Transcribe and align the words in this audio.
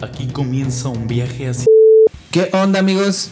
Aquí 0.00 0.26
comienza 0.28 0.88
un 0.88 1.06
viaje 1.06 1.48
así. 1.48 1.66
¿Qué 2.30 2.48
onda 2.52 2.80
amigos? 2.80 3.30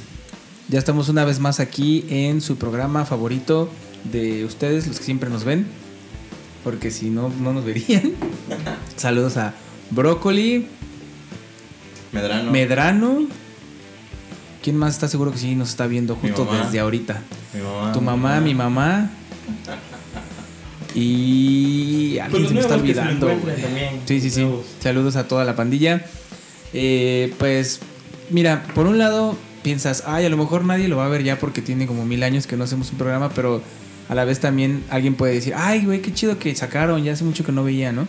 Ya 0.68 0.78
estamos 0.78 1.08
una 1.08 1.24
vez 1.24 1.38
más 1.40 1.60
aquí 1.60 2.04
en 2.10 2.40
su 2.40 2.56
programa 2.56 3.04
favorito 3.06 3.70
de 4.04 4.44
ustedes, 4.44 4.86
los 4.86 4.98
que 4.98 5.04
siempre 5.04 5.30
nos 5.30 5.44
ven. 5.44 5.66
Porque 6.64 6.90
si 6.90 7.08
no, 7.08 7.30
no 7.40 7.52
nos 7.52 7.64
verían. 7.64 8.12
Saludos 8.96 9.36
a 9.36 9.54
Brócoli, 9.90 10.66
Medrano. 12.12 12.50
Medrano. 12.50 13.18
¿Quién 14.62 14.76
más 14.76 14.94
está 14.94 15.08
seguro 15.08 15.32
que 15.32 15.38
sí 15.38 15.54
nos 15.54 15.70
está 15.70 15.86
viendo 15.86 16.16
Mi 16.16 16.28
justo 16.28 16.44
mamá. 16.44 16.64
desde 16.64 16.80
ahorita? 16.80 17.22
mi 17.54 17.62
mamá. 17.62 17.92
Tu 17.92 18.00
mamá, 18.00 18.40
mi 18.40 18.54
mamá. 18.54 19.10
Y 20.94 22.18
alguien 22.18 22.30
Pues 22.42 22.48
se 22.48 22.54
me 22.54 22.60
está 22.60 22.74
se 22.74 22.80
olvidando. 22.80 23.30
Sí, 24.06 24.20
sí, 24.20 24.30
sí. 24.30 24.48
Saludos 24.80 25.14
a 25.16 25.28
toda 25.28 25.44
la 25.44 25.54
pandilla. 25.54 26.04
Eh, 26.72 27.34
pues, 27.38 27.80
mira, 28.30 28.64
por 28.74 28.86
un 28.86 28.98
lado 28.98 29.36
piensas, 29.62 30.04
ay, 30.06 30.24
a 30.24 30.28
lo 30.28 30.36
mejor 30.36 30.64
nadie 30.64 30.88
lo 30.88 30.96
va 30.96 31.06
a 31.06 31.08
ver 31.08 31.22
ya 31.22 31.38
porque 31.38 31.62
tiene 31.62 31.86
como 31.86 32.04
mil 32.04 32.22
años 32.22 32.46
que 32.46 32.56
no 32.56 32.64
hacemos 32.64 32.90
un 32.90 32.98
programa, 32.98 33.30
pero 33.30 33.62
a 34.08 34.14
la 34.14 34.24
vez 34.24 34.40
también 34.40 34.84
alguien 34.90 35.14
puede 35.14 35.34
decir, 35.34 35.54
ay, 35.56 35.84
güey, 35.84 36.00
qué 36.00 36.12
chido 36.12 36.38
que 36.38 36.54
sacaron, 36.54 37.02
ya 37.04 37.12
hace 37.12 37.24
mucho 37.24 37.44
que 37.44 37.52
no 37.52 37.64
veía, 37.64 37.92
¿no? 37.92 38.06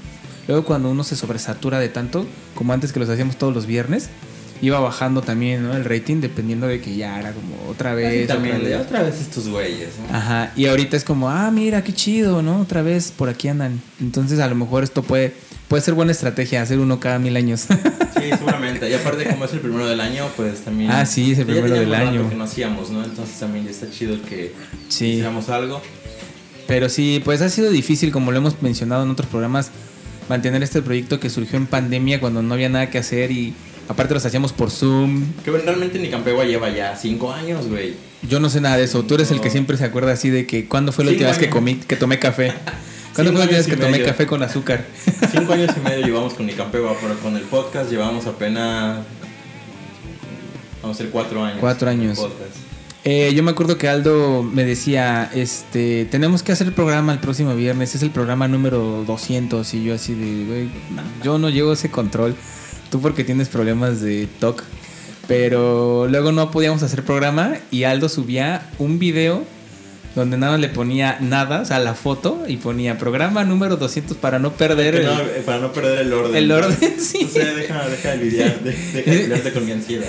Luego 0.47 0.65
cuando 0.65 0.89
uno 0.89 1.03
se 1.03 1.15
sobresatura 1.15 1.79
de 1.79 1.89
tanto, 1.89 2.25
como 2.55 2.73
antes 2.73 2.91
que 2.91 2.99
los 2.99 3.09
hacíamos 3.09 3.37
todos 3.37 3.53
los 3.53 3.65
viernes, 3.65 4.09
iba 4.61 4.79
bajando 4.79 5.21
también, 5.21 5.63
¿no? 5.63 5.75
El 5.75 5.85
rating 5.85 6.17
dependiendo 6.21 6.67
de 6.67 6.81
que 6.81 6.95
ya 6.95 7.19
era 7.19 7.31
como 7.31 7.69
otra 7.69 7.93
vez. 7.93 8.27
también, 8.27 8.57
otra 8.57 8.69
vez. 8.69 8.79
otra 8.81 9.01
vez 9.03 9.21
estos 9.21 9.47
güeyes, 9.47 9.89
¿no? 10.09 10.15
Ajá, 10.17 10.51
y 10.55 10.65
ahorita 10.65 10.97
es 10.97 11.03
como, 11.03 11.29
ah, 11.29 11.49
mira, 11.51 11.83
qué 11.83 11.93
chido, 11.93 12.41
¿no? 12.41 12.59
Otra 12.61 12.81
vez 12.81 13.11
por 13.15 13.29
aquí 13.29 13.47
andan. 13.47 13.81
Entonces 14.01 14.39
a 14.39 14.47
lo 14.47 14.55
mejor 14.55 14.83
esto 14.83 15.01
puede, 15.03 15.33
puede 15.67 15.81
ser 15.81 15.93
buena 15.93 16.11
estrategia, 16.11 16.61
hacer 16.61 16.79
uno 16.79 16.99
cada 16.99 17.19
mil 17.19 17.35
años. 17.35 17.65
Sí, 18.19 18.25
seguramente. 18.37 18.89
Y 18.89 18.93
aparte, 18.93 19.23
como 19.27 19.45
es 19.45 19.53
el 19.53 19.61
primero 19.61 19.87
del 19.87 20.01
año, 20.01 20.25
pues 20.35 20.59
también. 20.59 20.91
Ah, 20.91 21.05
sí, 21.05 21.31
es 21.31 21.39
el 21.39 21.47
ya 21.47 21.53
primero 21.53 21.73
teníamos 21.73 21.97
del 21.99 22.07
año. 22.09 22.29
que 22.29 22.35
no 22.35 22.43
hacíamos, 22.43 22.89
¿no? 22.89 23.01
Entonces 23.01 23.39
también 23.39 23.63
ya 23.63 23.71
está 23.71 23.89
chido 23.89 24.21
que 24.23 24.51
Sí. 24.89 25.05
hiciéramos 25.11 25.47
algo. 25.47 25.81
Pero 26.67 26.89
sí, 26.89 27.21
pues 27.23 27.41
ha 27.41 27.47
sido 27.49 27.71
difícil, 27.71 28.11
como 28.11 28.31
lo 28.33 28.37
hemos 28.39 28.61
mencionado 28.61 29.03
en 29.03 29.09
otros 29.09 29.29
programas, 29.29 29.71
mantener 30.27 30.61
este 30.63 30.81
proyecto 30.81 31.17
que 31.21 31.29
surgió 31.29 31.57
en 31.57 31.65
pandemia 31.65 32.19
cuando 32.19 32.41
no 32.41 32.53
había 32.53 32.67
nada 32.67 32.89
que 32.89 32.97
hacer 32.97 33.31
y 33.31 33.53
aparte 33.89 34.13
los 34.13 34.25
hacíamos 34.25 34.53
por 34.53 34.71
Zoom. 34.71 35.33
Que 35.43 35.51
bueno, 35.51 35.65
realmente 35.65 35.99
Nicampegua 35.99 36.45
lleva 36.45 36.69
ya 36.69 36.95
cinco 36.95 37.33
años, 37.33 37.67
güey. 37.67 37.95
Yo 38.21 38.39
no 38.39 38.49
sé 38.49 38.61
nada 38.61 38.77
de 38.77 38.83
eso. 38.83 39.03
Tú 39.03 39.15
eres 39.15 39.31
el 39.31 39.41
que 39.41 39.49
siempre 39.49 39.75
se 39.75 39.83
acuerda 39.83 40.13
así 40.13 40.29
de 40.29 40.47
que 40.47 40.67
cuándo 40.67 40.93
fue 40.93 41.03
la 41.03 41.11
última 41.11 41.29
vez 41.29 41.39
que 41.39 41.49
comí, 41.49 41.75
que 41.75 41.97
tomé 41.97 42.19
café. 42.19 42.53
¿Cuándo 43.15 43.31
fue 43.33 43.39
la 43.39 43.45
última 43.45 43.57
vez 43.57 43.67
que 43.67 43.75
tomé 43.75 44.01
café 44.03 44.25
con 44.25 44.41
azúcar? 44.43 44.85
Cinco 45.31 45.53
años 45.53 45.71
y 45.75 45.79
medio 45.81 46.05
llevamos 46.05 46.35
con 46.35 46.45
Nicampegua, 46.45 46.95
pero 47.01 47.15
con 47.19 47.35
el 47.35 47.43
podcast 47.43 47.89
llevamos 47.89 48.27
apenas. 48.27 48.99
Vamos 50.81 50.95
a 50.95 51.01
ser 51.01 51.09
cuatro 51.09 51.43
años. 51.43 51.57
Cuatro 51.59 51.89
años. 51.89 52.19
Eh, 53.05 53.33
yo 53.33 53.43
me 53.43 53.51
acuerdo 53.51 53.77
que 53.77 53.87
Aldo 53.87 54.43
me 54.43 54.65
decía, 54.65 55.29
este, 55.33 56.05
tenemos 56.05 56.43
que 56.43 56.51
hacer 56.51 56.67
el 56.67 56.73
programa 56.73 57.13
el 57.13 57.19
próximo 57.19 57.55
viernes, 57.55 57.95
es 57.95 58.03
el 58.03 58.11
programa 58.11 58.47
número 58.47 59.03
200 59.07 59.73
y 59.73 59.83
yo 59.83 59.95
así 59.95 60.13
de, 60.13 60.45
güey, 60.45 60.69
yo 61.23 61.39
no 61.39 61.49
llevo 61.49 61.73
ese 61.73 61.89
control, 61.89 62.35
tú 62.91 63.01
porque 63.01 63.23
tienes 63.23 63.49
problemas 63.49 64.01
de 64.01 64.27
TOC, 64.39 64.63
pero 65.27 66.07
luego 66.09 66.31
no 66.31 66.51
podíamos 66.51 66.83
hacer 66.83 67.03
programa 67.03 67.57
y 67.71 67.83
Aldo 67.83 68.09
subía 68.09 68.69
un 68.79 68.99
video 68.99 69.43
donde 70.15 70.37
nada 70.37 70.53
más 70.53 70.61
le 70.61 70.69
ponía 70.69 71.17
nada, 71.21 71.61
o 71.61 71.65
sea, 71.65 71.79
la 71.79 71.93
foto 71.93 72.43
y 72.47 72.57
ponía 72.57 72.97
programa 72.97 73.43
número 73.45 73.77
200 73.77 74.17
para 74.17 74.39
no 74.39 74.53
perder 74.53 74.95
el, 74.95 75.05
no, 75.05 75.21
eh, 75.21 75.43
para 75.45 75.59
no 75.59 75.71
perder 75.71 75.99
el 75.99 76.11
orden. 76.13 76.35
el 76.35 76.47
¿no? 76.47 76.55
orden, 76.55 76.95
sí. 76.99 77.25
O 77.25 77.27
sea, 77.29 77.53
deja, 77.53 77.87
deja 77.87 78.11
de 78.11 78.17
lidiar, 78.17 78.59
de- 78.61 78.75
deja 79.03 79.43
de 79.43 79.53
con 79.53 79.65
mi 79.65 79.71
ansiedad. 79.71 80.07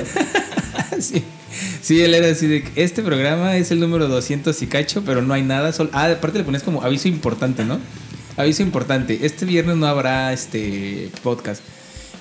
sí. 0.99 1.23
Sí, 1.83 2.01
él 2.01 2.15
era 2.15 2.29
así 2.29 2.47
de 2.47 2.65
este 2.77 3.03
programa 3.03 3.57
es 3.57 3.71
el 3.71 3.81
número 3.81 4.07
200 4.09 4.61
y 4.63 4.67
cacho, 4.67 5.03
pero 5.05 5.21
no 5.23 5.35
hay 5.35 5.43
nada. 5.43 5.73
Sol 5.73 5.91
ah, 5.93 6.07
aparte 6.11 6.39
le 6.39 6.45
pones 6.45 6.63
como 6.63 6.83
aviso 6.83 7.09
importante, 7.09 7.65
¿no? 7.65 7.79
Aviso 8.37 8.63
importante. 8.63 9.19
Este 9.23 9.45
viernes 9.45 9.77
no 9.77 9.87
habrá 9.87 10.33
este 10.33 11.11
podcast. 11.23 11.61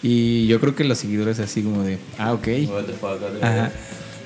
Y 0.01 0.47
yo 0.47 0.59
creo 0.59 0.75
que 0.75 0.83
los 0.83 0.97
seguidores 0.97 1.39
así 1.39 1.61
como 1.61 1.83
de, 1.83 1.97
ah, 2.17 2.33
ok. 2.33 2.47
Ajá. 3.41 3.71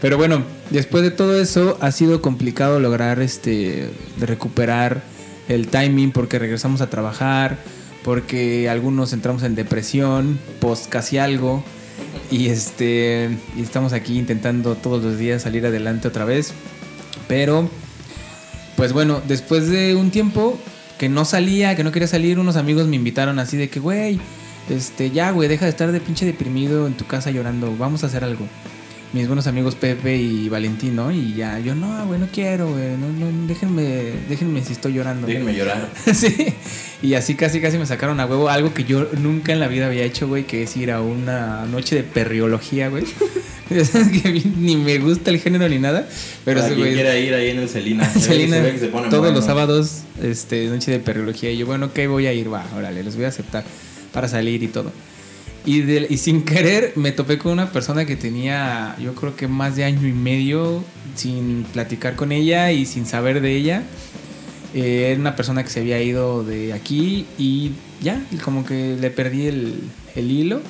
Pero 0.02 0.18
bueno, 0.18 0.44
después 0.70 1.04
de 1.04 1.12
todo 1.12 1.40
eso 1.40 1.78
ha 1.80 1.92
sido 1.92 2.22
complicado 2.22 2.80
lograr 2.80 3.22
este 3.22 3.90
de 4.18 4.26
recuperar 4.26 5.02
el 5.48 5.68
timing 5.68 6.12
porque 6.12 6.40
regresamos 6.40 6.82
a 6.82 6.90
trabajar, 6.90 7.58
porque 8.04 8.70
algunos 8.70 9.14
entramos 9.14 9.44
en 9.44 9.56
depresión, 9.56 10.40
post 10.60 10.90
casi 10.90 11.18
algo 11.18 11.64
y 12.30 12.50
este 12.50 13.30
y 13.56 13.62
estamos 13.62 13.94
aquí 13.94 14.18
intentando 14.18 14.76
todos 14.76 15.02
los 15.04 15.18
días 15.18 15.44
salir 15.44 15.66
adelante 15.66 16.08
otra 16.08 16.26
vez. 16.26 16.54
Pero 17.28 17.70
pues 18.76 18.92
bueno, 18.92 19.22
después 19.28 19.70
de 19.70 19.96
un 19.96 20.12
tiempo 20.12 20.58
que 20.98 21.10
no 21.10 21.26
salía, 21.26 21.76
que 21.76 21.84
no 21.84 21.92
quería 21.92 22.08
salir, 22.08 22.40
unos 22.40 22.58
amigos 22.58 22.88
me 22.88 22.96
invitaron 22.96 23.40
así 23.40 23.56
de 23.58 23.70
que, 23.70 23.80
güey, 23.80 24.20
este, 24.70 25.12
ya, 25.12 25.32
güey, 25.32 25.50
deja 25.50 25.66
de 25.66 25.72
estar 25.72 25.92
de 25.92 26.00
pinche 26.00 26.26
deprimido 26.26 26.88
en 26.88 26.94
tu 26.94 27.06
casa 27.06 27.32
llorando, 27.32 27.76
vamos 27.78 28.04
a 28.04 28.08
hacer 28.08 28.24
algo. 28.24 28.48
Mis 29.14 29.28
buenos 29.28 29.46
amigos 29.46 29.76
Pepe 29.76 30.18
y 30.18 30.50
Valentín, 30.50 30.96
¿no? 30.96 31.12
Y 31.12 31.36
ya, 31.36 31.60
yo 31.60 31.76
no, 31.76 32.08
güey, 32.08 32.20
no 32.20 32.28
quiero, 32.34 32.72
güey, 32.72 32.98
no, 32.98 33.10
no, 33.10 33.48
déjenme, 33.48 34.12
déjenme 34.28 34.64
si 34.64 34.74
estoy 34.74 34.94
llorando. 34.94 35.28
Déjenme 35.28 35.54
llorar. 35.54 35.88
sí. 36.14 36.48
Y 37.04 37.14
así 37.14 37.36
casi 37.36 37.62
casi 37.62 37.78
me 37.78 37.86
sacaron 37.86 38.20
a 38.20 38.26
huevo 38.26 38.50
algo 38.50 38.74
que 38.74 38.86
yo 38.86 39.08
nunca 39.20 39.52
en 39.52 39.60
la 39.60 39.68
vida 39.68 39.86
había 39.86 40.04
hecho, 40.04 40.28
güey, 40.28 40.46
que 40.48 40.64
es 40.64 40.76
ir 40.78 40.90
a 40.90 41.02
una 41.02 41.66
noche 41.66 41.96
de 41.96 42.04
perriología, 42.04 42.90
güey. 42.90 43.04
Que 43.70 44.44
ni 44.58 44.76
me 44.76 45.00
gusta 45.00 45.32
el 45.32 45.40
género 45.40 45.68
ni 45.68 45.80
nada, 45.80 46.08
pero 46.46 46.60
Para 46.60 46.72
ese 46.72 46.80
quien 46.80 46.94
quiera 46.94 47.18
ir 47.18 47.34
ahí 47.34 47.50
en 47.50 47.60
el 47.60 47.70
Celina. 47.70 48.06
Celina, 48.06 48.58
Se 48.62 48.78
se 48.78 48.88
todos 48.88 49.10
bueno. 49.12 49.32
los 49.32 49.46
sábados, 49.46 50.04
este, 50.22 50.68
noche 50.68 50.92
de 50.92 51.00
perriología. 51.00 51.50
Y 51.50 51.58
yo, 51.58 51.66
bueno, 51.66 51.92
¿qué 51.92 52.06
voy 52.08 52.28
a 52.28 52.34
ir? 52.34 52.54
Va, 52.54 52.66
órale, 52.76 53.04
los 53.04 53.16
voy 53.16 53.26
a 53.26 53.30
aceptar 53.30 53.64
para 54.14 54.28
salir 54.30 54.64
y 54.64 54.68
todo. 54.68 54.92
Y, 55.66 55.82
y 55.82 56.18
sin 56.18 56.44
querer 56.44 56.94
me 56.96 57.12
topé 57.12 57.38
con 57.38 57.52
una 57.54 57.72
persona 57.72 58.06
que 58.06 58.16
tenía, 58.16 58.96
yo 59.02 59.16
creo 59.16 59.36
que 59.36 59.48
más 59.48 59.76
de 59.76 59.84
año 59.84 60.08
y 60.08 60.14
medio 60.14 60.84
sin 61.16 61.64
platicar 61.72 62.16
con 62.16 62.32
ella 62.32 62.72
y 62.72 62.86
sin 62.86 63.06
saber 63.06 63.42
de 63.42 63.56
ella. 63.56 63.84
Eh, 64.74 65.12
era 65.12 65.20
una 65.20 65.36
persona 65.36 65.64
que 65.64 65.70
se 65.70 65.82
había 65.82 66.02
ido 66.02 66.44
de 66.44 66.74
aquí 66.74 67.26
y 67.38 67.72
ya, 68.02 68.22
como 68.44 68.66
que 68.66 68.98
le 69.00 69.10
perdí 69.12 69.48
el, 69.48 69.80
el 70.16 70.32
hilo. 70.32 70.62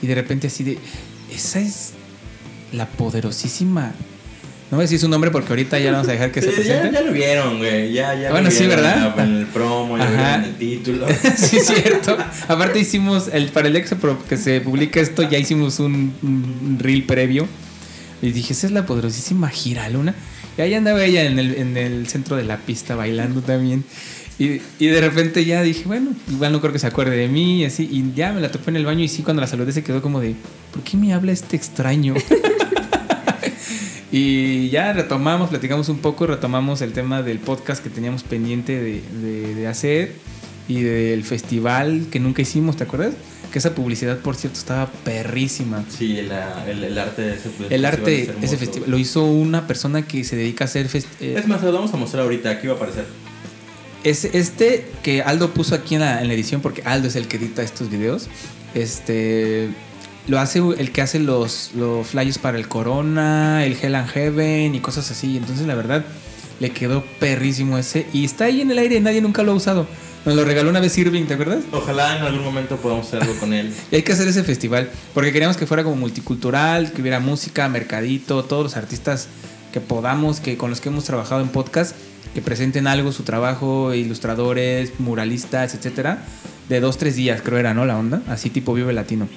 Y 0.00 0.06
de 0.06 0.14
repente 0.14 0.46
así 0.48 0.64
de, 0.64 0.78
esa 1.32 1.60
es 1.60 1.92
la 2.72 2.86
poderosísima... 2.86 3.92
No 4.72 4.76
voy 4.78 4.84
a 4.84 4.86
decir 4.86 4.98
su 4.98 5.08
nombre 5.08 5.30
porque 5.30 5.50
ahorita 5.50 5.78
ya 5.78 5.92
vamos 5.92 6.08
a 6.08 6.12
dejar 6.12 6.32
que 6.32 6.40
se 6.40 6.50
Sí, 6.56 6.62
ya, 6.64 6.80
presente. 6.80 6.92
ya 6.94 7.00
lo 7.02 7.12
vieron, 7.12 7.58
güey. 7.58 7.92
Ya, 7.92 8.14
ya 8.14 8.30
Bueno, 8.30 8.46
lo 8.46 8.50
sí, 8.50 8.64
vieron 8.64 8.76
¿verdad? 8.82 9.18
En 9.20 9.36
el 9.36 9.46
promo, 9.46 9.98
ya 9.98 10.06
vieron 10.10 10.44
el 10.44 10.54
título. 10.56 11.06
sí, 11.36 11.58
es 11.58 11.66
cierto. 11.66 12.16
Aparte 12.48 12.80
hicimos, 12.80 13.28
el, 13.32 13.48
para 13.50 13.66
el 13.68 13.74
día 13.74 13.82
que 13.82 13.88
se, 13.88 13.96
pro- 13.96 14.24
que 14.26 14.36
se 14.38 14.62
publica 14.62 14.98
esto, 14.98 15.22
ya 15.28 15.38
hicimos 15.38 15.78
un, 15.78 16.14
un 16.22 16.78
reel 16.80 17.04
previo. 17.04 17.46
Y 18.22 18.30
dije, 18.32 18.54
esa 18.54 18.66
es 18.66 18.72
la 18.72 18.86
poderosísima 18.86 19.50
Giraluna. 19.50 20.14
Y 20.56 20.62
ahí 20.62 20.72
andaba 20.74 21.04
ella 21.04 21.24
en 21.24 21.38
el, 21.38 21.54
en 21.56 21.76
el 21.76 22.06
centro 22.08 22.36
de 22.36 22.44
la 22.44 22.56
pista 22.56 22.94
bailando 22.96 23.42
también. 23.42 23.84
Y, 24.38 24.62
y 24.78 24.86
de 24.86 25.00
repente 25.02 25.44
ya 25.44 25.62
dije, 25.62 25.82
bueno, 25.84 26.12
igual 26.30 26.50
no 26.52 26.60
creo 26.62 26.72
que 26.72 26.78
se 26.78 26.86
acuerde 26.86 27.14
de 27.16 27.28
mí 27.28 27.60
y 27.60 27.64
así. 27.66 27.86
Y 27.92 28.12
ya 28.16 28.32
me 28.32 28.40
la 28.40 28.50
topé 28.50 28.70
en 28.70 28.76
el 28.76 28.86
baño 28.86 29.04
y 29.04 29.08
sí, 29.08 29.22
cuando 29.22 29.42
la 29.42 29.46
saludé 29.46 29.72
se 29.72 29.82
quedó 29.84 30.00
como 30.00 30.18
de, 30.20 30.34
¿por 30.72 30.82
qué 30.82 30.96
me 30.96 31.12
habla 31.12 31.32
este 31.32 31.56
extraño? 31.56 32.14
Y 34.12 34.68
ya 34.68 34.92
retomamos, 34.92 35.48
platicamos 35.48 35.88
un 35.88 35.98
poco, 35.98 36.26
retomamos 36.26 36.82
el 36.82 36.92
tema 36.92 37.22
del 37.22 37.38
podcast 37.38 37.82
que 37.82 37.88
teníamos 37.90 38.22
pendiente 38.22 38.78
de, 38.78 39.00
de- 39.22 39.54
de 39.54 39.66
hacer 39.66 40.12
y 40.68 40.82
del 40.82 41.24
festival 41.24 42.06
que 42.10 42.20
nunca 42.20 42.42
hicimos, 42.42 42.76
¿te 42.76 42.84
acuerdas? 42.84 43.14
Que 43.50 43.58
esa 43.58 43.74
publicidad, 43.74 44.18
por 44.18 44.36
cierto, 44.36 44.58
estaba 44.58 44.86
perrísima. 45.04 45.84
Sí, 45.88 46.20
la- 46.22 46.64
el, 46.70 46.84
el 46.84 46.98
arte 46.98 47.22
de 47.22 47.34
ese 47.36 47.48
El 47.48 47.52
festival 47.54 47.84
arte, 47.86 48.22
es 48.22 48.28
ese 48.42 48.56
festival, 48.58 48.90
lo 48.90 48.98
hizo 48.98 49.24
una 49.24 49.66
persona 49.66 50.02
que 50.06 50.24
se 50.24 50.36
dedica 50.36 50.64
a 50.64 50.66
hacer 50.66 50.88
eh, 51.20 51.34
Es 51.38 51.48
más, 51.48 51.62
lo 51.62 51.72
vamos 51.72 51.92
a 51.94 51.96
mostrar 51.96 52.22
ahorita. 52.24 52.50
Aquí 52.50 52.66
va 52.66 52.74
a 52.74 52.76
aparecer. 52.76 53.06
Es 54.04 54.24
este 54.26 54.86
que 55.02 55.22
Aldo 55.22 55.50
puso 55.54 55.74
aquí 55.74 55.94
en 55.94 56.00
la, 56.02 56.20
en 56.20 56.28
la 56.28 56.34
edición, 56.34 56.60
porque 56.60 56.82
Aldo 56.84 57.08
es 57.08 57.16
el 57.16 57.28
que 57.28 57.36
edita 57.38 57.62
estos 57.62 57.88
videos. 57.90 58.28
Este 58.74 59.68
lo 60.28 60.38
hace 60.38 60.60
el 60.78 60.92
que 60.92 61.02
hace 61.02 61.18
los, 61.18 61.72
los 61.74 62.06
flyers 62.06 62.38
para 62.38 62.58
el 62.58 62.68
Corona, 62.68 63.64
el 63.64 63.76
Hell 63.80 63.94
and 63.94 64.08
Heaven 64.08 64.74
y 64.74 64.80
cosas 64.80 65.10
así. 65.10 65.36
Entonces, 65.36 65.66
la 65.66 65.74
verdad, 65.74 66.04
le 66.60 66.70
quedó 66.70 67.04
perrísimo 67.18 67.78
ese. 67.78 68.06
Y 68.12 68.24
está 68.24 68.44
ahí 68.44 68.60
en 68.60 68.70
el 68.70 68.78
aire, 68.78 69.00
nadie 69.00 69.20
nunca 69.20 69.42
lo 69.42 69.52
ha 69.52 69.54
usado. 69.54 69.86
Nos 70.24 70.36
lo 70.36 70.44
regaló 70.44 70.70
una 70.70 70.78
vez 70.78 70.96
Irving, 70.96 71.24
¿te 71.24 71.34
acuerdas? 71.34 71.64
Ojalá 71.72 72.16
en 72.16 72.22
algún 72.22 72.44
momento 72.44 72.76
podamos 72.76 73.08
hacer 73.08 73.22
algo 73.22 73.34
con 73.40 73.52
él. 73.52 73.74
Y 73.90 73.96
hay 73.96 74.02
que 74.02 74.12
hacer 74.12 74.28
ese 74.28 74.44
festival, 74.44 74.88
porque 75.14 75.32
queríamos 75.32 75.56
que 75.56 75.66
fuera 75.66 75.82
como 75.82 75.96
multicultural, 75.96 76.92
que 76.92 77.02
hubiera 77.02 77.18
música, 77.18 77.68
mercadito, 77.68 78.44
todos 78.44 78.62
los 78.62 78.76
artistas 78.76 79.26
que 79.72 79.80
podamos, 79.80 80.38
que 80.38 80.56
con 80.56 80.70
los 80.70 80.80
que 80.80 80.90
hemos 80.90 81.04
trabajado 81.04 81.40
en 81.40 81.48
podcast, 81.48 81.96
que 82.34 82.40
presenten 82.40 82.86
algo, 82.86 83.10
su 83.10 83.24
trabajo, 83.24 83.94
ilustradores, 83.94 85.00
muralistas, 85.00 85.74
etcétera, 85.74 86.22
de 86.68 86.78
dos, 86.78 86.98
tres 86.98 87.16
días, 87.16 87.42
creo 87.42 87.58
era, 87.58 87.74
¿no? 87.74 87.84
La 87.84 87.98
onda, 87.98 88.22
así 88.28 88.48
tipo 88.48 88.74
Vive 88.74 88.92
Latino. 88.92 89.28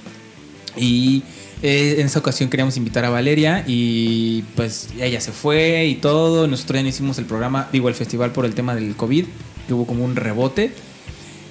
Y 0.77 1.23
eh, 1.63 1.95
en 1.99 2.05
esa 2.07 2.19
ocasión 2.19 2.49
queríamos 2.49 2.77
invitar 2.77 3.05
a 3.05 3.09
Valeria 3.09 3.63
y 3.67 4.43
pues 4.55 4.89
ella 4.99 5.21
se 5.21 5.31
fue 5.31 5.85
y 5.85 5.95
todo. 5.95 6.47
Nosotros 6.47 6.77
ya 6.79 6.83
no 6.83 6.89
hicimos 6.89 7.17
el 7.17 7.25
programa, 7.25 7.69
digo, 7.71 7.89
el 7.89 7.95
festival 7.95 8.31
por 8.31 8.45
el 8.45 8.53
tema 8.55 8.75
del 8.75 8.95
COVID, 8.95 9.25
que 9.67 9.73
hubo 9.73 9.85
como 9.87 10.03
un 10.05 10.15
rebote. 10.15 10.71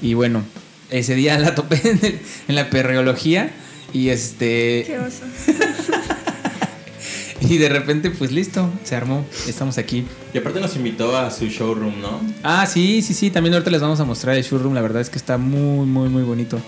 Y 0.03 0.15
bueno, 0.15 0.43
ese 0.91 1.15
día 1.15 1.39
la 1.39 1.55
topé 1.55 1.81
en, 1.85 1.99
el- 2.03 2.19
en 2.49 2.55
la 2.55 2.69
perreología 2.71 3.51
y 3.93 4.09
este... 4.11 4.85
Qué 4.87 4.99
oso. 4.99 5.23
Y 7.41 7.59
de 7.59 7.69
repente, 7.69 8.11
pues 8.11 8.33
listo, 8.33 8.71
se 8.85 8.95
armó, 8.97 9.27
estamos 9.47 9.77
aquí. 9.77 10.07
Y 10.33 10.39
aparte 10.39 10.61
nos 10.61 10.77
invitó 10.77 11.15
a 11.15 11.31
su 11.31 11.45
showroom, 11.47 12.01
¿no? 12.01 12.21
Ah, 12.43 12.65
sí, 12.65 13.03
sí, 13.03 13.13
sí, 13.13 13.31
también 13.31 13.53
ahorita 13.53 13.71
les 13.71 13.83
vamos 13.83 14.01
a 14.01 14.05
mostrar 14.05 14.35
el 14.37 14.43
showroom, 14.43 14.73
la 14.73 14.81
verdad 14.81 15.03
es 15.03 15.11
que 15.11 15.19
está 15.19 15.37
muy, 15.37 15.85
muy, 15.87 16.09
muy 16.09 16.23
bonito. 16.23 16.59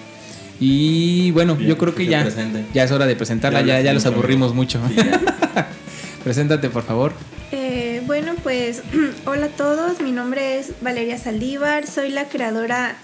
Y 0.61 1.31
bueno, 1.33 1.55
Bien, 1.57 1.69
yo 1.71 1.79
creo 1.79 1.95
que 1.95 2.05
que 2.05 2.11
ya, 2.11 2.23
presente. 2.23 2.65
ya 2.73 2.85
es 2.85 2.91
hora 2.93 3.07
de 3.07 3.17
presentarla, 3.17 3.61
Ya 3.63 3.81
ya, 3.81 3.93
los 3.93 4.07
aburrimos 4.07 4.55
mucho. 4.55 4.81
Sí. 4.89 4.97
Preséntate, 6.25 6.71
por 6.71 6.83
favor. 6.83 7.13
Eh, 7.53 8.03
bueno, 8.07 8.35
pues 8.43 8.83
hola 9.27 9.47
a 9.47 9.51
todos, 9.51 10.01
mi 10.01 10.13
nombre 10.13 10.59
es 10.59 10.73
Valeria 10.81 11.19
Saldívar, 11.19 11.87
soy 11.87 12.11
la 12.11 12.25
creadora 12.29 12.97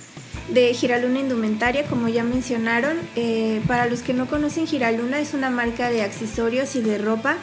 de 0.48 0.74
Giraluna 0.74 1.20
Indumentaria, 1.20 1.84
como 1.84 2.08
ya 2.08 2.24
mencionaron. 2.24 2.96
Eh, 3.16 3.60
para 3.68 3.86
los 3.86 4.00
que 4.00 4.12
no 4.12 4.26
conocen, 4.26 4.66
Giraluna 4.66 5.20
es 5.20 5.34
una 5.34 5.50
marca 5.50 5.88
de 5.90 6.02
accesorios 6.02 6.74
y 6.74 6.80
de 6.80 6.98
ropa. 6.98 7.36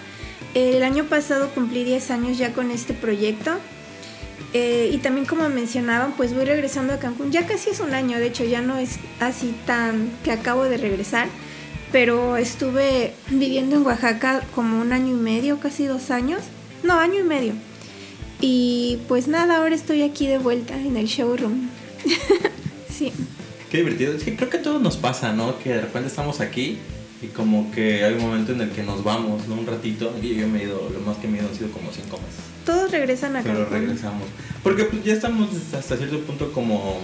El 0.53 0.83
año 0.83 1.05
pasado 1.05 1.49
cumplí 1.53 1.83
10 1.83 2.11
años 2.11 2.37
ya 2.37 2.51
con 2.53 2.71
este 2.71 2.93
proyecto. 2.93 3.51
Eh, 4.53 4.89
y 4.91 4.97
también 4.97 5.27
como 5.27 5.47
mencionaban, 5.49 6.13
pues 6.13 6.33
voy 6.33 6.45
regresando 6.45 6.93
a 6.93 6.99
Cancún. 6.99 7.31
Ya 7.31 7.45
casi 7.45 7.69
es 7.69 7.79
un 7.79 7.93
año, 7.93 8.17
de 8.17 8.27
hecho 8.27 8.43
ya 8.43 8.61
no 8.61 8.77
es 8.77 8.97
así 9.19 9.55
tan 9.65 10.11
que 10.23 10.31
acabo 10.31 10.63
de 10.63 10.77
regresar. 10.77 11.27
Pero 11.91 12.37
estuve 12.37 13.13
viviendo 13.29 13.75
en 13.75 13.85
Oaxaca 13.85 14.43
como 14.53 14.79
un 14.79 14.93
año 14.93 15.15
y 15.15 15.19
medio, 15.19 15.59
casi 15.59 15.85
dos 15.85 16.11
años. 16.11 16.41
No, 16.83 16.99
año 16.99 17.19
y 17.19 17.23
medio. 17.23 17.53
Y 18.41 18.99
pues 19.07 19.27
nada, 19.27 19.57
ahora 19.57 19.75
estoy 19.75 20.03
aquí 20.03 20.27
de 20.27 20.37
vuelta 20.37 20.79
en 20.79 20.97
el 20.97 21.07
showroom. 21.07 21.69
sí. 22.89 23.11
Qué 23.71 23.77
divertido. 23.77 24.13
Es 24.13 24.23
que 24.23 24.35
creo 24.35 24.49
que 24.49 24.57
a 24.57 24.61
todos 24.61 24.81
nos 24.81 24.97
pasa, 24.97 25.33
¿no? 25.33 25.59
Que 25.59 25.69
de 25.73 25.81
repente 25.81 26.07
estamos 26.07 26.39
aquí 26.39 26.77
y 27.21 27.27
como 27.27 27.69
que 27.71 28.03
hay 28.03 28.13
un 28.13 28.21
momento 28.21 28.53
en 28.53 28.61
el 28.61 28.69
que 28.71 28.83
nos 28.83 29.03
vamos, 29.03 29.47
¿no? 29.47 29.55
Un 29.55 29.65
ratito. 29.67 30.13
Y 30.21 30.35
yo 30.35 30.47
me 30.47 30.59
he 30.61 30.63
ido, 30.65 30.89
lo 30.93 30.99
más 31.01 31.17
que 31.17 31.27
me 31.27 31.37
he 31.37 31.41
ido 31.41 31.49
han 31.49 31.55
sido 31.55 31.69
como 31.71 31.91
cinco 31.91 32.17
meses. 32.17 32.41
Todos 32.65 32.91
regresan 32.91 33.35
a 33.35 33.41
Pero 33.43 33.59
Cancún. 33.59 33.73
regresamos. 33.73 34.23
Porque 34.63 34.83
pues, 34.85 35.03
ya 35.03 35.13
estamos 35.13 35.49
hasta 35.73 35.97
cierto 35.97 36.19
punto 36.21 36.51
como, 36.53 36.99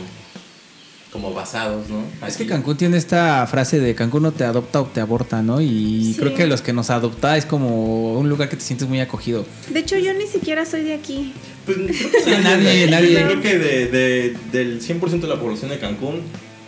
como 1.12 1.34
basados, 1.34 1.88
¿no? 1.90 2.04
Es 2.28 2.36
que 2.38 2.44
Aquí. 2.44 2.50
Cancún 2.52 2.78
tiene 2.78 2.98
esta 2.98 3.46
frase 3.48 3.80
de 3.80 3.96
Cancún 3.96 4.24
no 4.24 4.32
te 4.32 4.44
adopta 4.44 4.82
o 4.82 4.86
te 4.86 5.00
aborta, 5.02 5.42
¿no? 5.42 5.60
Y 5.62 6.14
Sí. 6.14 6.20
creo 6.20 6.34
que 6.34 6.46
los 6.48 6.62
que 6.62 6.72
nos 6.74 6.90
adopta 6.90 7.38
es 7.38 7.46
como 7.46 8.14
un 8.20 8.28
lugar 8.30 8.50
que 8.50 8.56
te 8.58 8.64
sientes 8.64 8.88
muy 8.88 9.00
acogido. 9.00 9.46
De 9.70 9.80
hecho, 9.80 9.98
yo 9.98 10.14
ni 10.14 10.28
siquiera 10.28 10.66
soy 10.66 10.84
de 10.84 10.94
aquí. 10.94 11.34
Pues 11.66 11.78
creo 11.78 12.26
que 12.26 12.38
nadie, 12.44 12.88
nadie, 12.88 12.88
de 12.88 12.96
aquí. 12.96 13.14
nadie. 13.14 13.14
Yo 13.14 13.26
creo 13.28 13.42
que 13.42 13.58
de, 13.58 13.88
de- 13.88 14.38
del 14.52 14.82
100% 14.82 15.20
de 15.22 15.28
la 15.28 15.40
población 15.40 15.70
de 15.72 15.80
Cancún, 15.80 16.22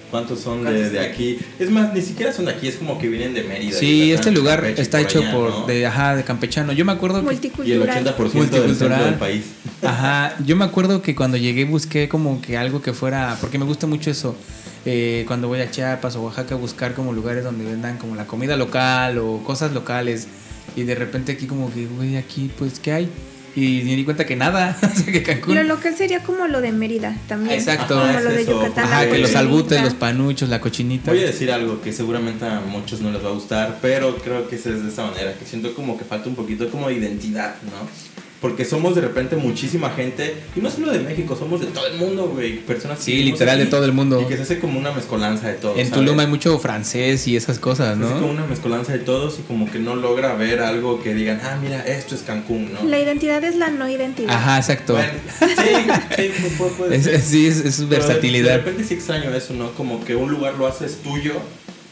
¿cuántos 0.10 0.40
son 0.40 0.64
de, 0.64 0.90
de 0.90 1.00
aquí? 1.00 1.38
Es 1.60 1.70
más, 1.70 1.94
ni 1.94 2.02
siquiera 2.02 2.32
son 2.32 2.46
de 2.46 2.52
aquí, 2.52 2.68
es 2.68 2.76
como 2.76 2.98
que 2.98 3.08
vienen 3.08 3.34
de 3.34 3.44
Mérida. 3.44 3.78
Sí, 3.78 4.12
este 4.12 4.32
lugar 4.32 4.62
Campeche, 4.62 4.82
está 4.82 4.98
por 5.00 5.08
hecho 5.08 5.20
allá, 5.20 5.32
por 5.32 5.50
¿no? 5.50 5.66
de 5.68 5.86
ajá, 5.86 6.16
de 6.16 6.24
campechano. 6.24 6.74
Yo 6.74 6.86
me 6.86 6.92
acuerdo 6.92 7.20
que 7.26 7.34
Y 7.66 7.72
el 7.72 7.80
Multicultural. 7.80 8.16
80% 8.18 8.50
del 8.50 8.78
del 8.78 9.16
país. 9.16 9.46
Ajá, 9.82 10.36
yo 10.46 10.56
me 10.56 10.66
acuerdo 10.66 11.02
que 11.02 11.16
cuando 11.16 11.38
llegué 11.38 11.66
busqué 11.66 12.10
como 12.10 12.42
que 12.42 12.58
algo 12.58 12.82
que 12.82 12.94
fuera, 12.94 13.38
porque 13.42 13.58
me 13.58 13.66
gusta 13.66 13.88
mucho 13.88 14.10
eso, 14.10 14.36
eh, 14.86 15.26
cuando 15.28 15.48
voy 15.48 15.60
a 15.62 15.70
Chiapas 15.70 16.16
o 16.16 16.24
Oaxaca 16.24 16.56
buscar 16.56 16.94
como 16.94 17.14
lugares 17.14 17.44
donde 17.44 17.66
vendan 17.66 17.98
como 17.98 18.16
la 18.16 18.26
comida 18.26 18.56
local 18.56 19.18
o 19.18 19.44
cosas 19.44 19.74
locales 19.74 20.28
y 20.76 20.84
de 20.84 20.96
repente 20.96 21.34
aquí 21.34 21.46
como 21.46 21.74
que, 21.74 21.86
güey, 21.88 22.18
aquí 22.18 22.50
pues, 22.58 22.80
¿qué 22.80 22.94
hay? 22.94 23.10
Y 23.58 23.82
me 23.86 23.96
di 23.96 24.06
cuenta 24.06 24.24
que 24.24 24.36
nada, 24.36 24.78
o 24.84 24.96
sea, 24.96 25.12
que 25.12 25.24
Cancún... 25.24 25.56
Lo 25.56 25.64
local 25.64 25.96
sería 25.98 26.22
como 26.22 26.48
lo 26.48 26.62
de 26.62 26.72
Mérida 26.72 27.18
también. 27.28 27.58
Exacto. 27.58 27.96
Como 27.96 28.06
Ajá, 28.06 28.22
lo 28.22 28.30
es 28.30 28.36
de 28.36 28.42
eso. 28.44 28.52
Yucatán. 28.52 28.86
Ajá, 28.86 29.10
que 29.10 29.18
los 29.18 29.36
albutes, 29.36 29.82
los 29.82 29.96
panuchos, 29.96 30.48
la 30.48 30.62
cochinita. 30.62 31.10
Voy 31.10 31.24
a 31.24 31.26
decir 31.26 31.52
algo 31.52 31.82
que 31.82 31.92
seguramente 31.92 32.46
a 32.46 32.60
muchos 32.60 33.02
no 33.02 33.12
les 33.12 33.26
va 33.26 33.30
a 33.30 33.32
gustar, 33.32 33.80
pero 33.82 34.16
creo 34.18 34.48
que 34.48 34.58
es 34.58 34.64
de 34.64 34.88
esta 34.88 35.08
manera, 35.08 35.34
que 35.34 35.44
siento 35.44 35.74
como 35.74 35.98
que 35.98 36.06
falta 36.06 36.30
un 36.30 36.36
poquito 36.36 36.70
como 36.70 36.88
de 36.90 36.98
identidad, 36.98 37.56
¿no? 37.64 38.17
Porque 38.40 38.66
somos 38.66 38.94
de 38.94 39.02
repente 39.02 39.36
muchísima 39.36 39.90
gente, 39.90 40.36
y 40.56 40.60
no 40.60 40.70
solo 40.70 40.92
de 40.92 41.00
México, 41.00 41.36
somos 41.36 41.60
de 41.60 41.66
todo 41.68 41.88
el 41.88 41.98
mundo, 41.98 42.28
güey. 42.28 42.58
Personas 42.60 43.00
que 43.00 43.06
Sí, 43.06 43.24
literal, 43.24 43.58
de 43.58 43.66
todo 43.66 43.84
el 43.84 43.94
mundo. 43.94 44.22
Y 44.22 44.26
que 44.26 44.36
se 44.36 44.44
hace 44.44 44.60
como 44.60 44.78
una 44.78 44.92
mezcolanza 44.92 45.48
de 45.48 45.56
todos. 45.56 45.76
en 45.80 45.88
¿sabes? 45.90 46.00
Tulum 46.06 46.20
hay 46.20 46.28
mucho 46.28 46.60
francés 46.60 47.28
y 47.28 47.36
esas 47.36 47.58
cosas, 47.58 47.98
Se 47.98 48.04
hace 48.04 48.14
como 48.14 48.28
¿no? 48.28 48.32
una 48.34 48.46
mezcolanza 48.46 48.94
de 48.94 49.00
todos 49.00 49.40
y 49.40 49.42
como 49.42 49.72
que 49.72 49.80
no 49.80 49.96
logra 49.96 50.36
ver 50.36 50.60
algo 50.60 51.02
que 51.02 51.16
digan, 51.16 51.42
ah, 51.44 51.58
mira, 51.60 51.82
esto 51.88 52.14
es 52.14 52.22
Cancún, 52.22 52.72
¿no? 52.74 52.84
La 52.88 53.00
identidad 53.00 53.44
es 53.44 53.56
la 53.56 53.70
no 53.72 53.90
identidad. 53.90 54.30
Ajá, 54.32 54.58
exacto. 54.58 54.94
Bueno, 54.94 55.14
sí, 55.40 55.46
sí, 56.16 56.32
puede- 56.60 56.72
puede 56.74 56.96
Es- 56.96 57.04
ser. 57.06 57.16
es- 57.16 57.24
sí, 57.24 57.48
es, 57.48 57.58
es 57.58 57.76
Pero 57.78 57.90
De 57.90 57.96
versatilidad. 57.98 58.58
repente 58.58 58.84
sí 58.84 58.94
extraño 58.94 59.34
eso, 59.34 59.54
¿no? 59.56 59.72
Como 59.72 60.06
que 60.06 60.16
un 60.16 60.30
lugar 60.30 60.54
lo 60.60 60.68
haces 60.68 60.98
tuyo. 61.02 61.34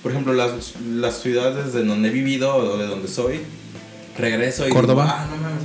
Por 0.04 0.12
ejemplo, 0.12 0.34
las, 0.34 0.52
las 0.88 1.22
ciudades 1.24 1.74
de 1.74 1.84
donde 1.84 2.10
he 2.10 2.12
vivido 2.12 2.56
o 2.56 2.78
de 2.78 2.86
donde 2.86 3.08
soy, 3.08 3.40
regreso 4.18 4.68
y 4.68 4.70
Córdoba. 4.72 5.04
digo, 5.06 5.16
ah, 5.18 5.28
no 5.32 5.38
mames, 5.42 5.64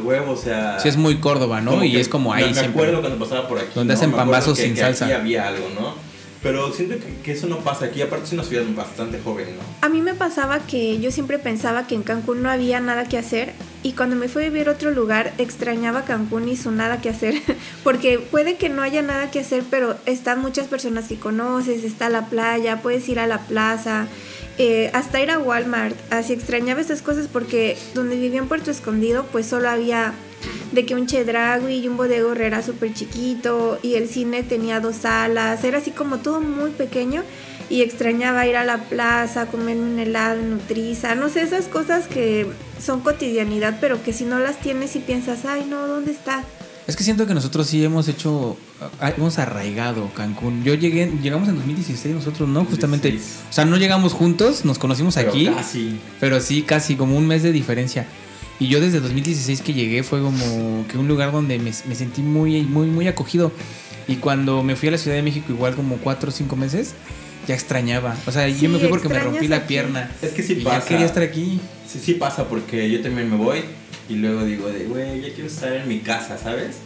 a 0.00 0.04
huevo, 0.04 0.32
o 0.32 0.36
sea... 0.36 0.78
Sí, 0.80 0.88
es 0.88 0.96
muy 0.96 1.18
Córdoba, 1.20 1.60
¿no? 1.60 1.82
y 1.84 1.96
es 1.96 2.08
como 2.08 2.32
ahí 2.32 2.44
Me, 2.44 2.48
me 2.50 2.54
siempre. 2.54 2.82
acuerdo 2.82 3.00
cuando 3.00 3.18
pasaba 3.24 3.48
por 3.48 3.58
aquí. 3.58 3.68
Donde 3.74 3.94
¿no? 3.94 3.98
hacen 4.00 4.12
pambazos 4.12 4.56
que- 4.58 4.64
sin 4.64 4.74
que 4.74 4.80
salsa. 4.80 5.04
Aquí 5.06 5.14
había 5.14 5.46
algo, 5.48 5.68
¿no? 5.74 5.94
Pero 6.42 6.72
siento 6.72 6.94
que, 6.96 7.16
que 7.22 7.32
eso 7.32 7.46
no 7.48 7.58
pasa 7.58 7.84
aquí. 7.84 8.00
Aparte 8.00 8.24
es 8.24 8.32
una 8.32 8.42
ciudad 8.44 8.64
bastante 8.74 9.20
joven, 9.22 9.48
¿no? 9.56 9.62
A 9.86 9.90
mí 9.90 10.00
me 10.00 10.14
pasaba 10.14 10.60
que 10.60 10.98
yo 10.98 11.10
siempre 11.10 11.38
pensaba 11.38 11.86
que 11.86 11.94
en 11.94 12.02
Cancún 12.02 12.42
no 12.42 12.48
había 12.50 12.80
nada 12.80 13.04
que 13.04 13.18
hacer 13.18 13.52
y 13.82 13.92
cuando 13.92 14.16
me 14.16 14.26
fui 14.28 14.44
a 14.44 14.48
vivir 14.48 14.68
a 14.68 14.72
otro 14.72 14.90
lugar 14.90 15.34
extrañaba 15.36 16.04
Cancún 16.06 16.48
y 16.48 16.56
su 16.56 16.70
nada 16.70 17.02
que 17.02 17.10
hacer 17.10 17.34
porque 17.84 18.18
puede 18.18 18.56
que 18.56 18.70
no 18.70 18.80
haya 18.80 19.02
nada 19.02 19.30
que 19.30 19.40
hacer 19.40 19.64
pero 19.70 19.96
están 20.06 20.40
muchas 20.40 20.66
personas 20.66 21.08
que 21.08 21.16
conoces, 21.16 21.84
está 21.84 22.08
la 22.08 22.26
playa, 22.26 22.80
puedes 22.80 23.06
ir 23.10 23.18
a 23.20 23.26
la 23.26 23.40
plaza, 23.40 24.06
eh, 24.62 24.90
hasta 24.92 25.22
ir 25.22 25.30
a 25.30 25.38
Walmart, 25.38 25.96
así 26.10 26.34
extrañaba 26.34 26.82
esas 26.82 27.00
cosas 27.00 27.28
porque 27.28 27.78
donde 27.94 28.16
vivía 28.16 28.40
en 28.40 28.46
Puerto 28.46 28.70
Escondido 28.70 29.24
pues 29.32 29.46
solo 29.46 29.70
había 29.70 30.12
de 30.72 30.84
que 30.84 30.94
un 30.94 31.06
Chedragui 31.06 31.76
y 31.76 31.88
un 31.88 31.96
bodego 31.96 32.34
era 32.34 32.62
súper 32.62 32.92
chiquito 32.92 33.78
y 33.82 33.94
el 33.94 34.06
cine 34.06 34.42
tenía 34.42 34.80
dos 34.80 34.96
salas, 34.96 35.64
era 35.64 35.78
así 35.78 35.92
como 35.92 36.18
todo 36.18 36.42
muy 36.42 36.72
pequeño 36.72 37.22
y 37.70 37.80
extrañaba 37.80 38.46
ir 38.46 38.56
a 38.56 38.66
la 38.66 38.76
plaza, 38.76 39.46
comer 39.46 39.78
un 39.78 39.98
helado 39.98 40.42
Nutriza, 40.42 41.14
no 41.14 41.30
sé, 41.30 41.40
esas 41.40 41.66
cosas 41.66 42.06
que 42.06 42.46
son 42.78 43.00
cotidianidad, 43.00 43.78
pero 43.80 44.02
que 44.02 44.12
si 44.12 44.26
no 44.26 44.40
las 44.40 44.58
tienes 44.58 44.94
y 44.94 44.98
piensas, 44.98 45.46
ay 45.46 45.64
no, 45.64 45.86
¿dónde 45.86 46.10
está? 46.10 46.44
Es 46.90 46.96
que 46.96 47.04
siento 47.04 47.24
que 47.26 47.34
nosotros 47.34 47.68
sí 47.68 47.84
hemos 47.84 48.08
hecho, 48.08 48.56
hemos 49.16 49.38
arraigado 49.38 50.10
Cancún. 50.14 50.64
Yo 50.64 50.74
llegué, 50.74 51.10
llegamos 51.22 51.48
en 51.48 51.54
2016 51.54 52.14
nosotros, 52.16 52.48
¿no? 52.48 52.64
Justamente, 52.64 53.08
2016. 53.12 53.44
o 53.48 53.52
sea, 53.52 53.64
no 53.64 53.76
llegamos 53.76 54.12
juntos, 54.12 54.64
nos 54.64 54.78
conocimos 54.78 55.14
Pero 55.14 55.28
aquí, 55.30 55.46
Casi. 55.46 56.00
pero 56.18 56.40
sí, 56.40 56.62
casi 56.62 56.96
como 56.96 57.16
un 57.16 57.26
mes 57.28 57.42
de 57.44 57.52
diferencia. 57.52 58.06
Y 58.58 58.66
yo 58.66 58.80
desde 58.80 58.98
2016 59.00 59.62
que 59.62 59.72
llegué 59.72 60.02
fue 60.02 60.20
como 60.20 60.84
que 60.88 60.98
un 60.98 61.06
lugar 61.06 61.30
donde 61.32 61.58
me, 61.58 61.70
me 61.86 61.94
sentí 61.94 62.22
muy, 62.22 62.62
muy, 62.62 62.88
muy 62.88 63.06
acogido. 63.06 63.52
Y 64.08 64.16
cuando 64.16 64.62
me 64.64 64.74
fui 64.74 64.88
a 64.88 64.92
la 64.92 64.98
Ciudad 64.98 65.16
de 65.16 65.22
México, 65.22 65.52
igual 65.52 65.76
como 65.76 65.96
cuatro 65.98 66.30
o 66.30 66.32
cinco 66.32 66.56
meses, 66.56 66.94
ya 67.46 67.54
extrañaba. 67.54 68.16
O 68.26 68.32
sea, 68.32 68.46
Sí, 68.52 68.58
yo 68.62 68.68
me 68.68 68.78
fui 68.80 68.88
porque 68.88 69.08
me 69.08 69.18
rompí 69.20 69.46
la 69.46 69.56
aquí. 69.58 69.68
pierna. 69.68 70.10
Es 70.20 70.32
que 70.32 70.42
sí 70.42 70.54
y 70.54 70.64
pasa. 70.64 70.80
ya 70.80 70.84
quería 70.86 71.06
estar 71.06 71.22
aquí. 71.22 71.60
Sí, 71.90 71.98
sí 72.02 72.14
pasa 72.14 72.48
porque 72.48 72.88
yo 72.90 73.00
también 73.02 73.30
me 73.30 73.36
voy 73.36 73.62
y 74.08 74.14
luego 74.14 74.44
digo 74.44 74.68
de, 74.68 74.84
güey, 74.84 75.20
ya 75.22 75.28
quiero 75.34 75.46
estar 75.48 75.72
en 75.72 75.88
mi 75.88 76.00
casa, 76.00 76.36
¿sabes? 76.38 76.76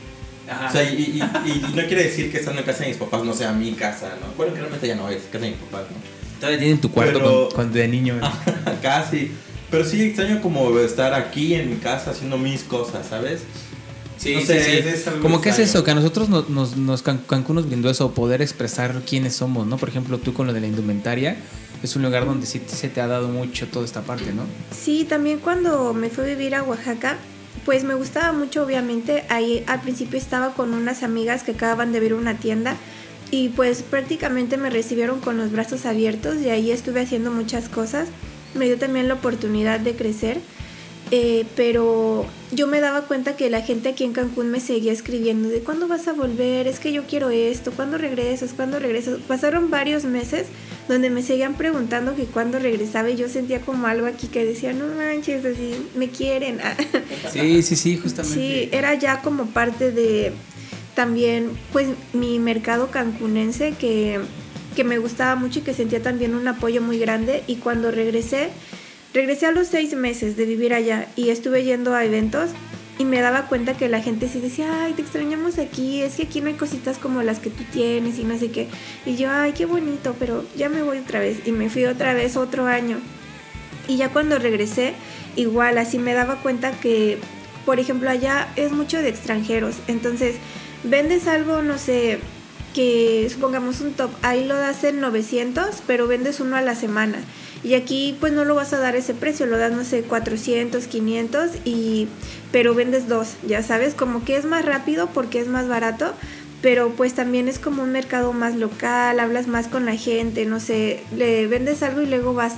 O 0.69 0.73
sea, 0.73 0.83
y, 0.83 0.95
y- 0.95 1.23
y- 1.49 1.65
y 1.71 1.75
no 1.75 1.83
quiere 1.87 2.05
decir 2.05 2.31
que 2.31 2.39
estando 2.39 2.61
en 2.61 2.67
casa 2.67 2.83
de 2.85 2.89
mis 2.91 2.99
papás 2.99 3.25
no 3.25 3.33
sea 3.35 3.53
mi 3.53 3.73
casa, 3.73 4.11
¿no? 4.21 4.29
Bueno, 4.37 4.53
que 4.53 4.61
realmente 4.61 4.87
ya 4.87 4.95
no 4.95 5.09
es 5.09 5.23
casa 5.33 5.45
de 5.45 5.51
mis 5.53 5.61
papás, 5.61 5.85
¿no? 5.91 5.97
Todavía 6.39 6.59
tienen 6.59 6.81
tu 6.81 6.91
cuarto 6.91 7.19
Pero- 7.19 7.49
con- 7.49 7.57
con- 7.67 7.73
de 7.73 7.89
niño. 7.89 8.17
Casi. 8.83 9.31
Pero 9.71 9.85
sí 9.85 10.03
extraño 10.03 10.41
como 10.43 10.79
estar 10.79 11.15
aquí 11.15 11.55
en 11.55 11.71
mi 11.71 11.77
casa 11.77 12.11
haciendo 12.11 12.37
mis 12.39 12.63
cosas, 12.63 13.07
¿sabes? 13.09 13.41
Sí, 14.19 14.35
No 14.35 14.41
sí, 14.41 14.47
sé, 14.47 14.65
sí. 14.65 14.71
es- 14.79 14.87
es 14.87 15.09
algo 15.09 15.23
Como 15.23 15.41
que 15.41 15.49
es 15.51 15.59
eso, 15.59 15.83
que 15.83 15.91
a 15.91 15.95
nosotros 15.95 16.29
nos, 16.29 16.49
nos, 16.51 16.77
nos- 16.77 17.03
Can- 17.03 17.23
Cancún 17.27 17.57
nos 17.57 17.67
brindó 17.67 17.91
eso, 17.91 18.13
poder 18.13 18.41
expresar 18.43 19.03
quiénes 19.09 19.35
somos, 19.35 19.67
¿no? 19.67 19.77
Por 19.79 19.89
ejemplo, 19.89 20.19
tú 20.19 20.33
con 20.35 20.47
lo 20.47 20.53
de 20.53 20.61
la 20.61 20.67
indumentaria, 20.67 21.37
es 21.85 21.97
un 21.97 22.03
lugar 22.03 22.25
donde 22.25 22.47
sí 22.47 22.61
se 22.67 22.89
te 22.89 23.01
ha 23.01 23.07
dado 23.07 23.29
mucho 23.29 23.69
toda 23.69 23.85
esta 23.85 24.03
parte, 24.03 24.33
¿no? 24.33 24.45
Sí, 24.71 25.05
también 25.05 25.39
cuando 25.39 25.93
me 25.93 26.09
fui 26.09 26.25
a 26.25 26.29
vivir 26.29 26.55
a 26.55 26.63
Oaxaca, 26.63 27.19
pues 27.65 27.85
me 27.85 27.95
gustaba 27.95 28.33
mucho, 28.33 28.65
obviamente. 28.65 29.25
Ahí 29.29 29.65
al 29.67 29.81
principio 29.81 30.19
estaba 30.19 30.55
con 30.55 30.73
unas 30.73 31.03
amigas 31.03 31.43
que 31.43 31.53
acababan 31.53 31.93
de 31.93 32.01
ver 32.01 32.15
una 32.15 32.37
tienda 32.37 32.77
y 33.31 33.51
pues 33.51 33.83
prácticamente 33.83 34.57
me 34.57 34.71
recibieron 34.71 35.21
con 35.21 35.37
los 35.37 35.53
brazos 35.53 35.87
abiertos 35.87 36.37
y 36.37 36.51
ahí 36.51 36.71
estuve 36.71 37.03
haciendo 37.03 37.31
muchas 37.31 37.69
cosas. 37.69 38.09
Me 38.55 38.67
dio 38.67 38.79
también 38.79 39.09
la 39.09 39.15
oportunidad 39.15 39.81
de 39.81 39.95
crecer. 39.95 40.41
Eh, 41.11 41.45
pero 41.55 42.27
yo 42.51 42.67
me 42.67 42.81
daba 42.81 43.03
cuenta 43.03 43.37
que 43.37 43.51
la 43.51 43.61
gente 43.61 43.91
aquí 43.91 44.05
en 44.05 44.13
Cancún 44.13 44.51
me 44.51 44.61
seguía 44.61 44.93
escribiendo 44.93 45.49
de 45.49 45.61
cuándo 45.61 45.87
vas 45.89 46.09
a 46.09 46.13
volver, 46.13 46.67
es 46.67 46.81
que 46.81 46.93
yo 46.93 47.05
quiero 47.05 47.31
esto, 47.31 47.73
cuándo 47.73 47.99
regresas, 47.99 48.53
cuándo 48.53 48.79
regresas. 48.79 49.19
Pasaron 49.27 49.71
varios 49.71 50.05
meses 50.05 50.47
donde 50.89 51.11
me 51.11 51.23
seguían 51.23 51.55
preguntando 51.55 52.15
que 52.15 52.25
cuándo 52.25 52.59
regresaba 52.59 53.11
y 53.11 53.17
yo 53.17 53.29
sentía 53.29 53.61
como 53.61 53.87
algo 53.87 54.07
aquí 54.07 54.29
que 54.29 54.45
decía, 54.45 54.73
no 54.73 54.87
manches, 54.87 55.45
así 55.45 55.75
me 55.97 56.09
quieren. 56.09 56.61
Sí, 57.33 57.63
sí, 57.63 57.75
sí, 57.75 57.97
justamente. 57.97 58.39
Sí, 58.39 58.69
era 58.71 58.95
ya 58.95 59.21
como 59.21 59.47
parte 59.47 59.91
de 59.91 60.33
también 60.95 61.51
pues 61.73 61.89
mi 62.13 62.39
mercado 62.39 62.91
cancunense 62.91 63.73
que, 63.73 64.21
que 64.77 64.85
me 64.85 64.99
gustaba 64.99 65.35
mucho 65.35 65.59
y 65.59 65.63
que 65.63 65.75
sentía 65.75 66.03
también 66.03 66.35
un 66.35 66.47
apoyo 66.47 66.81
muy 66.81 66.99
grande 66.99 67.43
y 67.47 67.57
cuando 67.57 67.91
regresé, 67.91 68.51
regresé 69.15 69.47
a 69.47 69.53
los 69.53 69.69
seis 69.69 69.95
meses 69.95 70.37
de 70.37 70.45
vivir 70.45 70.75
allá 70.75 71.07
y 71.15 71.31
estuve 71.31 71.63
yendo 71.63 71.95
a 71.95 72.05
eventos 72.05 72.51
y 72.99 73.05
me 73.05 73.21
daba 73.21 73.47
cuenta 73.47 73.77
que 73.77 73.89
la 73.89 74.03
gente 74.03 74.29
sí 74.29 74.41
decía, 74.41 74.85
ay, 74.85 74.93
te 74.93 75.03
extrañamos 75.03 75.59
aquí, 75.59 76.03
es 76.03 76.17
que 76.17 76.25
aquí 76.25 76.41
no 76.41 76.49
hay 76.49 76.55
cositas 76.55 76.99
como 76.99 77.23
las 77.23 77.39
que 77.39 77.51
tú 77.51 77.65
tienes 77.73 78.19
y 78.19 78.25
no 78.25 78.37
sé 78.39 78.51
qué. 78.51 78.69
Y 79.07 79.17
yo, 79.17 79.31
ay, 79.31 79.53
qué 79.53 79.67
bonito, 79.67 80.15
pero 80.19 80.45
ya 80.57 80.69
me 80.69 80.83
voy 80.83 80.99
otra 80.99 81.21
vez 81.21 81.47
y 81.47 81.53
me 81.53 81.71
fui 81.71 81.87
otra 81.87 82.13
vez 82.13 82.37
otro 82.37 82.67
año. 82.67 82.99
Y 83.89 83.97
ya 83.97 84.11
cuando 84.11 84.39
regresé, 84.39 84.95
igual 85.37 85.79
así 85.79 85.99
me 85.99 86.15
daba 86.15 86.37
cuenta 86.37 86.73
que, 86.73 87.19
por 87.65 87.79
ejemplo, 87.79 88.11
allá 88.11 88.49
es 88.57 88.73
mucho 88.73 89.01
de 89.01 89.09
extranjeros, 89.09 89.77
entonces 89.87 90.37
vendes 90.83 91.27
algo, 91.29 91.63
no 91.63 91.79
sé, 91.79 92.19
que 92.75 93.29
supongamos 93.33 93.81
un 93.81 93.93
top, 93.93 94.11
ahí 94.23 94.45
lo 94.45 94.57
das 94.57 94.83
en 94.85 95.01
900, 95.01 95.83
pero 95.87 96.07
vendes 96.09 96.41
uno 96.41 96.57
a 96.57 96.63
la 96.63 96.75
semana. 96.75 97.19
Y 97.65 97.75
aquí 97.75 98.17
pues 98.21 98.33
no 98.33 98.45
lo 98.45 98.55
vas 98.55 98.73
a 98.75 98.79
dar 98.79 98.95
ese 98.95 99.15
precio, 99.15 99.47
lo 99.47 99.57
das 99.57 99.73
no 99.73 99.85
sé 99.85 100.03
400, 100.03 100.87
500 100.87 101.51
y 101.65 102.09
pero 102.53 102.75
vendes 102.75 103.09
dos, 103.09 103.35
ya 103.47 103.63
sabes, 103.63 103.95
como 103.95 104.25
que 104.25 104.37
es 104.37 104.45
más 104.45 104.65
rápido 104.65 105.09
porque 105.09 105.41
es 105.41 105.49
más 105.49 105.67
barato, 105.67 106.13
pero 106.61 106.91
pues 106.91 107.15
también 107.15 107.49
es 107.49 107.59
como 107.59 107.83
un 107.83 107.91
mercado 107.91 108.33
más 108.35 108.55
local, 108.55 109.19
hablas 109.19 109.47
más 109.47 109.69
con 109.69 109.87
la 109.87 109.97
gente, 109.97 110.45
no 110.45 110.61
sé, 110.61 111.01
le 111.17 111.47
vendes 111.47 111.83
algo 111.83 112.03
y 112.03 112.07
luego 112.07 112.35
vas 112.35 112.55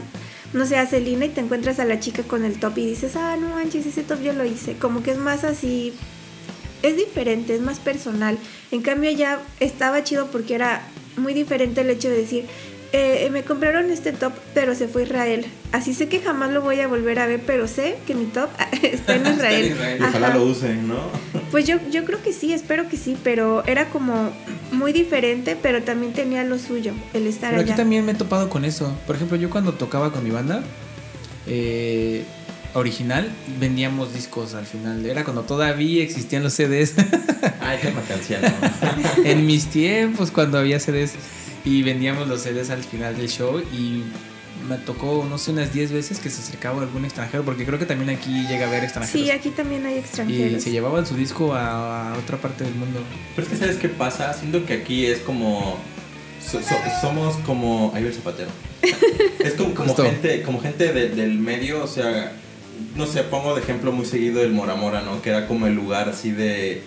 no 0.53 0.67
sé, 0.67 0.77
a 0.77 0.87
Celina 0.87 1.27
y 1.27 1.29
te 1.31 1.41
encuentras 1.41 1.79
a 1.79 1.85
la 1.85 2.01
chica 2.01 2.23
con 2.23 2.45
el 2.45 2.59
top 2.59 2.79
y 2.79 2.87
dices, 2.87 3.17
ah, 3.17 3.37
no 3.39 3.51
manches, 3.51 3.87
ese 3.87 4.03
top 4.03 4.23
yo 4.23 4.33
lo 4.33 4.45
hice. 4.45 4.77
Como 4.77 5.03
que 5.03 5.11
es 5.11 5.19
más 5.19 5.45
así, 5.45 5.93
es 6.83 6.97
diferente, 6.97 7.55
es 7.55 7.61
más 7.61 7.79
personal. 7.79 8.39
En 8.71 8.83
cambio 8.83 9.11
ya 9.11 9.41
estaba 9.61 10.05
chido 10.05 10.29
porque 10.29 10.55
era 10.55 10.83
muy 11.17 11.35
diferente 11.35 11.81
el 11.81 11.91
hecho 11.91 12.09
de 12.09 12.17
decir, 12.17 12.47
eh, 12.97 13.31
me 13.31 13.43
compraron 13.43 13.91
este 13.91 14.13
top, 14.13 14.33
pero 14.55 14.75
se 14.75 14.89
fue 14.89 15.03
a 15.03 15.05
Israel. 15.05 15.47
Así 15.73 15.93
sé 15.93 16.09
que 16.09 16.21
jamás 16.21 16.51
lo 16.51 16.63
voy 16.63 16.81
a 16.81 16.89
volver 16.89 17.19
a 17.19 17.27
ver, 17.27 17.43
pero 17.47 17.69
sé 17.69 17.97
que 18.07 18.15
mi 18.15 18.25
top 18.27 18.49
está 18.83 19.17
en 19.17 19.27
Israel. 19.27 20.01
Ojalá 20.01 20.35
lo 20.35 20.45
usen, 20.45 20.89
¿no? 20.89 20.97
Pues 21.51 21.67
yo, 21.67 21.77
yo 21.91 22.05
creo 22.05 22.23
que 22.23 22.33
sí, 22.33 22.53
espero 22.53 22.89
que 22.89 22.97
sí, 22.97 23.17
pero 23.23 23.65
era 23.67 23.91
como 23.91 24.31
muy 24.73 24.93
diferente, 24.93 25.57
pero 25.61 25.83
también 25.83 26.13
tenía 26.13 26.43
lo 26.45 26.59
suyo, 26.59 26.93
el 27.13 27.27
estar 27.27 27.51
Pero 27.51 27.63
aquí 27.63 27.71
allá. 27.71 27.77
también 27.77 28.05
me 28.05 28.13
he 28.13 28.15
topado 28.15 28.49
con 28.49 28.65
eso. 28.65 28.97
Por 29.07 29.17
ejemplo, 29.17 29.37
yo 29.37 29.51
cuando 29.51 29.73
tocaba 29.75 30.13
con 30.13 30.25
mi 30.25 30.31
banda 30.31 30.63
eh, 31.47 32.25
original, 32.75 33.31
vendíamos 33.61 34.15
discos 34.15 34.55
al 34.55 34.67
final. 34.67 35.05
Era 35.05 35.25
cuando 35.25 35.43
todavía 35.43 36.03
existían 36.03 36.43
los 36.43 36.55
CDs. 36.55 36.95
Ay, 37.61 37.79
qué 37.83 37.93
canción, 38.09 38.43
¿no? 38.43 39.25
en 39.25 39.47
mis 39.47 39.67
tiempos, 39.67 40.31
cuando 40.31 40.59
había 40.59 40.81
CDs 40.81 41.13
y 41.67 41.83
vendíamos 41.83 42.27
los 42.29 42.41
CDs 42.43 42.71
al 42.71 42.83
final 42.83 43.17
del 43.19 43.29
show 43.29 43.61
y 43.61 44.05
me 44.71 44.79
tocó, 44.79 45.27
no 45.29 45.37
sé, 45.37 45.51
unas 45.51 45.73
10 45.75 45.93
veces 45.93 46.19
que 46.19 46.31
se 46.31 46.41
acercaba 46.41 46.81
algún 46.83 47.05
extranjero, 47.05 47.45
porque 47.45 47.67
creo 47.67 47.79
que 47.79 47.85
también 47.85 48.09
aquí 48.17 48.47
llega 48.49 48.65
a 48.65 48.69
haber 48.69 48.85
extranjeros. 48.85 49.23
Sí, 49.27 49.31
aquí 49.31 49.51
también 49.51 49.85
hay 49.85 49.97
y 49.97 49.99
extranjeros. 49.99 50.63
se 50.63 50.71
llevaban 50.71 51.07
su 51.07 51.15
disco 51.15 51.53
a, 51.55 52.15
a 52.15 52.19
otra 52.19 52.39
parte 52.39 52.65
del 52.65 52.75
mundo. 52.75 53.01
Pero 53.35 53.47
es 53.47 53.53
que, 53.53 53.59
¿sabes 53.59 53.77
qué 53.77 53.89
pasa? 53.91 54.33
Siento 54.33 54.65
que 54.65 54.73
aquí 54.75 55.05
es 55.07 55.19
como. 55.19 55.77
so- 56.45 56.63
so- 56.63 56.75
somos 57.03 57.37
como. 57.45 57.93
Ahí 57.95 58.05
el 58.07 58.15
zapatero. 58.15 58.49
Es 59.41 59.53
como, 59.55 59.75
como 59.75 59.95
gente, 59.95 60.43
como 60.43 60.61
gente 60.61 60.93
de- 60.93 61.11
del 61.11 61.39
medio, 61.39 61.85
o 61.85 61.87
sea. 61.87 62.33
No 62.95 63.07
sé, 63.07 63.23
pongo 63.25 63.55
de 63.55 63.61
ejemplo 63.63 63.93
muy 63.93 64.07
seguido 64.07 64.43
el 64.43 64.53
Mora 64.53 64.75
Mora, 64.75 65.03
¿no? 65.03 65.21
Que 65.23 65.31
era 65.31 65.47
como 65.47 65.67
el 65.67 65.75
lugar 65.75 66.09
así 66.09 66.31
de, 66.31 66.83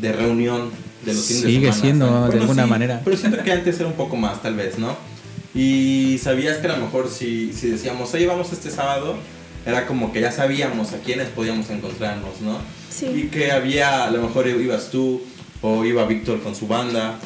de 0.00 0.12
reunión 0.12 0.70
de 1.04 1.14
los 1.14 1.24
fines 1.24 1.42
de 1.42 1.48
Sigue 1.48 1.60
semana. 1.66 1.80
siendo, 1.82 2.06
¿sabes? 2.06 2.20
de 2.20 2.26
Bueno, 2.28 2.40
alguna 2.42 2.64
sí, 2.64 2.70
manera. 2.70 3.00
Pero 3.04 3.16
siento 3.16 3.42
que 3.42 3.52
antes 3.52 3.78
era 3.80 3.88
un 3.88 3.94
poco 3.94 4.16
más, 4.16 4.42
tal 4.42 4.54
vez, 4.56 4.78
¿no? 4.78 4.96
Y 5.54 6.18
sabías 6.22 6.58
que 6.58 6.66
a 6.68 6.76
lo 6.76 6.84
mejor 6.84 7.08
si, 7.08 7.52
si 7.52 7.68
decíamos, 7.68 8.12
oye, 8.14 8.26
vamos 8.26 8.52
este 8.52 8.70
sábado, 8.70 9.16
era 9.64 9.86
como 9.86 10.12
que 10.12 10.20
ya 10.20 10.30
sabíamos 10.30 10.92
a 10.92 10.98
quiénes 10.98 11.28
podíamos 11.28 11.70
encontrarnos, 11.70 12.40
¿no? 12.40 12.58
Sí. 12.90 13.06
Y 13.06 13.22
que 13.28 13.52
había, 13.52 14.04
a 14.04 14.10
lo 14.10 14.22
mejor 14.22 14.46
ibas 14.48 14.90
tú, 14.90 15.22
o 15.62 15.84
iba 15.84 16.04
Víctor 16.06 16.40
con 16.42 16.54
su 16.54 16.66
banda. 16.66 17.18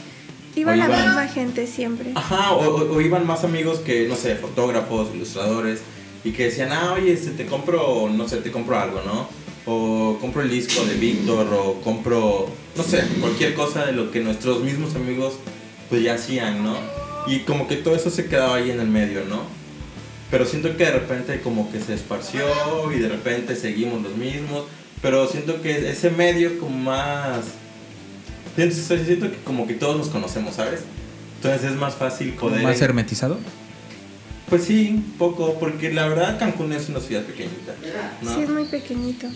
Iba 0.54 0.74
la 0.76 0.86
iba- 0.86 0.96
misma 1.04 1.28
gente 1.28 1.66
siempre. 1.66 2.12
Ajá, 2.14 2.52
o, 2.52 2.60
o- 2.76 2.94
o 2.96 3.00
iban 3.00 3.26
más 3.26 3.44
amigos 3.44 3.78
que, 3.80 4.06
no 4.08 4.16
sé, 4.16 4.36
fotógrafos, 4.36 5.08
ilustradores, 5.14 5.80
y 6.24 6.32
que 6.32 6.44
decían, 6.44 6.70
ah, 6.72 6.92
oye, 6.94 7.12
este, 7.12 7.30
te 7.30 7.46
compro, 7.46 8.08
no 8.10 8.28
sé, 8.28 8.36
te 8.38 8.50
compro 8.52 8.78
algo, 8.78 9.00
¿no? 9.04 9.28
O 9.66 10.18
compro 10.20 10.42
el 10.42 10.50
disco 10.50 10.84
de 10.84 10.94
Víctor, 10.94 11.46
o 11.52 11.80
compro, 11.82 12.48
no 12.76 12.82
sé, 12.82 13.04
cualquier 13.20 13.54
cosa 13.54 13.86
de 13.86 13.92
lo 13.92 14.10
que 14.10 14.20
nuestros 14.20 14.62
mismos 14.62 14.94
amigos 14.94 15.34
pues 15.88 16.02
ya 16.02 16.14
hacían, 16.14 16.64
¿no? 16.64 16.76
Y 17.26 17.40
como 17.40 17.68
que 17.68 17.76
todo 17.76 17.94
eso 17.94 18.10
se 18.10 18.26
quedaba 18.26 18.56
ahí 18.56 18.70
en 18.70 18.80
el 18.80 18.88
medio, 18.88 19.24
¿no? 19.26 19.42
Pero 20.30 20.46
siento 20.46 20.76
que 20.76 20.84
de 20.84 20.92
repente 20.92 21.40
como 21.40 21.70
que 21.70 21.80
se 21.80 21.94
esparció 21.94 22.40
y 22.94 23.00
de 23.00 23.08
repente 23.08 23.56
seguimos 23.56 24.02
los 24.02 24.16
mismos, 24.16 24.64
pero 25.02 25.26
siento 25.26 25.60
que 25.60 25.90
ese 25.90 26.10
medio 26.10 26.58
como 26.58 26.78
más... 26.78 27.40
Siento, 28.54 28.74
siento 28.74 29.30
que 29.30 29.36
como 29.44 29.66
que 29.66 29.74
todos 29.74 29.96
nos 29.96 30.08
conocemos, 30.08 30.54
¿sabes? 30.54 30.80
Entonces 31.36 31.70
es 31.70 31.76
más 31.76 31.94
fácil 31.94 32.32
poder... 32.34 32.62
más 32.62 32.80
hermetizado. 32.80 33.38
Pues 34.50 34.64
sí, 34.64 34.90
un 34.90 35.02
poco, 35.16 35.56
porque 35.60 35.92
la 35.92 36.08
verdad 36.08 36.38
Cancún 36.38 36.72
es 36.72 36.88
una 36.88 37.00
ciudad 37.00 37.22
pequeñita, 37.22 37.74
¿no? 38.22 38.34
Sí, 38.34 38.42
es 38.42 38.48
muy 38.50 38.64
pequeñito. 38.64 39.28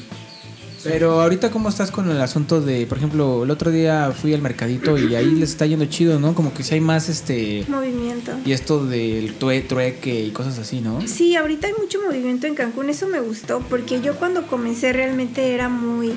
Pero 0.82 1.22
ahorita 1.22 1.50
cómo 1.50 1.70
estás 1.70 1.90
con 1.90 2.10
el 2.10 2.20
asunto 2.20 2.60
de, 2.60 2.84
por 2.86 2.98
ejemplo, 2.98 3.44
el 3.44 3.50
otro 3.50 3.70
día 3.70 4.12
fui 4.12 4.34
al 4.34 4.42
mercadito 4.42 4.98
y 4.98 5.14
ahí 5.14 5.30
les 5.30 5.50
está 5.50 5.64
yendo 5.64 5.86
chido, 5.86 6.20
¿no? 6.20 6.34
Como 6.34 6.52
que 6.52 6.62
si 6.62 6.74
hay 6.74 6.80
más 6.80 7.08
este 7.08 7.64
Movimiento. 7.68 8.32
y 8.44 8.52
esto 8.52 8.84
del 8.84 9.38
tue- 9.38 9.66
trueque 9.66 10.24
y 10.26 10.30
cosas 10.32 10.58
así, 10.58 10.82
¿no? 10.82 11.00
Sí, 11.06 11.36
ahorita 11.36 11.68
hay 11.68 11.72
mucho 11.80 12.00
movimiento 12.04 12.46
en 12.46 12.54
Cancún, 12.54 12.90
eso 12.90 13.08
me 13.08 13.20
gustó, 13.20 13.60
porque 13.70 14.02
yo 14.02 14.16
cuando 14.16 14.46
comencé 14.46 14.92
realmente 14.92 15.54
era 15.54 15.70
muy, 15.70 16.12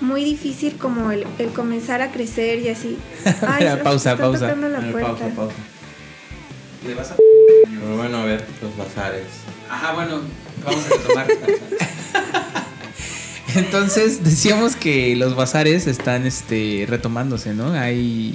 muy 0.00 0.22
difícil 0.22 0.76
como 0.76 1.10
el, 1.10 1.24
el 1.40 1.48
comenzar 1.48 2.00
a 2.00 2.12
crecer 2.12 2.60
y 2.60 2.68
así. 2.68 2.96
Mira, 3.58 3.76
se- 3.78 3.82
pausa, 3.82 4.16
pausa. 4.16 4.54
la 4.54 4.80
puerta. 4.92 5.08
pausa, 5.16 5.34
pausa. 5.34 5.54
Le 6.86 6.94
vas 6.94 7.10
a... 7.10 7.16
Pero 7.82 7.96
bueno, 7.96 8.18
a 8.18 8.24
ver, 8.24 8.44
los 8.62 8.76
bazares. 8.76 9.24
Ajá, 9.68 9.92
bueno, 9.94 10.20
vamos 10.64 10.84
a 10.86 10.88
retomar. 11.24 11.26
Entonces, 13.56 14.22
decíamos 14.22 14.76
que 14.76 15.16
los 15.16 15.34
bazares 15.34 15.88
están 15.88 16.24
este 16.24 16.86
retomándose, 16.88 17.54
¿no? 17.54 17.72
Hay 17.72 18.34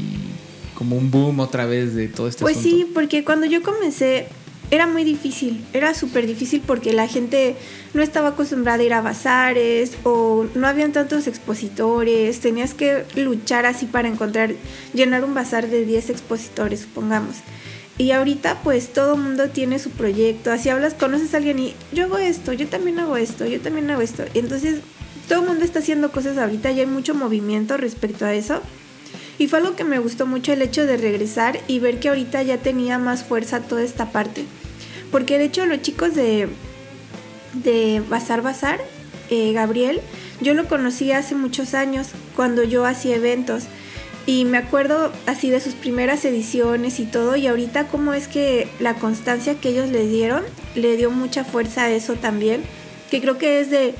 como 0.75 0.98
un 0.98 1.10
boom 1.10 1.39
otra 1.39 1.66
vez 1.66 1.96
de 1.96 2.10
todo 2.10 2.27
este 2.27 2.42
Pues 2.42 2.58
asunto. 2.58 2.77
sí, 2.77 2.92
porque 2.94 3.24
cuando 3.24 3.46
yo 3.46 3.63
comencé 3.63 4.27
era 4.70 4.86
muy 4.86 5.06
difícil, 5.06 5.63
era 5.74 5.94
súper 5.94 6.27
difícil 6.27 6.62
porque 6.68 6.92
la 6.92 7.08
gente 7.08 7.56
no 7.94 8.04
estaba 8.04 8.30
acostumbrada 8.30 8.84
a 8.84 8.86
ir 8.86 8.94
a 8.94 9.01
bazares 9.01 9.94
o 10.04 10.46
no 10.56 10.68
habían 10.68 10.92
tantos 10.92 11.25
expositores, 11.25 12.42
tenías 12.42 12.74
que 12.74 13.06
luchar 13.16 13.66
así 13.66 13.86
para 13.86 14.10
encontrar, 14.10 14.51
llenar 14.94 15.24
un 15.24 15.34
bazar 15.34 15.70
de 15.70 15.86
10 15.86 16.10
expositores, 16.10 16.82
supongamos. 16.82 17.38
Y 17.98 18.12
ahorita 18.12 18.62
pues 18.63 18.94
todo 18.94 19.18
mundo 19.18 19.50
tiene 19.50 19.80
su 19.80 19.89
proyecto, 19.89 20.51
así 20.51 20.70
hablas, 20.70 20.94
conoces 20.94 21.34
a 21.34 21.38
alguien 21.38 21.58
y 21.58 21.74
yo 21.92 22.06
hago 22.06 22.20
esto, 22.20 22.54
yo 22.54 22.68
también 22.68 23.00
hago 23.00 23.18
esto, 23.18 23.46
yo 23.46 23.60
también 23.60 23.89
hago 23.89 24.01
esto. 24.01 24.24
Entonces 24.36 24.82
todo 25.27 25.42
el 25.42 25.48
mundo 25.48 25.66
está 25.66 25.80
haciendo 25.80 26.12
cosas 26.12 26.38
ahorita 26.38 26.72
y 26.72 26.80
hay 26.80 26.86
mucho 26.86 27.16
movimiento 27.16 27.75
respecto 27.75 28.25
a 28.25 28.34
eso. 28.34 28.62
Y 29.39 29.48
fue 29.48 29.60
algo 29.60 29.75
que 29.75 29.84
me 29.84 30.00
gustó 30.00 30.25
mucho 30.25 30.54
el 30.54 30.62
hecho 30.62 30.86
de 30.86 30.98
regresar 30.98 31.60
y 31.68 31.80
ver 31.80 32.00
que 32.00 32.10
ahorita 32.10 32.42
ya 32.44 32.58
tenía 32.58 32.98
más 32.98 33.24
fuerza 33.24 33.62
toda 33.62 33.84
esta 33.84 34.12
parte. 34.12 34.46
Porque 35.12 35.38
de 35.38 35.46
hecho 35.46 35.66
los 35.66 35.82
chicos 35.82 36.16
de, 36.16 36.48
de 37.54 38.01
Bazar 38.10 38.42
Bazar, 38.42 38.80
eh, 39.30 39.54
Gabriel, 39.54 40.01
yo 40.42 40.54
lo 40.54 40.68
conocí 40.68 41.12
hace 41.12 41.36
muchos 41.36 41.74
años 41.74 42.10
cuando 42.36 42.63
yo 42.63 42.86
hacía 42.86 43.16
eventos. 43.16 43.63
Y 44.28 44.44
me 44.44 44.58
acuerdo 44.58 45.12
así 45.26 45.50
de 45.50 45.62
sus 45.62 45.74
primeras 45.74 46.26
ediciones 46.26 47.00
y 47.00 47.06
todo. 47.06 47.38
Y 47.38 47.48
ahorita 47.48 47.88
cómo 47.88 48.14
es 48.14 48.28
que 48.28 48.68
la 48.80 48.94
constancia 48.94 49.56
que 49.56 49.70
ellos 49.70 49.90
le 49.90 50.06
dieron 50.06 50.44
le 50.76 50.98
dio 50.98 51.10
mucha 51.10 51.46
fuerza 51.46 51.84
a 51.84 51.92
eso 51.92 52.16
también. 52.16 52.62
Que 53.10 53.22
creo 53.22 53.38
que 53.38 53.62
es 53.62 53.72
de, 53.72 53.96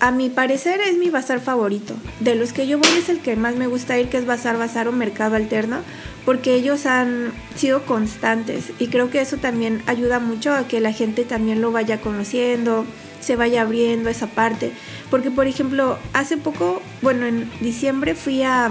a 0.00 0.10
mi 0.10 0.30
parecer 0.30 0.80
es 0.80 0.96
mi 0.96 1.10
bazar 1.10 1.40
favorito. 1.40 1.94
De 2.20 2.34
los 2.34 2.54
que 2.54 2.66
yo 2.66 2.78
voy 2.78 2.88
es 2.98 3.10
el 3.10 3.20
que 3.20 3.36
más 3.36 3.56
me 3.56 3.66
gusta 3.66 3.98
ir, 3.98 4.08
que 4.08 4.16
es 4.16 4.24
Bazar 4.24 4.56
Bazar 4.56 4.88
o 4.88 4.92
Mercado 4.92 5.36
Alterno, 5.36 5.80
porque 6.24 6.54
ellos 6.54 6.86
han 6.86 7.32
sido 7.54 7.84
constantes 7.84 8.72
y 8.78 8.86
creo 8.86 9.10
que 9.10 9.20
eso 9.20 9.36
también 9.36 9.82
ayuda 9.86 10.18
mucho 10.18 10.54
a 10.54 10.66
que 10.66 10.80
la 10.80 10.92
gente 10.92 11.24
también 11.24 11.60
lo 11.60 11.72
vaya 11.72 12.00
conociendo, 12.00 12.86
se 13.20 13.36
vaya 13.36 13.62
abriendo 13.62 14.08
esa 14.08 14.28
parte. 14.28 14.72
Porque, 15.10 15.30
por 15.30 15.46
ejemplo, 15.46 15.98
hace 16.14 16.38
poco, 16.38 16.80
bueno, 17.02 17.26
en 17.26 17.50
diciembre 17.60 18.14
fui 18.14 18.42
a, 18.42 18.70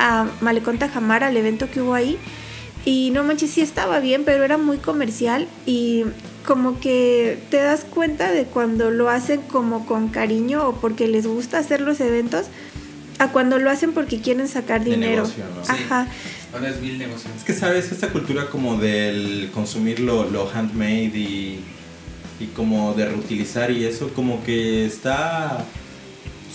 a 0.00 0.26
Malecón 0.40 0.78
Tajamar, 0.78 1.22
al 1.22 1.36
evento 1.36 1.70
que 1.70 1.80
hubo 1.82 1.94
ahí, 1.94 2.18
y 2.84 3.10
no 3.12 3.22
manches, 3.22 3.50
sí 3.50 3.60
estaba 3.60 4.00
bien, 4.00 4.24
pero 4.24 4.42
era 4.42 4.56
muy 4.56 4.78
comercial 4.78 5.46
y 5.66 6.04
como 6.46 6.80
que 6.80 7.38
te 7.50 7.58
das 7.58 7.84
cuenta 7.84 8.32
de 8.32 8.44
cuando 8.44 8.90
lo 8.90 9.10
hacen 9.10 9.42
como 9.42 9.84
con 9.84 10.08
cariño 10.08 10.66
o 10.66 10.74
porque 10.76 11.06
les 11.06 11.26
gusta 11.26 11.58
hacer 11.58 11.82
los 11.82 12.00
eventos, 12.00 12.46
a 13.18 13.28
cuando 13.28 13.58
lo 13.58 13.68
hacen 13.70 13.92
porque 13.92 14.22
quieren 14.22 14.48
sacar 14.48 14.82
De 14.82 14.92
dinero. 14.92 15.24
negocio, 15.24 15.44
¿no? 15.54 15.62
Sí. 15.62 15.82
Ajá. 15.84 16.08
Ahora 16.54 16.70
es 16.70 16.80
mil 16.80 16.96
negocios. 16.98 17.30
Es 17.36 17.44
que 17.44 17.52
sabes, 17.52 17.92
esta 17.92 18.08
cultura 18.08 18.46
como 18.46 18.78
del 18.78 19.50
consumir 19.52 20.00
lo, 20.00 20.28
lo 20.30 20.50
handmade 20.50 21.12
y, 21.18 21.60
y 22.40 22.46
como 22.56 22.94
de 22.94 23.04
reutilizar 23.04 23.70
y 23.70 23.84
eso 23.84 24.08
como 24.14 24.42
que 24.42 24.86
está... 24.86 25.66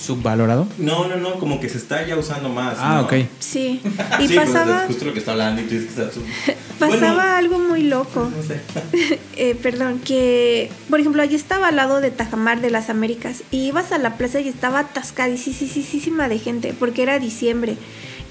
¿Subvalorado? 0.05 0.67
No, 0.77 1.07
no, 1.07 1.17
no, 1.17 1.35
como 1.35 1.59
que 1.59 1.69
se 1.69 1.77
está 1.77 2.05
ya 2.05 2.15
usando 2.17 2.49
más. 2.49 2.77
Ah, 2.79 2.95
¿no? 2.95 3.01
ok. 3.07 3.27
Sí. 3.39 3.81
Y 4.19 4.27
sí, 4.27 4.33
pues, 4.35 4.47
pasaba, 4.49 4.81
es 4.81 4.87
justo 4.87 5.05
lo 5.05 5.13
que 5.13 5.19
está 5.19 5.31
hablando 5.31 5.61
y 5.61 5.65
tú 5.65 5.75
dices 5.75 5.93
que 5.93 6.01
está... 6.01 6.13
sub- 6.13 6.23
pasaba 6.79 7.13
Bueno, 7.15 7.21
algo 7.21 7.59
muy 7.59 7.83
loco. 7.83 8.29
no 8.35 8.43
sé. 8.43 8.61
Eh, 9.37 9.53
perdón, 9.61 9.99
que 9.99 10.71
por 10.89 10.99
ejemplo 11.01 11.21
allí 11.21 11.35
estaba 11.35 11.67
al 11.67 11.75
lado 11.75 11.99
de 11.99 12.09
Tajamar 12.09 12.61
de 12.61 12.71
las 12.71 12.89
Américas 12.89 13.43
y 13.51 13.65
ibas 13.67 13.91
a 13.91 13.97
la 13.97 14.15
plaza 14.15 14.39
y 14.39 14.47
estaba 14.47 14.79
atascadísima 14.79 16.29
de 16.29 16.39
gente 16.39 16.73
porque 16.77 17.03
era 17.03 17.19
diciembre 17.19 17.75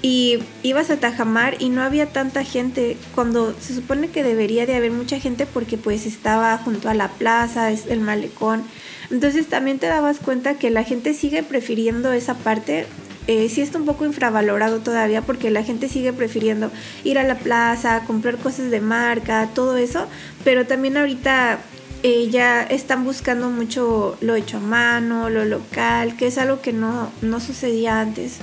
y 0.01 0.39
ibas 0.63 0.89
a 0.89 0.97
Tajamar 0.97 1.55
y 1.59 1.69
no 1.69 1.81
había 1.83 2.07
tanta 2.07 2.43
gente 2.43 2.97
cuando 3.13 3.53
se 3.59 3.75
supone 3.75 4.09
que 4.09 4.23
debería 4.23 4.65
de 4.65 4.75
haber 4.75 4.91
mucha 4.91 5.19
gente 5.19 5.45
porque 5.45 5.77
pues 5.77 6.05
estaba 6.07 6.57
junto 6.57 6.89
a 6.89 6.93
la 6.93 7.07
plaza, 7.09 7.71
es 7.71 7.85
el 7.87 7.99
malecón. 8.01 8.63
Entonces 9.11 9.47
también 9.47 9.79
te 9.79 9.87
dabas 9.87 10.19
cuenta 10.19 10.55
que 10.55 10.69
la 10.69 10.83
gente 10.83 11.13
sigue 11.13 11.43
prefiriendo 11.43 12.11
esa 12.13 12.35
parte 12.35 12.85
eh, 13.27 13.49
sí 13.49 13.61
está 13.61 13.79
un 13.79 13.85
poco 13.85 14.05
infravalorado 14.05 14.81
todavía 14.81 15.23
porque 15.23 15.49
la 15.49 15.63
gente 15.63 15.89
sigue 15.89 16.13
prefiriendo 16.13 16.69
ir 17.03 17.17
a 17.17 17.23
la 17.23 17.35
plaza, 17.35 18.03
comprar 18.05 18.37
cosas 18.37 18.69
de 18.69 18.81
marca, 18.81 19.49
todo 19.55 19.77
eso, 19.77 20.05
pero 20.43 20.67
también 20.67 20.95
ahorita 20.95 21.57
eh, 22.03 22.29
ya 22.29 22.61
están 22.61 23.03
buscando 23.03 23.49
mucho 23.49 24.15
lo 24.21 24.35
hecho 24.35 24.57
a 24.57 24.59
mano, 24.59 25.31
lo 25.31 25.43
local, 25.43 26.15
que 26.17 26.27
es 26.27 26.37
algo 26.37 26.61
que 26.61 26.71
no, 26.71 27.09
no 27.23 27.39
sucedía 27.39 27.99
antes. 27.99 28.39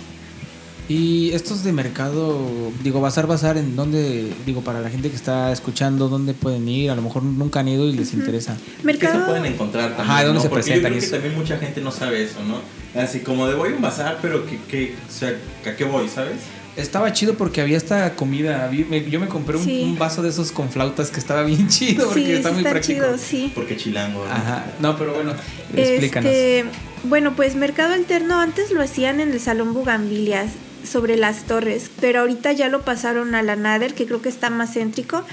Y 0.88 1.30
estos 1.32 1.62
de 1.64 1.72
mercado, 1.72 2.38
digo, 2.82 3.00
bazar, 3.00 3.26
bazar, 3.26 3.56
¿en 3.56 3.76
dónde, 3.76 4.32
digo, 4.44 4.62
para 4.62 4.80
la 4.80 4.90
gente 4.90 5.08
que 5.10 5.16
está 5.16 5.52
escuchando, 5.52 6.08
dónde 6.08 6.34
pueden 6.34 6.68
ir? 6.68 6.90
A 6.90 6.94
lo 6.96 7.02
mejor 7.02 7.22
nunca 7.22 7.60
han 7.60 7.68
ido 7.68 7.88
y 7.88 7.92
les 7.92 8.12
interesa. 8.12 8.56
¿Qué 8.56 8.80
se 8.80 8.86
Mercado, 8.86 9.26
pueden 9.26 9.46
encontrar 9.46 9.90
también? 9.96 10.10
Ajá, 10.10 10.24
¿dónde 10.24 10.38
¿no? 10.38 10.42
se 10.42 10.48
Porque 10.48 10.64
presentan 10.64 10.92
Yo 10.92 10.98
creo 10.98 11.10
que 11.10 11.16
también 11.16 11.38
mucha 11.38 11.58
gente 11.58 11.80
no 11.80 11.92
sabe 11.92 12.22
eso, 12.24 12.38
¿no? 12.44 12.58
Así 13.00 13.20
como 13.20 13.46
de 13.48 13.54
voy 13.54 13.72
a 13.72 13.76
un 13.76 13.80
bazar, 13.80 14.18
pero 14.20 14.44
¿qué, 14.44 14.58
qué, 14.68 14.94
o 15.08 15.12
sea, 15.12 15.34
¿a 15.64 15.76
qué 15.76 15.84
voy, 15.84 16.08
sabes? 16.08 16.36
Estaba 16.76 17.12
chido 17.12 17.34
porque 17.34 17.60
había 17.60 17.76
esta 17.76 18.14
comida. 18.16 18.70
Yo 19.08 19.20
me 19.20 19.28
compré 19.28 19.56
un, 19.58 19.64
Sí. 19.64 19.82
un 19.84 19.98
vaso 19.98 20.22
de 20.22 20.30
esos 20.30 20.52
con 20.52 20.68
flautas 20.70 21.10
que 21.10 21.20
estaba 21.20 21.42
bien 21.44 21.68
chido 21.70 22.06
porque 22.06 22.24
sí, 22.24 22.32
está 22.32 22.50
muy 22.50 22.58
está 22.60 22.70
práctico. 22.70 23.02
chido, 23.04 23.18
sí. 23.18 23.52
Porque 23.54 23.76
chilango. 23.76 24.24
¿no? 24.24 24.30
Ajá. 24.30 24.66
No, 24.80 24.96
pero 24.98 25.14
bueno, 25.14 25.32
explícanos. 25.76 26.30
Este, 26.30 26.64
bueno, 27.04 27.34
pues 27.36 27.54
Mercado 27.56 27.94
Alterno 27.94 28.40
antes 28.40 28.70
lo 28.72 28.82
hacían 28.82 29.20
en 29.20 29.32
el 29.32 29.40
Salón 29.40 29.74
Bugambilias, 29.74 30.52
sobre 30.84 31.16
las 31.16 31.44
torres, 31.44 31.90
pero 32.00 32.20
ahorita 32.20 32.52
ya 32.52 32.68
lo 32.68 32.82
pasaron 32.82 33.34
a 33.34 33.42
la 33.42 33.56
Nader, 33.56 33.94
que 33.94 34.06
creo 34.06 34.22
que 34.22 34.28
está 34.28 34.50
más 34.50 34.74
céntrico. 34.74 35.24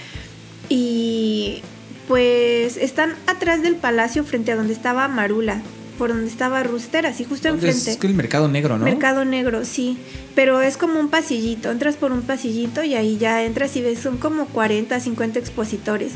Y 0.70 1.62
pues 2.08 2.78
están 2.78 3.16
atrás 3.28 3.62
del 3.62 3.76
palacio, 3.76 4.24
frente 4.24 4.52
a 4.52 4.56
donde 4.56 4.74
estaba 4.74 5.08
Marula, 5.08 5.62
por 5.98 6.10
donde 6.10 6.28
estaba 6.28 6.64
Rooster, 6.64 7.06
así 7.06 7.24
justo 7.24 7.50
enfrente. 7.50 7.92
Es 7.92 7.98
que 7.98 8.08
el 8.08 8.14
mercado 8.14 8.48
negro, 8.48 8.78
¿no? 8.78 8.86
Mercado 8.86 9.26
Negro, 9.26 9.66
sí. 9.66 9.98
Pero 10.34 10.62
es 10.62 10.78
como 10.78 11.00
un 11.00 11.10
pasillito. 11.10 11.70
Entras 11.70 11.98
por 11.98 12.12
un 12.12 12.22
pasillito 12.22 12.84
y 12.84 12.96
ahí 12.96 13.18
ya 13.18 13.44
entras 13.44 13.76
y 13.76 13.82
ves, 13.82 14.00
son 14.00 14.18
como 14.18 14.46
40, 14.46 15.00
50 15.00 15.40
expositores. 15.40 16.14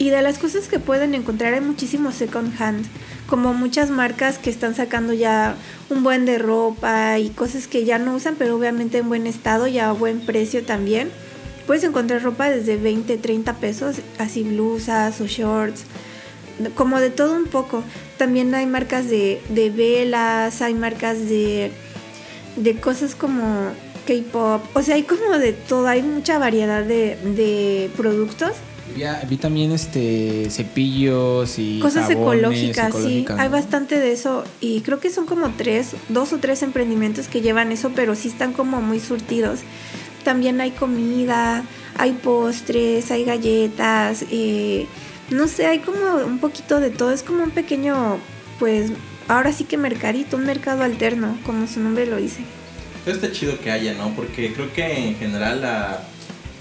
Y 0.00 0.08
de 0.08 0.22
las 0.22 0.38
cosas 0.38 0.66
que 0.68 0.78
pueden 0.78 1.14
encontrar 1.14 1.52
hay 1.52 1.60
muchísimo 1.60 2.10
second 2.10 2.54
hand. 2.58 2.86
Como 3.28 3.52
muchas 3.52 3.90
marcas 3.90 4.38
que 4.38 4.48
están 4.48 4.74
sacando 4.74 5.12
ya 5.12 5.56
un 5.90 6.02
buen 6.02 6.24
de 6.24 6.38
ropa 6.38 7.18
y 7.18 7.28
cosas 7.28 7.68
que 7.68 7.84
ya 7.84 7.98
no 7.98 8.14
usan, 8.14 8.36
pero 8.38 8.56
obviamente 8.56 8.96
en 8.96 9.10
buen 9.10 9.26
estado 9.26 9.66
y 9.66 9.78
a 9.78 9.92
buen 9.92 10.20
precio 10.20 10.64
también. 10.64 11.10
Puedes 11.66 11.84
encontrar 11.84 12.22
ropa 12.22 12.48
desde 12.48 12.78
20, 12.78 13.18
30 13.18 13.52
pesos, 13.56 13.96
así 14.18 14.42
blusas 14.42 15.20
o 15.20 15.26
shorts 15.26 15.84
como 16.74 16.98
de 16.98 17.10
todo 17.10 17.36
un 17.36 17.44
poco. 17.44 17.82
También 18.16 18.54
hay 18.54 18.64
marcas 18.64 19.10
de, 19.10 19.42
de 19.50 19.68
velas, 19.68 20.62
hay 20.62 20.72
marcas 20.72 21.28
de, 21.28 21.72
de 22.56 22.76
cosas 22.80 23.14
como 23.14 23.72
K-pop, 24.06 24.62
o 24.74 24.82
sea, 24.82 24.94
hay 24.94 25.02
como 25.02 25.38
de 25.38 25.52
todo, 25.52 25.86
hay 25.86 26.02
mucha 26.02 26.38
variedad 26.38 26.82
de, 26.82 27.16
de 27.16 27.90
productos, 27.96 28.52
Vi, 28.94 29.02
vi 29.28 29.36
también 29.36 29.72
este 29.72 30.50
cepillos 30.50 31.58
y 31.58 31.78
cosas 31.80 32.08
jabones 32.08 32.40
ecológicas, 32.40 32.88
ecológicas, 32.88 33.36
sí, 33.36 33.42
hay 33.42 33.48
bastante 33.48 33.98
de 33.98 34.12
eso 34.12 34.44
y 34.60 34.80
creo 34.80 35.00
que 35.00 35.10
son 35.10 35.26
como 35.26 35.50
tres, 35.50 35.92
dos 36.08 36.32
o 36.32 36.38
tres 36.38 36.62
emprendimientos 36.62 37.28
que 37.28 37.40
llevan 37.40 37.72
eso, 37.72 37.92
pero 37.94 38.14
sí 38.14 38.28
están 38.28 38.52
como 38.52 38.80
muy 38.80 39.00
surtidos. 39.00 39.60
También 40.24 40.60
hay 40.60 40.72
comida, 40.72 41.64
hay 41.96 42.12
postres, 42.12 43.10
hay 43.10 43.24
galletas, 43.24 44.24
eh, 44.30 44.86
no 45.30 45.46
sé, 45.48 45.66
hay 45.66 45.78
como 45.78 46.16
un 46.26 46.38
poquito 46.38 46.80
de 46.80 46.90
todo, 46.90 47.12
es 47.12 47.22
como 47.22 47.42
un 47.42 47.50
pequeño, 47.50 48.18
pues, 48.58 48.92
ahora 49.28 49.52
sí 49.52 49.64
que 49.64 49.76
mercadito, 49.76 50.36
un 50.36 50.44
mercado 50.44 50.82
alterno, 50.82 51.38
como 51.44 51.66
su 51.66 51.80
nombre 51.80 52.06
lo 52.06 52.16
dice. 52.16 52.40
Pero 53.04 53.16
está 53.16 53.32
chido 53.32 53.58
que 53.60 53.70
haya, 53.70 53.94
¿no? 53.94 54.14
Porque 54.14 54.52
creo 54.52 54.72
que 54.72 55.08
en 55.08 55.16
general 55.16 55.62
la, 55.62 56.02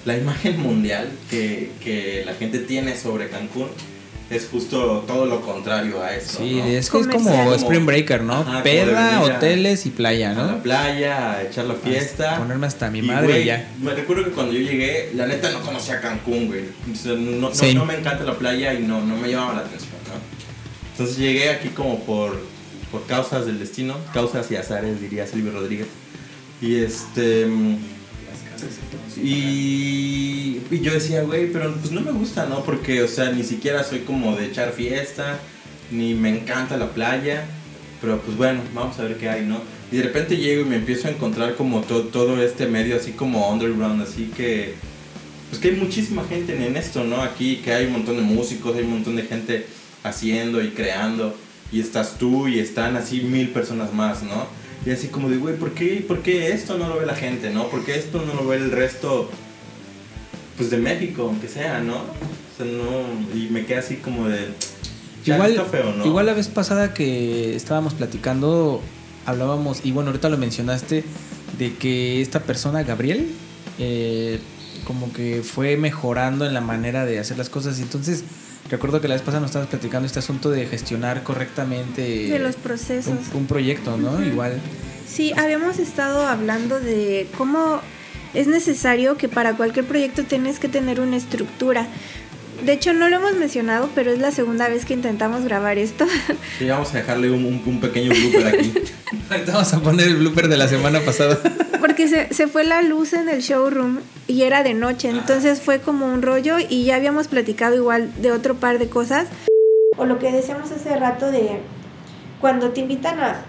la 0.06 0.18
imagen 0.18 0.60
mundial 0.62 1.10
que, 1.30 1.72
que 1.84 2.24
la 2.26 2.34
gente 2.34 2.60
tiene 2.60 2.96
sobre 2.96 3.30
Cancún 3.30 3.68
es 4.30 4.48
justo 4.48 5.04
todo 5.08 5.26
lo 5.26 5.42
contrario 5.42 6.04
a 6.04 6.16
eso. 6.16 6.38
Sí, 6.38 6.56
¿no? 6.58 6.66
es 6.66 6.90
que 6.90 7.00
es 7.00 7.08
como. 7.08 7.54
Spring 7.56 7.86
Breaker, 7.86 8.22
¿no? 8.22 8.36
Ajá, 8.36 8.62
Peda, 8.62 9.22
hoteles 9.24 9.86
y 9.88 9.90
playa, 9.90 10.32
A 10.32 10.34
la 10.36 10.52
¿no? 10.52 10.64
playa, 10.64 11.32
a 11.32 11.44
echar 11.44 11.66
la 11.66 11.74
fiesta. 11.74 12.38
Ponerme 12.38 12.68
hasta 12.68 12.92
mi 12.92 13.00
Y, 13.00 13.02
madre 13.02 13.28
güey, 13.28 13.46
ya. 13.46 13.72
Me 13.82 13.94
recuerdo 13.94 14.26
que 14.26 14.32
cuando 14.32 14.54
yo 14.54 14.60
llegué, 14.60 15.12
la 15.16 15.26
neta 15.26 15.50
no 15.52 15.62
conocía 15.62 16.00
Cancún, 16.00 16.48
güey. 16.48 16.62
No, 17.06 17.50
no, 17.50 17.74
no 17.74 17.86
me 17.86 17.96
encanta 17.96 18.24
la 18.24 18.38
playa 18.38 18.74
y 18.76 18.84
no, 18.84 19.02
no 19.02 19.18
me 19.18 19.30
llamaba 19.30 19.54
la 19.56 19.60
atención, 19.62 19.94
¿no? 20.08 20.20
Entonces 20.92 21.18
llegué 21.18 21.50
aquí 21.50 21.70
como 21.70 22.00
por, 22.04 22.40
por 22.92 23.06
causas 23.08 23.48
del 23.48 23.58
destino, 23.58 23.96
causas 24.14 24.52
y 24.52 24.58
azares, 24.58 25.02
diría 25.02 25.26
Silvio 25.26 25.54
Rodríguez. 25.54 25.88
Y 26.62 26.76
este. 26.76 27.48
Y, 29.24 30.62
y 30.72 30.80
yo 30.82 30.94
decía, 30.94 31.24
güey, 31.24 31.52
pero 31.52 31.74
pues 31.76 31.92
no 31.92 32.02
me 32.02 32.12
gusta, 32.12 32.46
¿no? 32.46 32.64
Porque, 32.64 33.02
o 33.04 33.08
sea, 33.08 33.32
ni 33.32 33.44
siquiera 33.44 33.84
soy 33.84 34.00
como 34.00 34.36
de 34.36 34.46
echar 34.46 34.72
fiesta, 34.74 35.40
ni 35.92 36.14
me 36.14 36.30
encanta 36.30 36.78
la 36.78 36.90
playa. 36.92 37.46
Pero 38.02 38.22
pues 38.22 38.38
bueno, 38.38 38.62
vamos 38.74 38.98
a 39.00 39.04
ver 39.04 39.18
qué 39.18 39.30
hay, 39.30 39.46
¿no? 39.46 39.62
Y 39.92 39.98
de 39.98 40.04
repente 40.04 40.38
llego 40.38 40.62
y 40.62 40.66
me 40.66 40.78
empiezo 40.78 41.08
a 41.08 41.12
encontrar 41.12 41.56
como 41.56 41.82
to- 41.82 42.04
todo 42.04 42.42
este 42.42 42.66
medio 42.68 42.96
así 42.96 43.12
como 43.12 43.50
underground, 43.52 44.02
así 44.02 44.32
que... 44.36 44.76
Pues 45.50 45.60
que 45.60 45.70
hay 45.70 45.76
muchísima 45.76 46.24
gente 46.26 46.54
en 46.66 46.78
esto, 46.78 47.04
¿no? 47.04 47.22
Aquí, 47.24 47.58
que 47.58 47.74
hay 47.74 47.88
un 47.88 47.94
montón 47.94 48.18
de 48.18 48.22
músicos, 48.22 48.76
hay 48.76 48.84
un 48.84 48.92
montón 48.92 49.16
de 49.16 49.24
gente 49.24 49.66
haciendo 50.04 50.64
y 50.64 50.70
creando. 50.70 51.36
Y 51.72 51.82
estás 51.82 52.18
tú 52.18 52.48
y 52.48 52.60
están 52.60 52.96
así 52.96 53.22
mil 53.22 53.50
personas 53.50 53.92
más, 53.94 54.22
¿no? 54.24 54.48
Y 54.86 54.92
así 54.92 55.08
como 55.08 55.30
de, 55.30 55.38
güey, 55.38 55.56
¿por 55.56 55.72
qué, 55.72 56.04
¿por 56.08 56.22
qué 56.22 56.52
esto 56.52 56.78
no 56.78 56.88
lo 56.88 57.00
ve 57.00 57.06
la 57.06 57.16
gente, 57.16 57.50
no? 57.50 57.68
¿Por 57.70 57.84
qué 57.84 57.96
esto 57.96 58.24
no 58.26 58.34
lo 58.34 58.48
ve 58.48 58.58
el 58.58 58.72
resto, 58.72 59.30
pues 60.58 60.70
de 60.70 60.78
México, 60.78 61.24
aunque 61.24 61.48
sea, 61.48 61.80
¿no? 61.80 61.98
O 61.98 62.58
sea, 62.58 62.66
no... 62.66 63.38
Y 63.38 63.50
me 63.50 63.66
quedé 63.66 63.80
así 63.80 63.98
como 63.98 64.28
de... 64.28 64.48
ya 65.26 65.36
Igual, 65.36 65.52
está 65.52 65.66
feo, 65.66 65.94
¿no? 65.94 66.06
igual 66.06 66.26
la 66.26 66.34
vez 66.34 66.48
pasada 66.48 66.94
que 66.94 67.56
estábamos 67.56 67.94
platicando, 67.94 68.82
hablábamos, 69.26 69.82
y 69.84 69.92
bueno, 69.92 70.12
ahorita 70.12 70.30
lo 70.30 70.38
mencionaste, 70.38 71.04
de 71.58 71.74
que 71.76 72.22
esta 72.22 72.40
persona, 72.40 72.84
Gabriel, 72.84 73.28
eh, 73.80 74.40
como 74.86 75.12
que 75.14 75.44
fue 75.44 75.78
mejorando 75.78 76.46
en 76.46 76.54
la 76.54 76.62
manera 76.62 77.06
de 77.06 77.20
hacer 77.20 77.38
las 77.38 77.50
cosas. 77.50 77.80
Y 77.80 77.84
entonces, 77.84 78.24
recuerdo 78.70 79.02
que 79.02 79.08
la 79.08 79.16
vez 79.16 79.22
pasada 79.22 79.42
nos 79.42 79.50
estabas 79.50 79.68
platicando 79.70 80.06
este 80.06 80.20
asunto 80.20 80.50
de 80.52 80.66
gestionar 80.68 81.24
correctamente 81.24 82.02
De 82.30 82.40
los 82.40 82.56
procesos. 82.56 83.14
un, 83.34 83.40
un 83.42 83.46
proyecto, 83.48 83.98
¿no? 83.98 84.24
Igual. 84.24 84.60
Sí, 85.08 85.34
habíamos 85.36 85.80
estado 85.80 86.26
hablando 86.28 86.80
de 86.80 87.28
cómo 87.38 87.82
es 88.34 88.48
necesario 88.48 89.18
que 89.18 89.28
para 89.28 89.54
cualquier 89.58 89.86
proyecto 89.86 90.24
tienes 90.24 90.60
que 90.60 90.68
tener 90.70 91.00
una 91.00 91.18
estructura. 91.18 91.88
De 92.64 92.74
hecho, 92.74 92.94
no 92.94 93.08
lo 93.10 93.16
hemos 93.16 93.36
mencionado, 93.38 93.90
pero 93.96 94.12
es 94.12 94.20
la 94.20 94.32
segunda 94.32 94.68
vez 94.68 94.84
que 94.86 94.94
intentamos 94.94 95.44
grabar 95.46 95.78
esto. 95.78 96.06
Sí, 96.60 96.66
vamos 96.68 96.94
a 96.94 96.98
dejarle 96.98 97.32
un, 97.32 97.46
un- 97.46 97.62
un 97.66 97.80
pequeño 97.80 98.12
blooper 98.12 98.48
aquí. 98.48 98.74
Ahorita 99.30 99.54
vamos 99.54 99.74
a 99.74 99.80
poner 99.80 100.08
el 100.10 100.18
blooper 100.18 100.48
de 100.50 100.58
la 100.58 100.68
semana 100.68 101.00
pasada. 101.00 101.40
Porque 101.80 102.08
se, 102.10 102.34
se 102.34 102.48
fue 102.48 102.66
la 102.66 102.82
luz 102.82 103.14
en 103.14 103.30
el 103.30 103.40
showroom 103.42 104.00
y 104.30 104.44
era 104.44 104.62
de 104.62 104.76
noche, 104.76 105.10
entonces 105.10 105.60
fue 105.60 105.80
como 105.80 106.06
un 106.06 106.22
rollo 106.22 106.58
y 106.60 106.86
ya 106.86 106.98
habíamos 106.98 107.28
platicado 107.28 107.76
igual 107.76 108.12
de 108.22 108.32
otro 108.32 108.54
par 108.54 108.78
de 108.78 108.88
cosas. 108.88 109.28
O 109.98 110.06
lo 110.06 110.20
que 110.20 110.32
decíamos 110.32 110.72
hace 110.72 110.96
rato 110.96 111.32
de 111.32 111.58
cuando 112.40 112.70
te 112.70 112.82
invitan 112.82 113.20
a... 113.20 113.42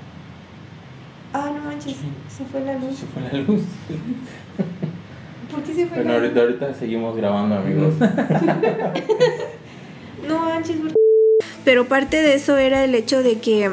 Ah, 1.35 1.53
no 1.55 1.63
manches, 1.67 1.97
se 2.35 2.47
fue 2.47 2.63
la 2.63 2.79
luz. 2.79 2.99
Se 2.99 3.05
fue 3.07 3.21
la 3.31 3.39
luz. 3.47 3.61
¿Por 5.51 5.63
qué 5.65 5.75
se 5.75 5.87
fue 5.87 5.99
Bueno, 5.99 6.13
la 6.13 6.17
ahorita, 6.17 6.41
ahorita 6.41 6.73
seguimos 6.75 7.15
grabando, 7.15 7.57
amigos. 7.57 7.93
No 10.27 10.41
manches, 10.41 10.77
¿por 10.77 10.89
qué? 10.89 10.95
Pero 11.63 11.89
parte 11.89 12.23
de 12.23 12.35
eso 12.35 12.57
era 12.57 12.85
el 12.85 12.95
hecho 12.95 13.23
de 13.23 13.39
que 13.39 13.71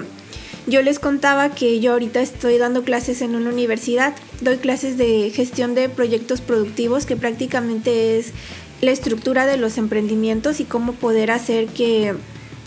yo 0.67 0.82
les 0.82 0.99
contaba 0.99 1.56
que 1.56 1.80
yo 1.80 1.93
ahorita 1.93 2.19
estoy 2.19 2.58
dando 2.58 2.84
clases 2.84 3.21
en 3.21 3.36
una 3.36 3.49
universidad. 3.49 4.13
Doy 4.41 4.58
clases 4.58 4.97
de 4.97 5.32
gestión 5.34 5.75
de 5.75 5.88
proyectos 5.88 6.41
productivos, 6.41 7.06
que 7.06 7.15
prácticamente 7.15 8.19
es 8.19 8.34
la 8.82 8.91
estructura 8.91 9.45
de 9.45 9.58
los 9.58 9.77
emprendimientos 9.77 10.60
y 10.60 10.65
cómo 10.65 10.91
poder 10.93 11.32
hacer 11.32 11.67
que, 11.67 12.13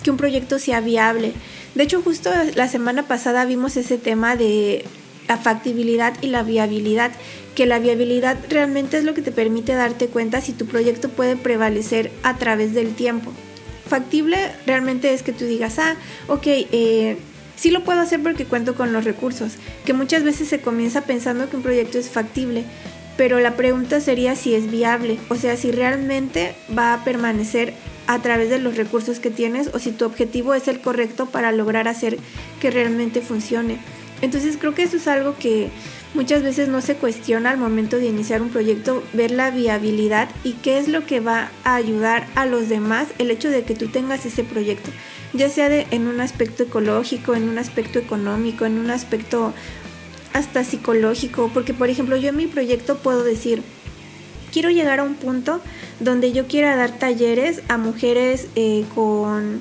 que 0.02 0.10
un 0.10 0.16
proyecto 0.16 0.58
sea 0.58 0.80
viable. 0.80 1.34
De 1.74 1.84
hecho, 1.84 2.00
justo 2.00 2.30
la 2.54 2.68
semana 2.68 3.06
pasada 3.06 3.44
vimos 3.44 3.76
ese 3.76 3.98
tema 3.98 4.34
de 4.34 4.84
la 5.28 5.36
factibilidad 5.36 6.14
y 6.22 6.28
la 6.28 6.42
viabilidad, 6.42 7.12
que 7.54 7.66
la 7.66 7.78
viabilidad 7.78 8.38
realmente 8.48 8.96
es 8.96 9.04
lo 9.04 9.12
que 9.12 9.22
te 9.22 9.30
permite 9.30 9.74
darte 9.74 10.08
cuenta 10.08 10.40
si 10.40 10.52
tu 10.52 10.64
proyecto 10.64 11.10
puede 11.10 11.36
prevalecer 11.36 12.10
a 12.22 12.38
través 12.38 12.72
del 12.72 12.94
tiempo. 12.94 13.30
Factible 13.86 14.38
realmente 14.66 15.12
es 15.12 15.22
que 15.22 15.32
tú 15.32 15.44
digas, 15.44 15.78
ah, 15.78 15.96
ok, 16.28 16.46
eh, 16.46 17.18
sí 17.61 17.70
lo 17.70 17.85
puedo 17.85 18.01
hacer 18.01 18.23
porque 18.23 18.46
cuento 18.46 18.75
con 18.75 18.94
los 18.94 19.05
recursos, 19.05 19.53
que 19.85 19.92
muchas 19.92 20.25
veces 20.25 20.49
se 20.49 20.62
comienza 20.62 21.03
pensando 21.03 21.51
que 21.51 21.57
un 21.57 21.62
proyecto 21.62 21.99
es 21.99 22.09
factible, 22.09 22.64
pero 23.18 23.38
la 23.38 23.55
pregunta 23.55 24.01
sería 24.01 24.35
si 24.35 24.55
es 24.55 24.70
viable, 24.70 25.18
o 25.29 25.35
sea, 25.35 25.59
si 25.59 25.70
realmente 25.70 26.55
va 26.77 26.94
a 26.94 27.05
permanecer 27.05 27.75
a 28.07 28.18
través 28.23 28.49
de 28.49 28.61
los 28.61 28.79
recursos 28.79 29.20
que 29.20 29.31
tienes 29.31 29.68
o 29.75 29.79
si 29.79 29.92
tu 29.92 30.07
objetivo 30.07 30.55
es 30.55 30.68
el 30.68 30.81
correcto 30.81 31.27
para 31.27 31.53
lograr 31.53 31.87
hacer 31.87 32.16
que 32.62 32.70
realmente 32.70 33.20
funcione. 33.20 33.77
Entonces 34.23 34.57
creo 34.57 34.75
que 34.75 34.85
eso 34.85 34.96
es 34.96 35.07
algo 35.07 35.37
que 35.38 35.68
muchas 36.14 36.42
veces 36.42 36.68
no 36.68 36.81
se 36.81 36.96
cuestiona 36.96 37.51
al 37.51 37.59
momento 37.59 37.96
de 37.96 38.07
iniciar 38.07 38.42
un 38.42 38.51
proyecto, 38.51 39.03
ver 39.12 39.31
la 39.31 39.51
viabilidad 39.51 40.29
y 40.44 40.55
qué 40.55 40.79
es 40.79 40.88
lo 40.88 41.07
que 41.07 41.20
va 41.20 41.51
a 41.64 41.75
ayudar 41.75 42.27
a 42.35 42.46
los 42.46 42.68
demás 42.68 43.09
el 43.18 43.31
hecho 43.31 43.51
de 43.51 43.62
que 43.62 43.75
tú 43.75 43.88
tengas 43.88 44.27
ese 44.27 44.44
proyecto, 44.44 44.90
ya 45.33 45.49
sea 45.49 45.68
de, 45.68 45.87
en 45.90 46.07
un 46.07 46.20
aspecto 46.20 46.64
ecológico, 46.64 47.35
en 47.35 47.49
un 47.49 47.59
aspecto 47.59 47.99
económico, 47.99 48.66
en 48.66 48.79
un 48.79 48.90
aspecto 48.90 49.53
hasta 50.33 50.64
psicológico, 50.64 51.51
porque 51.53 51.75
por 51.75 51.90
ejemplo 51.90 52.16
yo 52.16 52.31
en 52.31 52.37
mi 52.37 52.46
proyecto 52.46 52.99
puedo 52.99 53.23
decir, 53.23 53.62
quiero 54.53 54.70
llegar 54.70 55.01
a 55.01 55.05
un 55.05 55.14
punto 55.14 55.61
donde 56.01 56.33
yo 56.33 56.46
quiera 56.46 56.77
dar 56.77 56.99
talleres 56.99 57.62
a 57.68 57.79
mujeres 57.79 58.49
eh, 58.57 58.85
con 58.94 59.61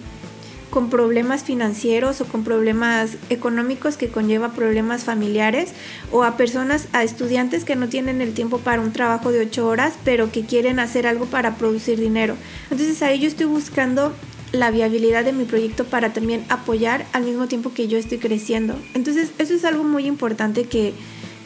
con 0.69 0.89
problemas 0.89 1.43
financieros 1.43 2.21
o 2.21 2.25
con 2.25 2.43
problemas 2.43 3.17
económicos 3.29 3.97
que 3.97 4.09
conlleva 4.09 4.51
problemas 4.51 5.03
familiares 5.03 5.73
o 6.11 6.23
a 6.23 6.37
personas, 6.37 6.87
a 6.93 7.03
estudiantes 7.03 7.65
que 7.65 7.75
no 7.75 7.89
tienen 7.89 8.21
el 8.21 8.33
tiempo 8.33 8.59
para 8.59 8.81
un 8.81 8.91
trabajo 8.91 9.31
de 9.31 9.41
ocho 9.41 9.67
horas 9.67 9.93
pero 10.03 10.31
que 10.31 10.45
quieren 10.45 10.79
hacer 10.79 11.07
algo 11.07 11.25
para 11.25 11.55
producir 11.55 11.99
dinero. 11.99 12.35
Entonces 12.69 13.01
ahí 13.01 13.19
yo 13.19 13.27
estoy 13.27 13.47
buscando 13.47 14.13
la 14.51 14.71
viabilidad 14.71 15.23
de 15.25 15.33
mi 15.33 15.45
proyecto 15.45 15.85
para 15.85 16.11
también 16.13 16.43
apoyar 16.49 17.05
al 17.13 17.23
mismo 17.23 17.47
tiempo 17.47 17.73
que 17.73 17.87
yo 17.87 17.97
estoy 17.97 18.17
creciendo. 18.17 18.75
Entonces 18.93 19.31
eso 19.37 19.53
es 19.53 19.65
algo 19.65 19.83
muy 19.83 20.05
importante 20.05 20.63
que, 20.63 20.93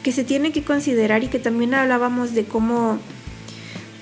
que 0.03 0.11
se 0.11 0.23
tiene 0.23 0.51
que 0.51 0.63
considerar 0.63 1.23
y 1.23 1.27
que 1.27 1.39
también 1.39 1.73
hablábamos 1.73 2.33
de 2.33 2.45
cómo 2.45 2.99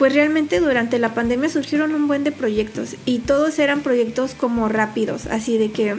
pues 0.02 0.14
realmente 0.16 0.60
durante 0.60 0.98
la 0.98 1.14
pandemia 1.14 1.48
surgieron 1.48 1.94
un 1.94 2.08
buen 2.08 2.24
de 2.24 2.32
proyectos 2.32 2.96
y 3.06 3.20
todos 3.20 3.60
eran 3.60 3.82
proyectos 3.82 4.34
como 4.34 4.68
rápidos, 4.68 5.28
así 5.28 5.60
de 5.60 5.70
que 5.72 5.96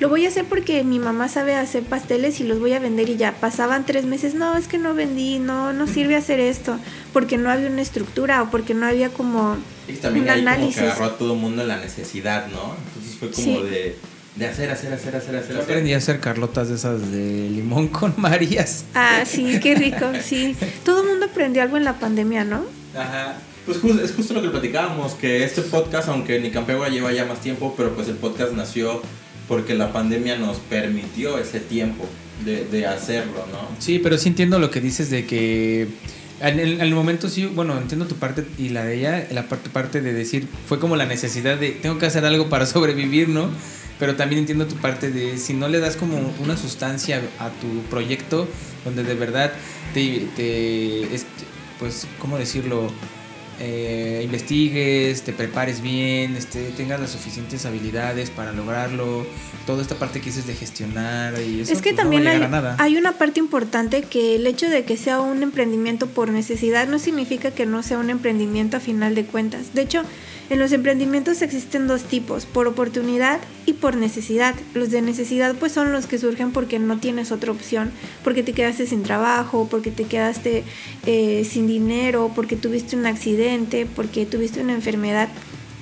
lo 0.00 0.08
voy 0.08 0.24
a 0.26 0.28
hacer 0.30 0.46
porque 0.46 0.82
mi 0.82 0.98
mamá 0.98 1.28
sabe 1.28 1.54
hacer 1.54 1.84
pasteles 1.84 2.40
y 2.40 2.42
los 2.42 2.58
voy 2.58 2.72
a 2.72 2.80
vender 2.80 3.08
y 3.08 3.16
ya 3.16 3.30
pasaban 3.38 3.86
tres 3.86 4.04
meses, 4.04 4.34
no, 4.34 4.56
es 4.56 4.66
que 4.66 4.78
no 4.78 4.94
vendí, 4.94 5.38
no, 5.38 5.72
no 5.72 5.86
sirve 5.86 6.16
hacer 6.16 6.40
esto, 6.40 6.76
porque 7.12 7.38
no 7.38 7.52
había 7.52 7.68
una 7.70 7.82
estructura 7.82 8.42
o 8.42 8.50
porque 8.50 8.74
no 8.74 8.84
había 8.84 9.10
como 9.10 9.56
Y 9.86 9.92
también 9.92 10.24
un 10.24 10.30
ahí 10.30 10.38
como 10.40 10.50
análisis. 10.50 10.74
que 10.82 10.88
agarró 10.88 11.04
a 11.04 11.16
todo 11.16 11.34
el 11.34 11.38
mundo 11.38 11.62
la 11.64 11.76
necesidad, 11.76 12.48
¿no? 12.48 12.74
Entonces 12.88 13.16
fue 13.16 13.30
como 13.30 13.44
Sí. 13.60 13.62
de, 13.70 13.96
de 14.34 14.46
hacer, 14.46 14.70
hacer, 14.72 14.92
hacer, 14.92 15.14
hacer, 15.14 15.36
hacer, 15.36 15.50
Yo 15.54 15.60
hacer. 15.60 15.70
aprendí 15.70 15.92
a 15.92 15.98
hacer 15.98 16.18
carlotas 16.18 16.68
de 16.68 16.74
esas 16.74 17.12
de 17.12 17.48
limón 17.48 17.86
con 17.86 18.12
Marías. 18.16 18.86
Ah, 18.94 19.22
sí, 19.24 19.60
qué 19.62 19.76
rico, 19.76 20.06
sí. 20.20 20.56
Todo 20.84 21.02
el 21.02 21.08
mundo 21.10 21.26
aprendió 21.26 21.62
algo 21.62 21.76
en 21.76 21.84
la 21.84 22.00
pandemia, 22.00 22.42
¿no? 22.42 22.79
Ajá. 22.94 23.38
Pues 23.66 23.78
es 24.02 24.12
justo 24.12 24.34
lo 24.34 24.42
que 24.42 24.48
platicábamos, 24.48 25.12
que 25.14 25.44
este 25.44 25.62
podcast, 25.62 26.08
aunque 26.08 26.40
Nicampegua 26.40 26.88
lleva 26.88 27.12
ya 27.12 27.24
más 27.24 27.40
tiempo, 27.40 27.74
pero 27.76 27.94
pues 27.94 28.08
el 28.08 28.16
podcast 28.16 28.52
nació 28.52 29.02
porque 29.46 29.74
la 29.74 29.92
pandemia 29.92 30.36
nos 30.36 30.58
permitió 30.58 31.38
ese 31.38 31.60
tiempo 31.60 32.06
de, 32.44 32.64
de 32.64 32.86
hacerlo, 32.86 33.46
¿no? 33.52 33.68
Sí, 33.78 33.98
pero 33.98 34.16
sí 34.16 34.28
entiendo 34.28 34.58
lo 34.58 34.70
que 34.70 34.80
dices 34.80 35.10
de 35.10 35.26
que 35.26 35.88
en 36.40 36.58
el, 36.58 36.72
en 36.74 36.80
el 36.80 36.94
momento 36.94 37.28
sí, 37.28 37.46
bueno, 37.46 37.76
entiendo 37.78 38.06
tu 38.06 38.16
parte 38.16 38.44
y 38.58 38.70
la 38.70 38.84
de 38.84 38.98
ella, 38.98 39.26
la 39.30 39.48
parte, 39.48 39.68
parte 39.68 40.00
de 40.00 40.12
decir, 40.12 40.48
fue 40.66 40.80
como 40.80 40.96
la 40.96 41.04
necesidad 41.04 41.58
de, 41.58 41.70
tengo 41.70 41.98
que 41.98 42.06
hacer 42.06 42.24
algo 42.24 42.48
para 42.48 42.66
sobrevivir, 42.66 43.28
¿no? 43.28 43.50
Pero 43.98 44.16
también 44.16 44.40
entiendo 44.40 44.66
tu 44.66 44.76
parte 44.76 45.10
de, 45.10 45.36
si 45.36 45.52
no 45.52 45.68
le 45.68 45.78
das 45.78 45.96
como 45.96 46.32
una 46.38 46.56
sustancia 46.56 47.20
a 47.38 47.50
tu 47.50 47.82
proyecto, 47.90 48.48
donde 48.84 49.04
de 49.04 49.14
verdad 49.14 49.52
te, 49.92 50.26
te 50.34 51.14
este, 51.14 51.44
pues, 51.80 52.06
¿cómo 52.18 52.38
decirlo? 52.38 52.92
Eh, 53.62 54.22
investigues, 54.24 55.20
te 55.22 55.34
prepares 55.34 55.82
bien, 55.82 56.34
este, 56.34 56.70
tengas 56.70 56.98
las 56.98 57.10
suficientes 57.10 57.66
habilidades 57.66 58.30
para 58.30 58.52
lograrlo, 58.52 59.26
toda 59.66 59.82
esta 59.82 59.96
parte 59.96 60.20
que 60.20 60.26
dices 60.30 60.46
de 60.46 60.54
gestionar 60.54 61.34
y 61.38 61.60
eso 61.60 61.74
es 61.74 61.82
que 61.82 61.92
pues, 61.92 61.92
no 61.92 61.96
va 61.96 62.00
a 62.00 62.04
también 62.04 62.26
hay, 62.26 62.34
llegar 62.36 62.48
a 62.48 62.62
nada. 62.62 62.76
hay 62.78 62.96
una 62.96 63.12
parte 63.12 63.38
importante 63.38 64.00
que 64.00 64.36
el 64.36 64.46
hecho 64.46 64.70
de 64.70 64.84
que 64.84 64.96
sea 64.96 65.20
un 65.20 65.42
emprendimiento 65.42 66.06
por 66.06 66.30
necesidad 66.30 66.88
no 66.88 66.98
significa 66.98 67.50
que 67.50 67.66
no 67.66 67.82
sea 67.82 67.98
un 67.98 68.08
emprendimiento 68.08 68.78
a 68.78 68.80
final 68.80 69.14
de 69.14 69.26
cuentas. 69.26 69.74
De 69.74 69.82
hecho, 69.82 70.04
en 70.50 70.58
los 70.58 70.72
emprendimientos 70.72 71.42
existen 71.42 71.86
dos 71.86 72.02
tipos, 72.02 72.44
por 72.44 72.66
oportunidad 72.66 73.38
y 73.66 73.74
por 73.74 73.96
necesidad. 73.96 74.56
Los 74.74 74.90
de 74.90 75.00
necesidad 75.00 75.54
pues 75.54 75.70
son 75.70 75.92
los 75.92 76.08
que 76.08 76.18
surgen 76.18 76.50
porque 76.50 76.80
no 76.80 76.98
tienes 76.98 77.30
otra 77.30 77.52
opción, 77.52 77.92
porque 78.24 78.42
te 78.42 78.52
quedaste 78.52 78.88
sin 78.88 79.04
trabajo, 79.04 79.68
porque 79.70 79.92
te 79.92 80.04
quedaste 80.04 80.64
eh, 81.06 81.46
sin 81.48 81.68
dinero, 81.68 82.32
porque 82.34 82.56
tuviste 82.56 82.96
un 82.96 83.06
accidente, 83.06 83.49
porque 83.94 84.26
tuviste 84.26 84.60
una 84.60 84.72
enfermedad. 84.74 85.28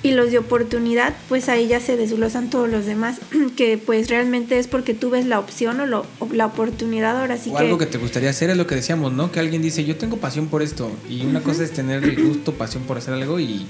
Y 0.00 0.12
los 0.12 0.30
de 0.30 0.38
oportunidad, 0.38 1.12
pues 1.28 1.48
ahí 1.48 1.66
ya 1.66 1.80
se 1.80 1.96
desglosan 1.96 2.50
todos 2.50 2.68
los 2.68 2.86
demás, 2.86 3.18
que 3.56 3.78
pues 3.78 4.08
realmente 4.08 4.56
es 4.60 4.68
porque 4.68 4.94
tú 4.94 5.10
ves 5.10 5.26
la 5.26 5.40
opción 5.40 5.80
o, 5.80 5.86
lo- 5.86 6.06
o 6.20 6.28
la 6.32 6.46
oportunidad 6.46 7.20
ahora 7.20 7.36
sí 7.36 7.50
o 7.50 7.56
que... 7.56 7.64
algo 7.64 7.78
que 7.78 7.86
te 7.86 7.98
gustaría 7.98 8.30
hacer 8.30 8.48
es 8.50 8.56
lo 8.56 8.64
que 8.68 8.76
decíamos, 8.76 9.12
¿no? 9.12 9.32
Que 9.32 9.40
alguien 9.40 9.60
dice, 9.60 9.84
yo 9.84 9.96
tengo 9.96 10.18
pasión 10.18 10.46
por 10.46 10.62
esto. 10.62 10.92
Y 11.10 11.22
una 11.26 11.40
cosa 11.42 11.64
es 11.64 11.72
tener 11.72 12.04
el 12.04 12.24
gusto, 12.24 12.52
pasión 12.54 12.84
por 12.84 12.96
hacer 12.98 13.14
algo 13.14 13.40
y... 13.40 13.66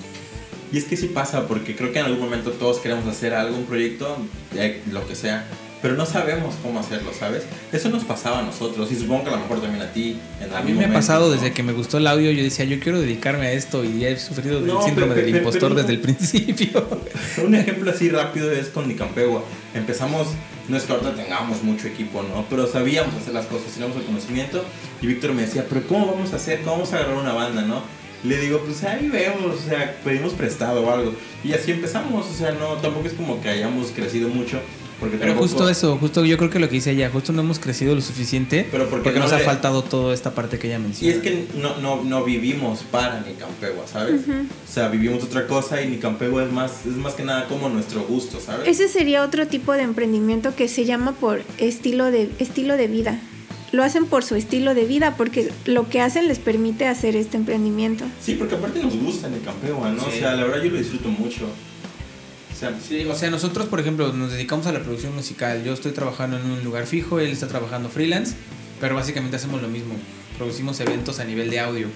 Y 0.70 0.76
es 0.76 0.84
que 0.84 0.98
sí 0.98 1.06
pasa, 1.06 1.48
porque 1.48 1.74
creo 1.74 1.92
que 1.94 1.98
en 2.00 2.04
algún 2.04 2.20
momento 2.20 2.50
todos 2.52 2.76
queremos 2.80 3.06
hacer 3.06 3.32
algo, 3.32 3.56
un 3.56 3.64
proyecto, 3.64 4.18
eh, 4.54 4.82
lo 4.92 5.06
que 5.08 5.14
sea, 5.14 5.46
pero 5.80 5.94
no 5.94 6.04
sabemos 6.06 6.54
cómo 6.62 6.80
hacerlo, 6.80 7.10
¿sabes? 7.18 7.44
Eso 7.72 7.88
nos 7.88 8.04
pasaba 8.04 8.40
a 8.40 8.42
nosotros 8.42 8.90
y 8.90 8.96
supongo 8.96 9.24
que 9.24 9.28
a 9.30 9.32
lo 9.34 9.38
mejor 9.40 9.60
también 9.60 9.82
a 9.82 9.92
ti. 9.92 10.18
En 10.40 10.52
A 10.52 10.60
mí 10.60 10.72
me 10.72 10.84
ha 10.84 10.88
momento, 10.88 10.94
pasado 10.94 11.26
¿no? 11.28 11.32
desde 11.34 11.52
que 11.52 11.62
me 11.62 11.72
gustó 11.72 11.98
el 11.98 12.06
audio, 12.06 12.30
yo 12.32 12.42
decía, 12.42 12.64
yo 12.64 12.80
quiero 12.80 13.00
dedicarme 13.00 13.46
a 13.46 13.52
esto 13.52 13.84
y 13.84 14.04
he 14.04 14.18
sufrido 14.18 14.58
del 14.60 14.66
No, 14.68 14.82
síndrome 14.82 15.14
pero- 15.14 15.24
del 15.26 15.32
pero- 15.34 15.38
impostor 15.38 15.68
pero 15.70 15.74
desde 15.82 15.92
el 15.94 16.00
principio. 16.00 16.88
Un 17.44 17.54
ejemplo 17.54 17.90
así 17.90 18.08
rápido 18.08 18.50
es 18.52 18.68
con 18.68 18.88
Nicampegua. 18.88 19.44
Empezamos, 19.74 20.28
no 20.68 20.76
es 20.76 20.82
que 20.84 20.92
ahorita 20.92 21.14
tengamos 21.14 21.62
mucho 21.62 21.86
equipo, 21.86 22.22
¿no? 22.22 22.44
Pero 22.50 22.66
sabíamos 22.66 23.14
hacer 23.14 23.34
las 23.34 23.46
cosas, 23.46 23.72
teníamos 23.72 23.96
el 23.98 24.04
conocimiento. 24.04 24.64
Y 25.00 25.06
Víctor 25.06 25.32
me 25.32 25.42
decía, 25.42 25.64
pero 25.68 25.86
¿cómo 25.86 26.06
vamos 26.12 26.32
a 26.32 26.36
hacer? 26.36 26.60
¿Cómo 26.60 26.72
vamos 26.78 26.92
a 26.92 26.96
agarrar 26.96 27.16
una 27.16 27.32
banda, 27.32 27.62
no? 27.62 27.82
Le 28.24 28.36
digo, 28.40 28.60
pues 28.64 28.82
ahí 28.82 29.08
vemos, 29.08 29.54
o 29.54 29.68
sea, 29.68 29.94
pedimos 30.02 30.32
prestado 30.32 30.82
o 30.84 30.90
algo. 30.92 31.14
Y 31.44 31.52
así 31.52 31.70
empezamos, 31.70 32.26
o 32.26 32.34
sea, 32.34 32.50
no, 32.50 32.74
tampoco 32.78 33.06
es 33.06 33.12
como 33.12 33.40
que 33.40 33.48
hayamos 33.48 33.92
crecido 33.92 34.28
mucho. 34.28 34.58
Porque 35.00 35.16
Pero 35.16 35.32
tampoco- 35.32 35.48
justo 35.48 35.68
eso, 35.68 35.96
justo 35.98 36.24
yo 36.24 36.36
creo 36.38 36.50
que 36.50 36.58
lo 36.58 36.68
que 36.68 36.74
dice 36.74 36.90
ella, 36.90 37.08
justo 37.10 37.32
no 37.32 37.42
hemos 37.42 37.58
crecido 37.60 37.94
lo 37.94 38.00
suficiente 38.00 38.66
Pero 38.70 38.88
porque 38.88 39.12
no 39.12 39.20
nos 39.20 39.32
ha 39.32 39.38
le- 39.38 39.44
faltado 39.44 39.82
toda 39.84 40.12
esta 40.12 40.34
parte 40.34 40.58
que 40.58 40.66
ella 40.66 40.78
Y 40.78 40.82
menciona. 40.82 41.14
es 41.14 41.20
que 41.22 41.46
no, 41.56 41.76
no, 41.78 42.02
no 42.02 42.24
vivimos 42.24 42.80
para 42.90 43.20
Nicampegua, 43.20 43.86
¿sabes? 43.86 44.22
O 44.22 44.72
sea, 44.72 44.88
vivimos 44.88 45.22
otra 45.22 45.46
cosa 45.46 45.80
y 45.82 45.88
Nicampegua 45.88 46.42
es 46.44 46.50
más, 46.52 46.84
es 46.84 46.96
más 46.96 47.14
que 47.14 47.22
nada 47.24 47.46
como 47.46 47.68
nuestro 47.68 48.02
gusto, 48.02 48.40
¿sabes? 48.40 48.66
Ese 48.66 48.88
sería 48.88 49.22
otro 49.22 49.46
tipo 49.46 49.72
de 49.72 49.82
emprendimiento 49.82 50.54
que 50.56 50.66
se 50.68 50.84
llama 50.84 51.12
por 51.12 51.42
estilo 51.58 52.10
de, 52.10 52.30
estilo 52.40 52.76
de 52.76 52.88
vida. 52.88 53.20
Lo 53.70 53.84
hacen 53.84 54.06
por 54.06 54.24
su 54.24 54.34
estilo 54.34 54.74
de 54.74 54.86
vida 54.86 55.14
porque 55.16 55.52
lo 55.66 55.88
que 55.90 56.00
hacen 56.00 56.26
les 56.26 56.38
permite 56.38 56.86
hacer 56.88 57.14
este 57.16 57.36
emprendimiento. 57.36 58.04
Sí, 58.20 58.34
porque 58.34 58.54
aparte 58.54 58.82
nos 58.82 58.96
gusta 58.96 59.28
Nicampegua, 59.28 59.90
¿no? 59.90 60.00
Sí. 60.00 60.06
O 60.08 60.18
sea, 60.18 60.34
la 60.34 60.44
verdad 60.44 60.62
yo 60.64 60.70
lo 60.70 60.78
disfruto 60.78 61.08
mucho. 61.10 61.42
Sí, 62.86 63.04
o 63.04 63.14
sea, 63.14 63.30
nosotros, 63.30 63.66
por 63.68 63.80
ejemplo, 63.80 64.12
nos 64.12 64.32
dedicamos 64.32 64.66
a 64.66 64.72
la 64.72 64.80
producción 64.80 65.14
musical. 65.14 65.62
Yo 65.64 65.72
estoy 65.72 65.92
trabajando 65.92 66.38
en 66.38 66.44
un 66.50 66.64
lugar 66.64 66.86
fijo, 66.86 67.20
él 67.20 67.28
está 67.30 67.46
trabajando 67.48 67.88
freelance, 67.88 68.34
pero 68.80 68.94
básicamente 68.94 69.36
hacemos 69.36 69.62
lo 69.62 69.68
mismo. 69.68 69.94
Producimos 70.36 70.78
eventos 70.80 71.20
a 71.20 71.24
nivel 71.24 71.50
de 71.50 71.60
audio. 71.60 71.86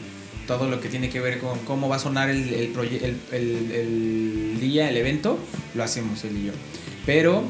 Todo 0.47 0.69
lo 0.69 0.81
que 0.81 0.89
tiene 0.89 1.09
que 1.09 1.21
ver 1.21 1.39
con 1.39 1.59
cómo 1.61 1.89
va 1.89 1.97
a 1.97 1.99
sonar 2.01 2.29
el, 2.31 2.53
el, 2.53 3.17
el- 3.33 3.73
el 3.73 4.59
día, 4.61 4.89
el 4.89 4.97
evento, 4.97 5.39
lo 5.75 5.83
hacemos 5.85 6.23
él 6.25 6.37
y 6.37 6.47
yo. 6.47 6.53
Pero 7.07 7.45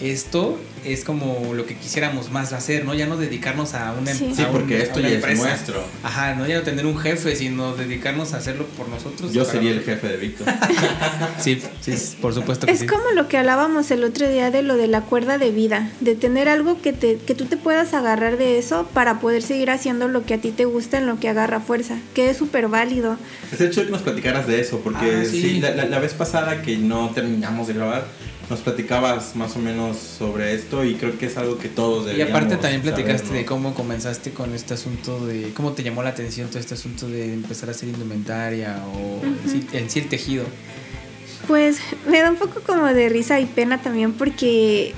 esto 0.00 0.58
es 0.84 1.04
como 1.04 1.54
lo 1.54 1.64
que 1.64 1.76
quisiéramos 1.76 2.32
más 2.32 2.52
hacer, 2.52 2.84
¿no? 2.84 2.92
Ya 2.94 3.06
no 3.06 3.16
dedicarnos 3.16 3.74
a 3.74 3.92
una, 3.92 4.12
Sí. 4.12 4.30
a 4.32 4.34
Sí, 4.34 4.42
un- 4.42 4.48
porque 4.52 4.82
esto 4.82 4.98
ya 4.98 5.10
empresa. 5.10 5.32
es 5.32 5.38
nuestro. 5.50 5.84
Ajá, 6.02 6.34
no 6.34 6.44
ya 6.48 6.56
no 6.56 6.62
tener 6.62 6.86
un 6.86 6.98
jefe, 6.98 7.36
sino 7.36 7.76
dedicarnos 7.76 8.34
a 8.34 8.38
hacerlo 8.38 8.66
por 8.76 8.88
nosotros. 8.88 9.32
Yo 9.32 9.44
sería 9.44 9.70
el 9.70 9.82
jefe 9.82 10.08
de 10.08 10.16
Víctor. 10.16 10.46
Sí, 11.38 11.60
sí, 11.80 11.92
por 12.20 12.34
supuesto 12.34 12.66
que 12.66 12.72
Es 12.72 12.80
sí. 12.80 12.86
como 12.86 13.10
lo 13.14 13.28
que 13.28 13.36
hablábamos 13.38 13.90
el 13.90 14.02
otro 14.04 14.28
día 14.28 14.50
de 14.50 14.62
lo 14.62 14.76
de 14.76 14.86
la 14.88 15.02
cuerda 15.02 15.38
de 15.38 15.50
vida, 15.50 15.90
de 16.00 16.14
tener 16.14 16.48
algo 16.48 16.80
que, 16.82 16.92
te, 16.92 17.16
que 17.18 17.34
tú 17.34 17.44
te 17.46 17.56
puedas 17.56 17.94
agarrar 17.94 18.36
de 18.38 18.58
eso 18.58 18.88
para 18.92 19.20
poder 19.20 19.42
seguir 19.42 19.70
haciendo 19.70 20.08
lo 20.08 20.24
que 20.24 20.34
a 20.34 20.38
ti 20.38 20.50
te 20.50 20.64
gusta 20.64 20.98
en 20.98 21.06
lo 21.06 21.18
que 21.20 21.28
agarra 21.28 21.60
fuerza, 21.60 21.96
que 22.14 22.30
es 22.30 22.36
súper 22.36 22.68
válido. 22.68 23.16
Es 23.52 23.60
el 23.60 23.68
hecho 23.68 23.80
de 23.80 23.86
que 23.86 23.92
nos 23.92 24.02
platicaras 24.02 24.46
de 24.46 24.60
eso, 24.60 24.80
porque 24.80 25.20
Ah, 25.22 25.24
sí, 25.28 25.42
sí. 25.42 25.60
la, 25.60 25.70
la- 25.74 25.84
la 25.86 25.98
vez 26.00 26.12
pasada 26.14 26.62
que 26.62 26.76
no 26.76 27.10
terminamos 27.10 27.66
de 27.68 27.74
grabar, 27.74 28.04
nos 28.52 28.60
platicabas 28.60 29.34
más 29.34 29.56
o 29.56 29.58
menos 29.58 29.96
sobre 29.96 30.52
esto 30.52 30.84
y 30.84 30.96
creo 30.96 31.18
que 31.18 31.24
es 31.24 31.38
algo 31.38 31.56
que 31.56 31.70
todos 31.70 32.02
Y 32.02 32.06
deberíamos 32.08 32.34
aparte 32.34 32.56
también 32.56 32.82
saber, 32.82 32.94
platicaste 32.94 33.28
¿no? 33.28 33.34
de 33.34 33.44
cómo 33.46 33.72
comenzaste 33.72 34.32
con 34.32 34.54
este 34.54 34.74
asunto 34.74 35.24
de 35.24 35.54
cómo 35.54 35.72
te 35.72 35.82
llamó 35.82 36.02
la 36.02 36.10
atención 36.10 36.48
todo 36.48 36.58
este 36.58 36.74
asunto 36.74 37.08
de 37.08 37.32
empezar 37.32 37.70
a 37.70 37.72
hacer 37.72 37.88
indumentaria 37.88 38.84
o 38.94 39.24
en, 39.24 39.50
sí, 39.50 39.66
en 39.72 39.88
sí 39.88 40.00
el 40.00 40.08
tejido. 40.08 40.44
Pues 41.48 41.78
me 42.06 42.20
da 42.20 42.30
un 42.30 42.36
poco 42.36 42.60
como 42.60 42.84
de 42.84 43.08
risa 43.08 43.40
y 43.40 43.46
pena 43.46 43.80
también 43.80 44.12
porque 44.12 44.92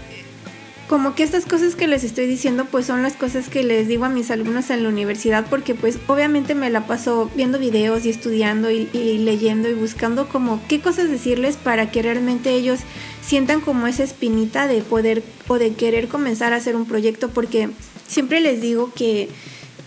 como 0.89 1.15
que 1.15 1.23
estas 1.23 1.47
cosas 1.47 1.77
que 1.77 1.89
les 1.89 2.05
estoy 2.05 2.27
diciendo 2.27 2.67
pues 2.71 2.87
son 2.87 3.03
las 3.03 3.15
cosas 3.15 3.49
que 3.49 3.63
les 3.63 3.89
digo 3.89 4.05
a 4.05 4.09
mis 4.09 4.31
alumnos 4.31 4.71
en 4.71 4.83
la 4.83 4.89
universidad 4.89 5.47
porque 5.49 5.75
pues 5.75 5.99
obviamente 6.07 6.55
me 6.55 6.71
la 6.71 6.87
paso 6.87 7.31
viendo 7.35 7.59
videos 7.59 8.05
y 8.05 8.11
estudiando 8.11 8.71
y, 8.71 8.89
y 8.93 9.19
leyendo 9.19 9.69
y 9.69 9.75
buscando 9.75 10.29
como 10.29 10.61
qué 10.69 10.81
cosas 10.81 11.11
decirles 11.11 11.57
para 11.57 11.91
que 11.91 12.03
realmente 12.03 12.51
ellos 12.51 12.81
sientan 13.23 13.61
como 13.61 13.87
esa 13.87 14.05
espinita 14.05 14.67
de 14.67 14.83
poder 14.83 15.23
o 15.49 15.59
de 15.59 15.73
querer 15.75 16.09
comenzar 16.09 16.53
a 16.53 16.57
hacer 16.57 16.77
un 16.77 16.87
proyecto 16.87 17.31
porque 17.31 17.71
siempre 18.07 18.41
les 18.41 18.61
digo 18.61 18.93
que 18.95 19.31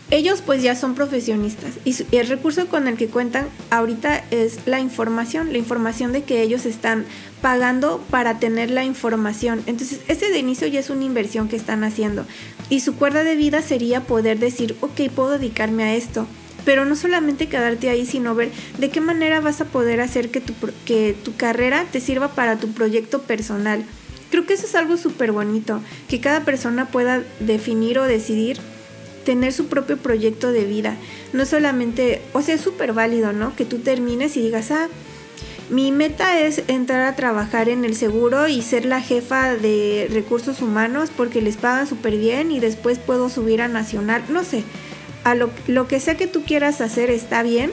ellos 0.10 0.42
pues 0.46 0.64
ya 0.64 0.76
son 0.76 0.96
profesionistas 0.96 1.74
y, 1.84 1.96
el 2.16 2.28
recurso 2.28 2.68
con 2.68 2.88
el 2.88 2.96
que 2.96 3.08
cuentan 3.08 3.48
ahorita 3.70 4.24
es 4.32 4.60
la 4.66 4.80
información, 4.80 5.52
la 5.52 5.58
información 5.58 6.14
de 6.14 6.24
que 6.24 6.42
ellos 6.42 6.66
están 6.66 7.06
pagando 7.42 8.04
para 8.10 8.40
tener 8.40 8.72
la 8.72 8.84
información. 8.84 9.62
Entonces 9.66 10.02
ese 10.08 10.30
de 10.30 10.40
inicio 10.40 10.68
ya 10.68 10.80
es 10.80 10.90
una 10.90 11.04
inversión 11.04 11.48
que 11.48 11.56
están 11.56 11.84
haciendo 11.84 12.26
y 12.70 12.82
su 12.82 12.96
cuerda 12.96 13.24
de 13.24 13.36
vida 13.36 13.62
sería 13.62 14.02
poder 14.02 14.40
decir, 14.40 14.76
ok, 14.82 15.10
puedo 15.16 15.32
dedicarme 15.32 15.84
a 15.84 15.96
esto. 15.96 16.28
Pero 16.66 16.84
no 16.84 16.98
solamente 16.98 17.48
quedarte 17.48 17.90
ahí, 17.90 18.06
sino 18.06 18.36
ver 18.36 18.52
de 18.78 18.90
qué 18.90 19.00
manera 19.00 19.40
vas 19.40 19.62
a 19.62 19.66
poder 19.66 20.02
hacer 20.02 20.32
que 20.32 20.42
tu, 20.42 20.54
que 20.86 21.16
tu 21.24 21.36
carrera 21.36 21.86
te 21.90 22.02
sirva 22.02 22.30
para 22.30 22.58
tu 22.58 22.72
proyecto 22.74 23.22
personal. 23.22 23.86
Creo 24.30 24.46
que 24.46 24.54
eso 24.54 24.66
es 24.66 24.76
algo 24.76 24.98
súper 24.98 25.32
bonito, 25.32 25.80
que 26.10 26.20
cada 26.20 26.44
persona 26.44 26.88
pueda 26.90 27.24
definir 27.40 28.00
o 28.00 28.04
decidir 28.04 28.60
tener 29.24 29.54
su 29.54 29.68
propio 29.68 29.98
proyecto 29.98 30.52
de 30.52 30.66
vida. 30.66 30.98
No 31.32 31.46
solamente, 31.46 32.22
o 32.34 32.42
sea, 32.42 32.56
es 32.56 32.62
súper 32.62 32.92
válido, 32.92 33.32
¿no? 33.32 33.56
Que 33.56 33.64
tú 33.64 33.80
termines 33.80 34.36
y 34.36 34.42
digas, 34.42 34.72
ah, 34.72 34.88
mi 35.70 35.92
meta 35.92 36.40
es 36.40 36.64
entrar 36.68 37.04
a 37.06 37.16
trabajar 37.16 37.70
en 37.70 37.84
el 37.86 37.96
seguro 37.96 38.48
y 38.48 38.62
ser 38.62 38.86
la 38.86 39.02
jefa 39.02 39.56
de 39.56 40.08
recursos 40.12 40.62
humanos 40.62 41.10
porque 41.16 41.42
les 41.42 41.58
pagan 41.58 41.88
súper 41.88 42.18
bien 42.18 42.52
y 42.52 42.60
después 42.60 43.00
puedo 43.00 43.30
subir 43.30 43.62
a 43.62 43.68
nacional. 43.68 44.24
No 44.30 44.44
sé, 44.44 44.64
a 45.24 45.36
lo, 45.36 45.50
lo 45.68 45.88
que 45.88 46.00
sea 46.00 46.16
que 46.16 46.28
tú 46.28 46.44
quieras 46.44 46.80
hacer 46.82 47.10
está 47.10 47.44
bien, 47.44 47.72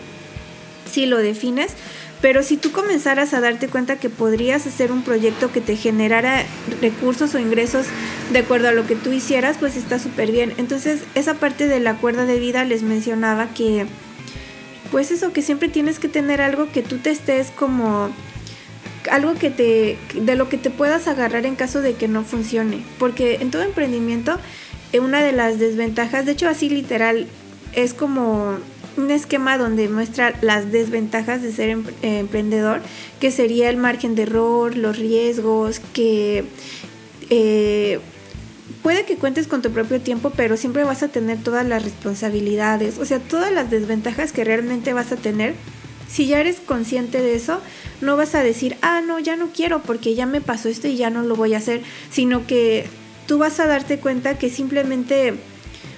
si 0.91 1.07
lo 1.07 1.19
defines, 1.19 1.73
pero 2.21 2.43
si 2.43 2.57
tú 2.57 2.73
comenzaras 2.73 3.35
a 3.35 3.41
darte 3.41 3.69
cuenta 3.69 3.97
que 3.97 4.09
podrías 4.09 4.67
hacer 4.67 4.91
un 4.91 5.03
proyecto 5.03 5.53
que 5.53 5.61
te 5.61 5.77
generara 5.77 6.45
recursos 6.81 7.35
o 7.35 7.39
ingresos 7.39 7.87
de 8.33 8.39
acuerdo 8.39 8.69
a 8.69 8.73
lo 8.73 8.87
que 8.87 8.97
tú 8.97 9.13
hicieras, 9.13 9.59
pues 9.61 9.77
está 9.77 9.99
súper 9.99 10.33
bien. 10.33 10.55
Entonces, 10.57 11.03
esa 11.15 11.35
parte 11.35 11.67
de 11.67 11.81
la 11.81 11.97
cuerda 11.97 12.25
de 12.25 12.39
vida 12.39 12.65
les 12.65 12.83
mencionaba 12.83 13.49
que, 13.49 13.87
pues 14.95 15.11
eso, 15.11 15.33
que 15.33 15.43
siempre 15.43 15.69
tienes 15.69 15.99
que 15.99 16.07
tener 16.09 16.41
algo 16.41 16.71
que 16.71 16.81
tú 16.81 16.99
te 16.99 17.11
estés 17.11 17.51
como 17.51 18.11
algo 19.11 19.35
que 19.35 19.51
te 19.51 19.99
de 20.15 20.37
lo 20.37 20.49
que 20.49 20.57
te 20.57 20.71
puedas 20.71 21.09
agarrar 21.09 21.47
en 21.47 21.57
caso 21.57 21.83
de 21.83 21.95
que 21.95 22.07
no 22.07 22.23
funcione, 22.23 22.85
porque 23.01 23.39
en 23.41 23.51
todo 23.51 23.63
emprendimiento 23.63 24.39
eh, 24.93 25.01
una 25.01 25.21
de 25.21 25.33
las 25.33 25.59
desventajas, 25.59 26.27
de 26.27 26.31
hecho 26.31 26.49
así 26.49 26.69
literal 26.69 27.27
es 27.73 27.93
como 27.93 28.57
un 28.97 29.11
esquema 29.11 29.59
donde 29.59 29.89
muestra 29.89 30.33
las 30.43 30.71
desventajas 30.71 31.43
de 31.43 31.51
ser 31.51 31.71
eh, 31.71 32.21
emprendedor, 32.21 32.81
que 33.19 33.33
sería 33.33 33.71
el 33.71 33.77
margen 33.77 34.15
de 34.15 34.23
error, 34.23 34.77
los 34.77 34.97
riesgos, 34.97 35.81
que 35.93 36.45
eh, 37.31 37.99
puede 38.85 39.07
que 39.07 39.17
cuentes 39.17 39.49
con 39.49 39.63
tu 39.63 39.71
propio 39.71 39.99
tiempo, 40.03 40.31
pero 40.37 40.59
siempre 40.59 40.85
vas 40.85 41.03
a 41.03 41.09
tener 41.09 41.39
todas 41.39 41.67
las 41.67 41.83
responsabilidades, 41.83 42.99
o 42.99 43.07
sea, 43.07 43.19
todas 43.19 43.51
las 43.51 43.71
desventajas 43.71 44.31
que 44.31 44.45
realmente 44.45 44.93
vas 44.93 45.11
a 45.11 45.17
tener. 45.17 45.55
Si 46.07 46.27
ya 46.27 46.39
eres 46.39 46.61
consciente 46.61 47.23
de 47.23 47.35
eso, 47.35 47.61
no 48.03 48.19
vas 48.19 48.35
a 48.35 48.43
decir, 48.43 48.77
ah, 48.83 49.01
no, 49.01 49.19
ya 49.19 49.37
no 49.37 49.49
quiero 49.55 49.83
porque 49.83 50.15
ya 50.15 50.27
me 50.27 50.43
pasó 50.43 50.69
esto 50.69 50.87
y 50.87 50.97
ya 50.97 51.09
no 51.09 51.23
lo 51.23 51.35
voy 51.35 51.55
a 51.55 51.59
hacer, 51.59 51.81
sino 52.11 52.47
que 52.47 52.85
tú 53.27 53.39
vas 53.39 53.59
a 53.59 53.67
darte 53.67 53.99
cuenta 53.99 54.37
que 54.37 54.51
simplemente 54.51 55.33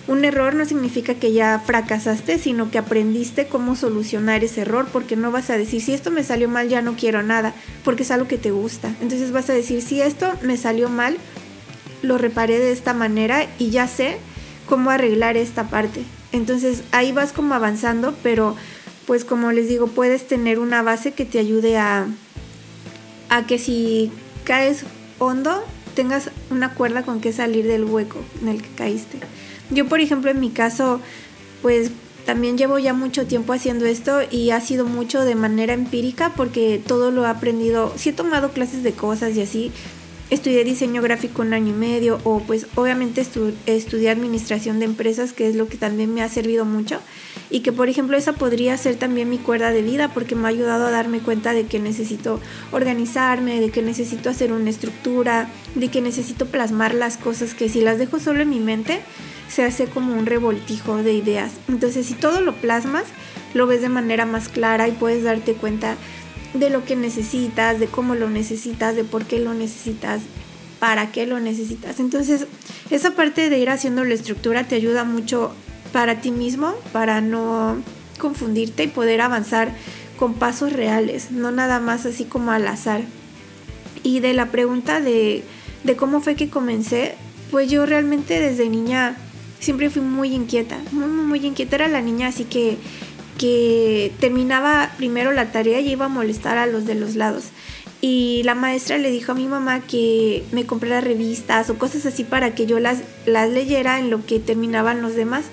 un 0.06 0.24
error 0.24 0.54
no 0.54 0.64
significa 0.64 1.14
que 1.14 1.32
ya 1.32 1.58
fracasaste, 1.58 2.38
sino 2.38 2.70
que 2.70 2.78
aprendiste 2.78 3.48
cómo 3.48 3.74
solucionar 3.74 4.44
ese 4.44 4.60
error, 4.60 4.86
porque 4.92 5.16
no 5.16 5.32
vas 5.32 5.50
a 5.50 5.58
decir, 5.58 5.82
si 5.82 5.92
esto 5.92 6.12
me 6.12 6.22
salió 6.22 6.48
mal, 6.48 6.68
ya 6.68 6.82
no 6.82 6.94
quiero 6.94 7.24
nada, 7.24 7.52
porque 7.82 8.04
es 8.04 8.12
algo 8.12 8.28
que 8.28 8.38
te 8.38 8.52
gusta. 8.52 8.94
Entonces 9.02 9.32
vas 9.32 9.50
a 9.50 9.54
decir, 9.54 9.82
si 9.82 10.00
esto 10.00 10.32
me 10.42 10.56
salió 10.56 10.88
mal, 10.88 11.16
lo 12.06 12.18
reparé 12.18 12.58
de 12.58 12.72
esta 12.72 12.94
manera 12.94 13.46
y 13.58 13.70
ya 13.70 13.88
sé 13.88 14.18
cómo 14.68 14.90
arreglar 14.90 15.36
esta 15.36 15.68
parte. 15.68 16.02
Entonces 16.32 16.82
ahí 16.92 17.12
vas 17.12 17.32
como 17.32 17.54
avanzando, 17.54 18.14
pero 18.22 18.56
pues 19.06 19.24
como 19.24 19.52
les 19.52 19.68
digo, 19.68 19.86
puedes 19.86 20.26
tener 20.26 20.58
una 20.58 20.82
base 20.82 21.12
que 21.12 21.24
te 21.24 21.38
ayude 21.38 21.78
a, 21.78 22.06
a 23.28 23.46
que 23.46 23.58
si 23.58 24.10
caes 24.44 24.84
hondo, 25.18 25.64
tengas 25.94 26.30
una 26.50 26.74
cuerda 26.74 27.02
con 27.02 27.20
que 27.20 27.32
salir 27.32 27.66
del 27.66 27.84
hueco 27.84 28.18
en 28.42 28.48
el 28.48 28.62
que 28.62 28.68
caíste. 28.70 29.18
Yo, 29.70 29.86
por 29.86 30.00
ejemplo, 30.00 30.30
en 30.30 30.40
mi 30.40 30.50
caso, 30.50 31.00
pues 31.62 31.90
también 32.26 32.58
llevo 32.58 32.78
ya 32.78 32.92
mucho 32.92 33.26
tiempo 33.26 33.52
haciendo 33.52 33.86
esto 33.86 34.18
y 34.30 34.50
ha 34.50 34.60
sido 34.60 34.84
mucho 34.84 35.24
de 35.24 35.36
manera 35.36 35.72
empírica 35.72 36.32
porque 36.36 36.82
todo 36.84 37.12
lo 37.12 37.24
he 37.24 37.28
aprendido, 37.28 37.92
sí 37.96 38.10
he 38.10 38.12
tomado 38.12 38.50
clases 38.50 38.82
de 38.82 38.92
cosas 38.92 39.36
y 39.36 39.42
así, 39.42 39.72
estudié 40.28 40.64
diseño 40.64 41.02
gráfico 41.02 41.42
un 41.42 41.52
año 41.54 41.68
y 41.74 41.76
medio 41.78 42.18
o 42.24 42.40
pues 42.40 42.66
obviamente 42.74 43.22
estu- 43.22 43.54
estudié 43.66 44.10
administración 44.10 44.78
de 44.80 44.84
empresas 44.86 45.32
que 45.32 45.48
es 45.48 45.54
lo 45.54 45.68
que 45.68 45.76
también 45.76 46.12
me 46.12 46.22
ha 46.22 46.28
servido 46.28 46.64
mucho 46.64 46.98
y 47.48 47.60
que 47.60 47.70
por 47.70 47.88
ejemplo 47.88 48.16
esa 48.16 48.32
podría 48.32 48.76
ser 48.76 48.96
también 48.96 49.30
mi 49.30 49.38
cuerda 49.38 49.70
de 49.70 49.82
vida 49.82 50.12
porque 50.12 50.34
me 50.34 50.46
ha 50.46 50.48
ayudado 50.48 50.86
a 50.86 50.90
darme 50.90 51.20
cuenta 51.20 51.52
de 51.52 51.66
que 51.66 51.78
necesito 51.78 52.40
organizarme, 52.72 53.60
de 53.60 53.70
que 53.70 53.82
necesito 53.82 54.28
hacer 54.28 54.52
una 54.52 54.68
estructura, 54.70 55.48
de 55.76 55.88
que 55.88 56.00
necesito 56.00 56.46
plasmar 56.46 56.94
las 56.94 57.16
cosas 57.18 57.54
que 57.54 57.68
si 57.68 57.80
las 57.80 57.98
dejo 57.98 58.18
solo 58.18 58.40
en 58.42 58.50
mi 58.50 58.58
mente 58.58 59.00
se 59.48 59.62
hace 59.62 59.86
como 59.86 60.12
un 60.14 60.26
revoltijo 60.26 60.96
de 61.04 61.12
ideas. 61.12 61.52
Entonces 61.68 62.06
si 62.06 62.14
todo 62.14 62.40
lo 62.40 62.52
plasmas, 62.56 63.04
lo 63.54 63.68
ves 63.68 63.80
de 63.80 63.88
manera 63.88 64.26
más 64.26 64.48
clara 64.48 64.88
y 64.88 64.92
puedes 64.92 65.22
darte 65.22 65.54
cuenta 65.54 65.94
de 66.54 66.70
lo 66.70 66.84
que 66.84 66.96
necesitas, 66.96 67.78
de 67.80 67.86
cómo 67.86 68.14
lo 68.14 68.30
necesitas, 68.30 68.96
de 68.96 69.04
por 69.04 69.24
qué 69.24 69.38
lo 69.38 69.54
necesitas, 69.54 70.22
para 70.78 71.12
qué 71.12 71.26
lo 71.26 71.40
necesitas. 71.40 72.00
Entonces, 72.00 72.46
esa 72.90 73.12
parte 73.12 73.50
de 73.50 73.58
ir 73.58 73.70
haciendo 73.70 74.04
la 74.04 74.14
estructura 74.14 74.64
te 74.64 74.74
ayuda 74.74 75.04
mucho 75.04 75.52
para 75.92 76.20
ti 76.20 76.30
mismo, 76.30 76.74
para 76.92 77.20
no 77.20 77.76
confundirte 78.18 78.84
y 78.84 78.88
poder 78.88 79.20
avanzar 79.20 79.72
con 80.18 80.34
pasos 80.34 80.72
reales, 80.72 81.30
no 81.30 81.50
nada 81.50 81.80
más 81.80 82.06
así 82.06 82.24
como 82.24 82.50
al 82.50 82.66
azar. 82.66 83.02
Y 84.02 84.20
de 84.20 84.34
la 84.34 84.46
pregunta 84.46 85.00
de, 85.00 85.42
de 85.84 85.96
cómo 85.96 86.20
fue 86.20 86.36
que 86.36 86.48
comencé, 86.48 87.14
pues 87.50 87.70
yo 87.70 87.86
realmente 87.86 88.40
desde 88.40 88.68
niña 88.68 89.16
siempre 89.60 89.90
fui 89.90 90.02
muy 90.02 90.34
inquieta, 90.34 90.78
muy, 90.92 91.06
muy, 91.06 91.24
muy 91.24 91.46
inquieta. 91.46 91.76
Era 91.76 91.88
la 91.88 92.00
niña 92.00 92.28
así 92.28 92.44
que, 92.44 92.76
que 93.38 94.12
terminaba 94.20 94.92
primero 94.96 95.32
la 95.32 95.52
tarea 95.52 95.80
y 95.80 95.90
iba 95.90 96.06
a 96.06 96.08
molestar 96.08 96.58
a 96.58 96.66
los 96.66 96.86
de 96.86 96.94
los 96.94 97.16
lados. 97.16 97.44
Y 98.00 98.42
la 98.44 98.54
maestra 98.54 98.98
le 98.98 99.10
dijo 99.10 99.32
a 99.32 99.34
mi 99.34 99.46
mamá 99.46 99.80
que 99.80 100.44
me 100.52 100.66
comprara 100.66 101.00
revistas 101.00 101.70
o 101.70 101.78
cosas 101.78 102.06
así 102.06 102.24
para 102.24 102.54
que 102.54 102.66
yo 102.66 102.78
las, 102.78 103.00
las 103.24 103.50
leyera 103.50 103.98
en 103.98 104.10
lo 104.10 104.24
que 104.24 104.38
terminaban 104.38 105.02
los 105.02 105.14
demás. 105.14 105.46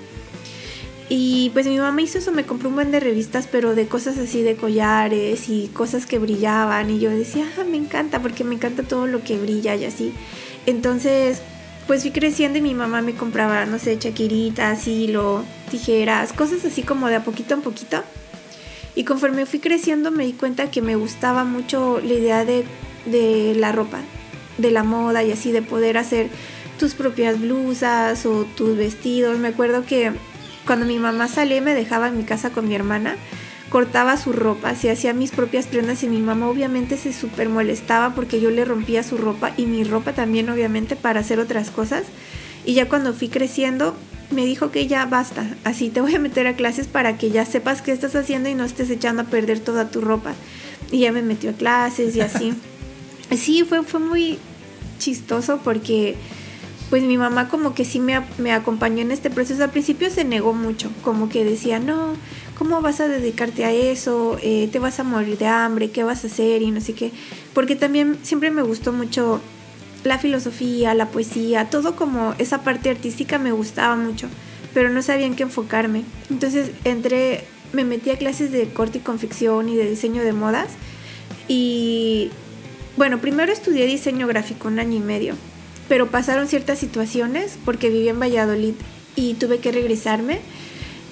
Y 1.09 1.51
pues 1.51 1.67
mi 1.67 1.77
mamá 1.77 2.01
hizo 2.01 2.17
eso, 2.17 2.31
me 2.31 2.45
compró 2.45 2.69
un 2.69 2.75
buen 2.75 2.91
de 2.91 2.99
revistas, 2.99 3.47
pero 3.47 3.75
de 3.75 3.87
cosas 3.87 4.17
así 4.17 4.41
de 4.41 4.55
collares 4.55 5.47
y 5.49 5.67
cosas 5.73 6.05
que 6.05 6.19
brillaban. 6.19 6.89
Y 6.89 6.99
yo 6.99 7.11
decía, 7.11 7.45
ah, 7.59 7.63
me 7.63 7.77
encanta, 7.77 8.21
porque 8.21 8.43
me 8.43 8.55
encanta 8.55 8.83
todo 8.83 9.07
lo 9.07 9.23
que 9.23 9.37
brilla 9.37 9.75
y 9.75 9.85
así. 9.85 10.13
Entonces, 10.65 11.41
pues 11.87 12.01
fui 12.01 12.11
creciendo 12.11 12.59
y 12.59 12.61
mi 12.61 12.73
mamá 12.73 13.01
me 13.01 13.13
compraba, 13.13 13.65
no 13.65 13.79
sé, 13.79 13.97
chaquiritas, 13.99 14.87
hilo, 14.87 15.43
tijeras, 15.69 16.33
cosas 16.33 16.63
así 16.65 16.83
como 16.83 17.07
de 17.07 17.15
a 17.15 17.23
poquito 17.23 17.53
en 17.53 17.61
poquito. 17.61 18.03
Y 18.95 19.03
conforme 19.03 19.45
fui 19.45 19.59
creciendo 19.59 20.11
me 20.11 20.25
di 20.25 20.33
cuenta 20.33 20.69
que 20.69 20.81
me 20.81 20.95
gustaba 20.95 21.43
mucho 21.43 21.99
la 21.99 22.13
idea 22.13 22.45
de, 22.45 22.65
de 23.05 23.55
la 23.55 23.71
ropa. 23.71 23.99
de 24.57 24.71
la 24.71 24.83
moda 24.83 25.23
y 25.23 25.31
así 25.31 25.51
de 25.51 25.61
poder 25.61 25.97
hacer 25.97 26.29
tus 26.77 26.93
propias 26.93 27.39
blusas 27.39 28.25
o 28.25 28.45
tus 28.55 28.77
vestidos. 28.77 29.39
Me 29.39 29.49
acuerdo 29.49 29.85
que 29.85 30.11
cuando 30.65 30.85
mi 30.85 30.99
mamá 30.99 31.27
salía 31.27 31.61
me 31.61 31.73
dejaba 31.73 32.07
en 32.07 32.17
mi 32.17 32.23
casa 32.23 32.51
con 32.51 32.67
mi 32.67 32.75
hermana, 32.75 33.15
cortaba 33.73 34.17
su 34.17 34.33
ropa, 34.33 34.75
se 34.75 34.91
hacía 34.91 35.15
mis 35.15 35.31
propias 35.31 35.65
prendas 35.65 36.03
y 36.03 36.07
mi 36.07 36.19
mamá 36.19 36.47
obviamente 36.47 36.95
se 36.95 37.11
súper 37.11 37.49
molestaba 37.49 38.13
porque 38.13 38.39
yo 38.39 38.51
le 38.51 38.65
rompía 38.65 39.01
su 39.01 39.17
ropa 39.17 39.51
y 39.57 39.65
mi 39.65 39.83
ropa 39.83 40.13
también 40.13 40.47
obviamente 40.51 40.95
para 40.95 41.21
hacer 41.21 41.39
otras 41.39 41.71
cosas. 41.71 42.03
Y 42.65 42.75
ya 42.75 42.87
cuando 42.87 43.15
fui 43.15 43.29
creciendo 43.29 43.95
me 44.29 44.45
dijo 44.45 44.69
que 44.69 44.85
ya 44.85 45.07
basta, 45.07 45.47
así 45.63 45.89
te 45.89 46.01
voy 46.01 46.13
a 46.13 46.19
meter 46.19 46.45
a 46.45 46.55
clases 46.55 46.85
para 46.85 47.17
que 47.17 47.31
ya 47.31 47.47
sepas 47.47 47.81
qué 47.81 47.91
estás 47.91 48.15
haciendo 48.15 48.47
y 48.47 48.53
no 48.53 48.63
estés 48.63 48.91
echando 48.91 49.23
a 49.23 49.25
perder 49.25 49.59
toda 49.59 49.89
tu 49.89 50.01
ropa. 50.01 50.35
Y 50.91 50.99
ya 50.99 51.11
me 51.11 51.23
metió 51.23 51.49
a 51.49 51.53
clases 51.53 52.15
y 52.15 52.21
así. 52.21 52.53
sí, 53.35 53.63
fue, 53.63 53.81
fue 53.81 53.99
muy 53.99 54.37
chistoso 54.99 55.61
porque 55.63 56.15
pues 56.91 57.01
mi 57.01 57.17
mamá 57.17 57.49
como 57.49 57.73
que 57.73 57.85
sí 57.85 57.99
me, 57.99 58.21
me, 58.37 58.51
acompañó 58.51 59.01
en 59.01 59.11
este 59.11 59.31
proceso. 59.31 59.63
Al 59.63 59.71
principio 59.71 60.11
se 60.11 60.25
negó 60.25 60.53
mucho, 60.53 60.91
como 61.01 61.27
que 61.27 61.43
decía, 61.43 61.79
no, 61.79 62.13
¿cómo 62.63 62.79
vas 62.79 63.01
a 63.01 63.09
dedicarte 63.09 63.65
a 63.65 63.73
eso? 63.73 64.37
Eh, 64.41 64.69
te 64.71 64.79
vas 64.79 64.97
a 64.97 65.03
morir 65.03 65.37
de 65.37 65.47
hambre, 65.47 65.91
¿qué 65.91 66.05
vas 66.05 66.23
a 66.23 66.27
hacer? 66.27 66.61
Y 66.61 66.71
no 66.71 66.79
sé 66.79 66.93
qué. 66.93 67.11
Porque 67.53 67.75
también 67.75 68.17
siempre 68.23 68.51
me 68.51 68.61
gustó 68.61 68.93
mucho 68.93 69.41
la 70.05 70.17
filosofía, 70.17 70.93
la 70.93 71.09
poesía, 71.09 71.69
todo 71.69 71.97
como 71.97 72.33
esa 72.37 72.63
parte 72.63 72.89
artística 72.89 73.37
me 73.37 73.51
gustaba 73.51 73.97
mucho, 73.97 74.29
pero 74.73 74.89
no 74.89 75.01
sabía 75.01 75.25
en 75.25 75.35
qué 75.35 75.43
enfocarme. 75.43 76.05
Entonces 76.29 76.71
entré, 76.85 77.43
me 77.73 77.83
metí 77.83 78.11
a 78.11 78.17
clases 78.17 78.53
de 78.53 78.69
corte 78.69 78.99
y 78.99 79.01
confección 79.01 79.67
y 79.67 79.75
de 79.75 79.89
diseño 79.89 80.23
de 80.23 80.31
modas. 80.31 80.69
Y 81.49 82.29
bueno, 82.95 83.19
primero 83.19 83.51
estudié 83.51 83.85
diseño 83.87 84.25
gráfico 84.25 84.69
un 84.69 84.79
año 84.79 84.95
y 84.95 85.01
medio, 85.01 85.35
pero 85.89 86.09
pasaron 86.09 86.47
ciertas 86.47 86.79
situaciones 86.79 87.57
porque 87.65 87.89
vivía 87.89 88.11
en 88.11 88.21
Valladolid 88.21 88.75
y 89.17 89.33
tuve 89.33 89.59
que 89.59 89.73
regresarme 89.73 90.39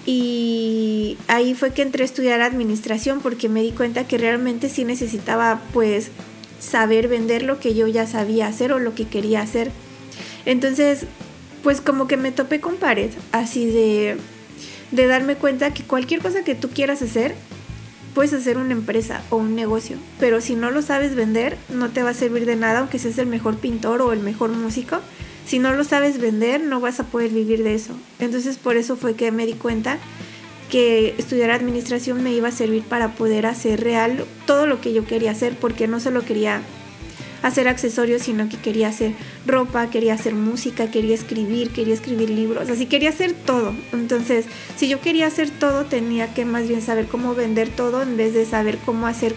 y 0.06 1.18
ahí 1.28 1.54
fue 1.54 1.72
que 1.72 1.84
entré 1.84 2.04
a 2.04 2.06
estudiar 2.06 2.42
administración 2.42 3.20
porque 3.22 3.50
me 3.50 3.62
di 3.62 3.72
cuenta 3.72 4.08
que 4.08 4.18
realmente 4.18 4.70
sí 4.70 4.84
necesitaba 4.84 5.62
pues 5.74 6.10
saber 6.60 7.08
vender 7.08 7.44
lo 7.44 7.60
que 7.60 7.76
yo 7.76 7.88
ya 7.88 8.08
sabía 8.08 8.48
hacer 8.48 8.72
o 8.74 8.80
lo 8.80 8.96
que 8.96 9.08
quería 9.08 9.42
hacer. 9.42 9.72
Entonces, 10.46 11.06
pues 11.64 11.82
como 11.82 12.08
que 12.08 12.18
me 12.18 12.32
topé 12.32 12.60
con 12.60 12.78
pared, 12.78 13.12
así 13.32 13.66
de, 13.68 14.18
de 14.92 15.08
darme 15.08 15.36
cuenta 15.36 15.74
que 15.74 15.84
cualquier 15.84 16.22
cosa 16.22 16.44
que 16.44 16.56
tú 16.56 16.70
quieras 16.70 17.02
hacer, 17.02 17.36
puedes 18.16 18.34
hacer 18.34 18.58
una 18.58 18.74
empresa 18.74 19.22
o 19.30 19.38
un 19.38 19.56
negocio, 19.56 19.98
pero 20.20 20.42
si 20.42 20.56
no 20.56 20.72
lo 20.72 20.82
sabes 20.82 21.16
vender, 21.16 21.58
no 21.70 21.90
te 21.90 22.04
va 22.04 22.10
a 22.10 22.16
servir 22.16 22.46
de 22.46 22.56
nada, 22.56 22.80
aunque 22.80 23.00
seas 23.00 23.18
el 23.20 23.28
mejor 23.28 23.58
pintor 23.58 24.02
o 24.02 24.12
el 24.14 24.20
mejor 24.20 24.50
músico 24.50 25.00
si 25.46 25.60
no 25.60 25.74
lo 25.74 25.84
sabes 25.84 26.20
vender, 26.20 26.62
no 26.62 26.80
vas 26.80 27.00
a 27.00 27.06
poder 27.06 27.32
vivir 27.32 27.64
de 27.64 27.76
eso. 27.76 27.94
Entonces 28.20 28.58
por 28.58 28.78
eso 28.78 28.96
fue 28.96 29.16
que 29.16 29.32
me 29.32 29.46
di 29.46 29.54
cuenta 29.54 29.98
que 30.70 31.16
estudiar 31.18 31.52
administración 31.52 32.24
me 32.24 32.32
iba 32.32 32.48
a 32.48 32.52
servir 32.52 32.84
para 32.84 33.10
poder 33.16 33.46
hacer 33.46 33.82
real 33.84 34.26
todo 34.46 34.66
lo 34.66 34.80
que 34.80 34.94
yo 34.94 35.06
quería 35.06 35.32
hacer, 35.32 35.56
porque 35.60 35.88
no 35.88 36.00
solo 36.00 36.24
quería 36.24 36.62
hacer 37.42 37.68
accesorios, 37.68 38.22
sino 38.22 38.48
que 38.48 38.58
quería 38.58 38.88
hacer 38.88 39.14
ropa, 39.46 39.90
quería 39.90 40.14
hacer 40.14 40.34
música, 40.34 40.90
quería 40.90 41.16
escribir, 41.16 41.72
quería 41.72 41.94
escribir 41.94 42.30
libros, 42.30 42.70
así 42.70 42.86
quería 42.86 43.10
hacer 43.10 43.34
todo. 43.34 43.74
Entonces, 43.92 44.46
si 44.78 44.88
yo 44.88 45.02
quería 45.02 45.28
hacer 45.28 45.50
todo, 45.50 45.86
tenía 45.86 46.34
que 46.34 46.46
más 46.46 46.68
bien 46.68 46.82
saber 46.82 47.08
cómo 47.08 47.36
vender 47.36 47.68
todo 47.70 48.02
en 48.02 48.16
vez 48.16 48.34
de 48.34 48.46
saber 48.46 48.78
cómo 48.86 49.08
hacer 49.08 49.36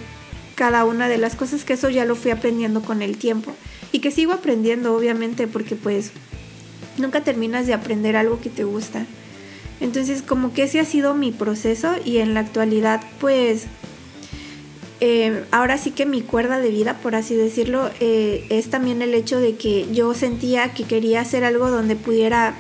cada 0.55 0.85
una 0.85 1.09
de 1.09 1.19
las 1.19 1.35
cosas, 1.35 1.65
que 1.65 1.73
eso 1.73 1.91
ya 1.91 2.05
lo 2.05 2.15
fui 2.15 2.31
aprendiendo 2.31 2.81
con 2.83 3.03
el 3.03 3.17
tiempo 3.17 3.53
y 3.95 4.01
que 4.01 4.11
sigo 4.11 4.33
aprendiendo 4.33 4.97
obviamente 4.97 5.47
porque 5.47 5.77
pues 5.77 6.11
nunca 6.99 7.23
terminas 7.23 7.69
de 7.69 7.75
aprender 7.75 8.17
algo 8.17 8.41
que 8.41 8.51
te 8.51 8.65
gusta. 8.65 9.07
Entonces 9.81 10.21
como 10.21 10.53
que 10.53 10.65
ese 10.65 10.81
ha 10.81 10.85
sido 10.85 11.15
mi 11.15 11.31
proceso 11.31 11.95
y 12.05 12.19
en 12.19 12.35
la 12.35 12.41
actualidad 12.41 13.01
pues 13.21 13.67
eh, 14.99 15.45
ahora 15.53 15.79
sí 15.79 15.93
que 15.93 16.07
mi 16.07 16.23
cuerda 16.23 16.59
de 16.59 16.71
vida, 16.71 16.99
por 17.05 17.15
así 17.15 17.37
decirlo, 17.37 17.89
eh, 18.01 18.45
es 18.49 18.69
también 18.69 19.01
el 19.01 19.15
hecho 19.15 19.39
de 19.39 19.55
que 19.55 19.87
yo 19.93 20.13
sentía 20.13 20.75
que 20.75 20.83
quería 20.83 21.21
hacer 21.21 21.45
algo 21.45 21.71
donde 21.71 21.95
pudiera 21.95 22.57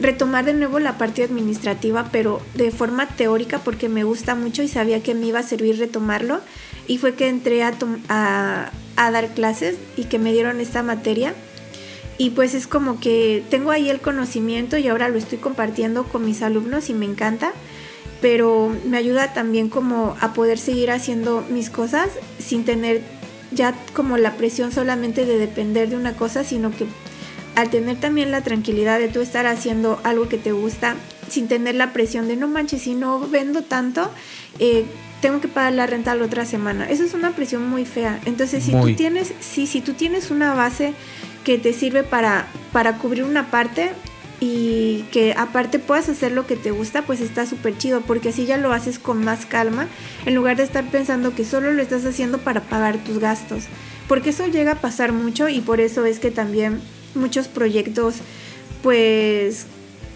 retomar 0.00 0.44
de 0.44 0.54
nuevo 0.54 0.78
la 0.78 0.98
parte 0.98 1.22
administrativa, 1.22 2.08
pero 2.10 2.40
de 2.54 2.70
forma 2.70 3.06
teórica 3.08 3.58
porque 3.58 3.88
me 3.88 4.04
gusta 4.04 4.34
mucho 4.34 4.62
y 4.62 4.68
sabía 4.68 5.02
que 5.02 5.14
me 5.14 5.26
iba 5.26 5.40
a 5.40 5.44
servir 5.44 5.78
retomarlo. 5.78 6.40
Y 6.86 6.98
fue 6.98 7.14
que 7.14 7.28
entré 7.28 7.62
a, 7.62 7.72
a, 8.08 9.10
dar 9.10 9.34
clases 9.34 9.76
y 9.96 10.04
que 10.04 10.18
me 10.18 10.32
dieron 10.32 10.60
esta 10.60 10.82
materia. 10.82 11.34
Y 12.18 12.30
pues 12.30 12.54
es 12.54 12.66
como 12.66 13.00
que 13.00 13.42
tengo 13.50 13.70
ahí 13.70 13.88
el 13.88 14.00
conocimiento 14.00 14.76
y 14.76 14.86
ahora 14.88 15.08
lo 15.08 15.18
estoy 15.18 15.38
compartiendo 15.38 16.04
con 16.04 16.24
mis 16.24 16.42
alumnos 16.42 16.90
y 16.90 16.94
me 16.94 17.06
encanta, 17.06 17.52
pero 18.20 18.72
me 18.84 18.98
ayuda 18.98 19.32
también 19.32 19.68
como 19.68 20.14
a 20.20 20.32
poder 20.32 20.58
seguir 20.58 20.90
haciendo 20.90 21.44
mis 21.50 21.70
cosas 21.70 22.10
sin 22.38 22.64
tener 22.64 23.02
ya 23.50 23.74
como 23.94 24.16
la 24.16 24.32
presión 24.32 24.70
solamente 24.72 25.24
de 25.24 25.38
depender 25.38 25.88
de 25.88 25.96
una 25.96 26.14
cosa, 26.14 26.44
sino 26.44 26.70
que 26.70 26.86
al 27.54 27.70
tener 27.70 27.96
también 27.98 28.30
la 28.30 28.42
tranquilidad 28.42 28.98
de 28.98 29.08
tú 29.08 29.20
estar 29.20 29.46
haciendo 29.46 30.00
algo 30.04 30.28
que 30.28 30.38
te 30.38 30.52
gusta, 30.52 30.96
sin 31.28 31.48
tener 31.48 31.74
la 31.74 31.92
presión 31.92 32.28
de 32.28 32.36
no 32.36 32.48
manches, 32.48 32.82
si 32.82 32.94
no 32.94 33.20
vendo 33.20 33.62
tanto, 33.62 34.10
eh, 34.58 34.84
tengo 35.20 35.40
que 35.40 35.48
pagar 35.48 35.72
la 35.72 35.86
renta 35.86 36.14
la 36.14 36.24
otra 36.24 36.44
semana. 36.44 36.88
Eso 36.88 37.04
es 37.04 37.14
una 37.14 37.30
presión 37.30 37.68
muy 37.68 37.86
fea. 37.86 38.20
Entonces, 38.26 38.64
si 38.64 38.72
tú 38.72 38.94
tienes, 38.94 39.32
sí, 39.40 39.66
si 39.66 39.80
tú 39.80 39.94
tienes 39.94 40.30
una 40.30 40.54
base 40.54 40.92
que 41.44 41.58
te 41.58 41.72
sirve 41.72 42.02
para, 42.02 42.46
para 42.72 42.98
cubrir 42.98 43.24
una 43.24 43.50
parte 43.50 43.92
y 44.40 45.04
que 45.12 45.32
aparte 45.32 45.78
puedas 45.78 46.08
hacer 46.08 46.32
lo 46.32 46.46
que 46.46 46.56
te 46.56 46.72
gusta, 46.72 47.02
pues 47.02 47.20
está 47.20 47.46
súper 47.46 47.78
chido, 47.78 48.02
porque 48.02 48.30
así 48.30 48.44
ya 48.44 48.58
lo 48.58 48.72
haces 48.72 48.98
con 48.98 49.24
más 49.24 49.46
calma, 49.46 49.86
en 50.26 50.34
lugar 50.34 50.56
de 50.56 50.64
estar 50.64 50.90
pensando 50.90 51.34
que 51.34 51.44
solo 51.44 51.72
lo 51.72 51.80
estás 51.80 52.04
haciendo 52.04 52.38
para 52.38 52.60
pagar 52.62 52.98
tus 52.98 53.18
gastos. 53.18 53.64
Porque 54.08 54.30
eso 54.30 54.46
llega 54.46 54.72
a 54.72 54.80
pasar 54.82 55.12
mucho 55.12 55.48
y 55.48 55.60
por 55.60 55.80
eso 55.80 56.04
es 56.04 56.18
que 56.18 56.30
también 56.30 56.82
muchos 57.14 57.48
proyectos, 57.48 58.16
pues 58.82 59.66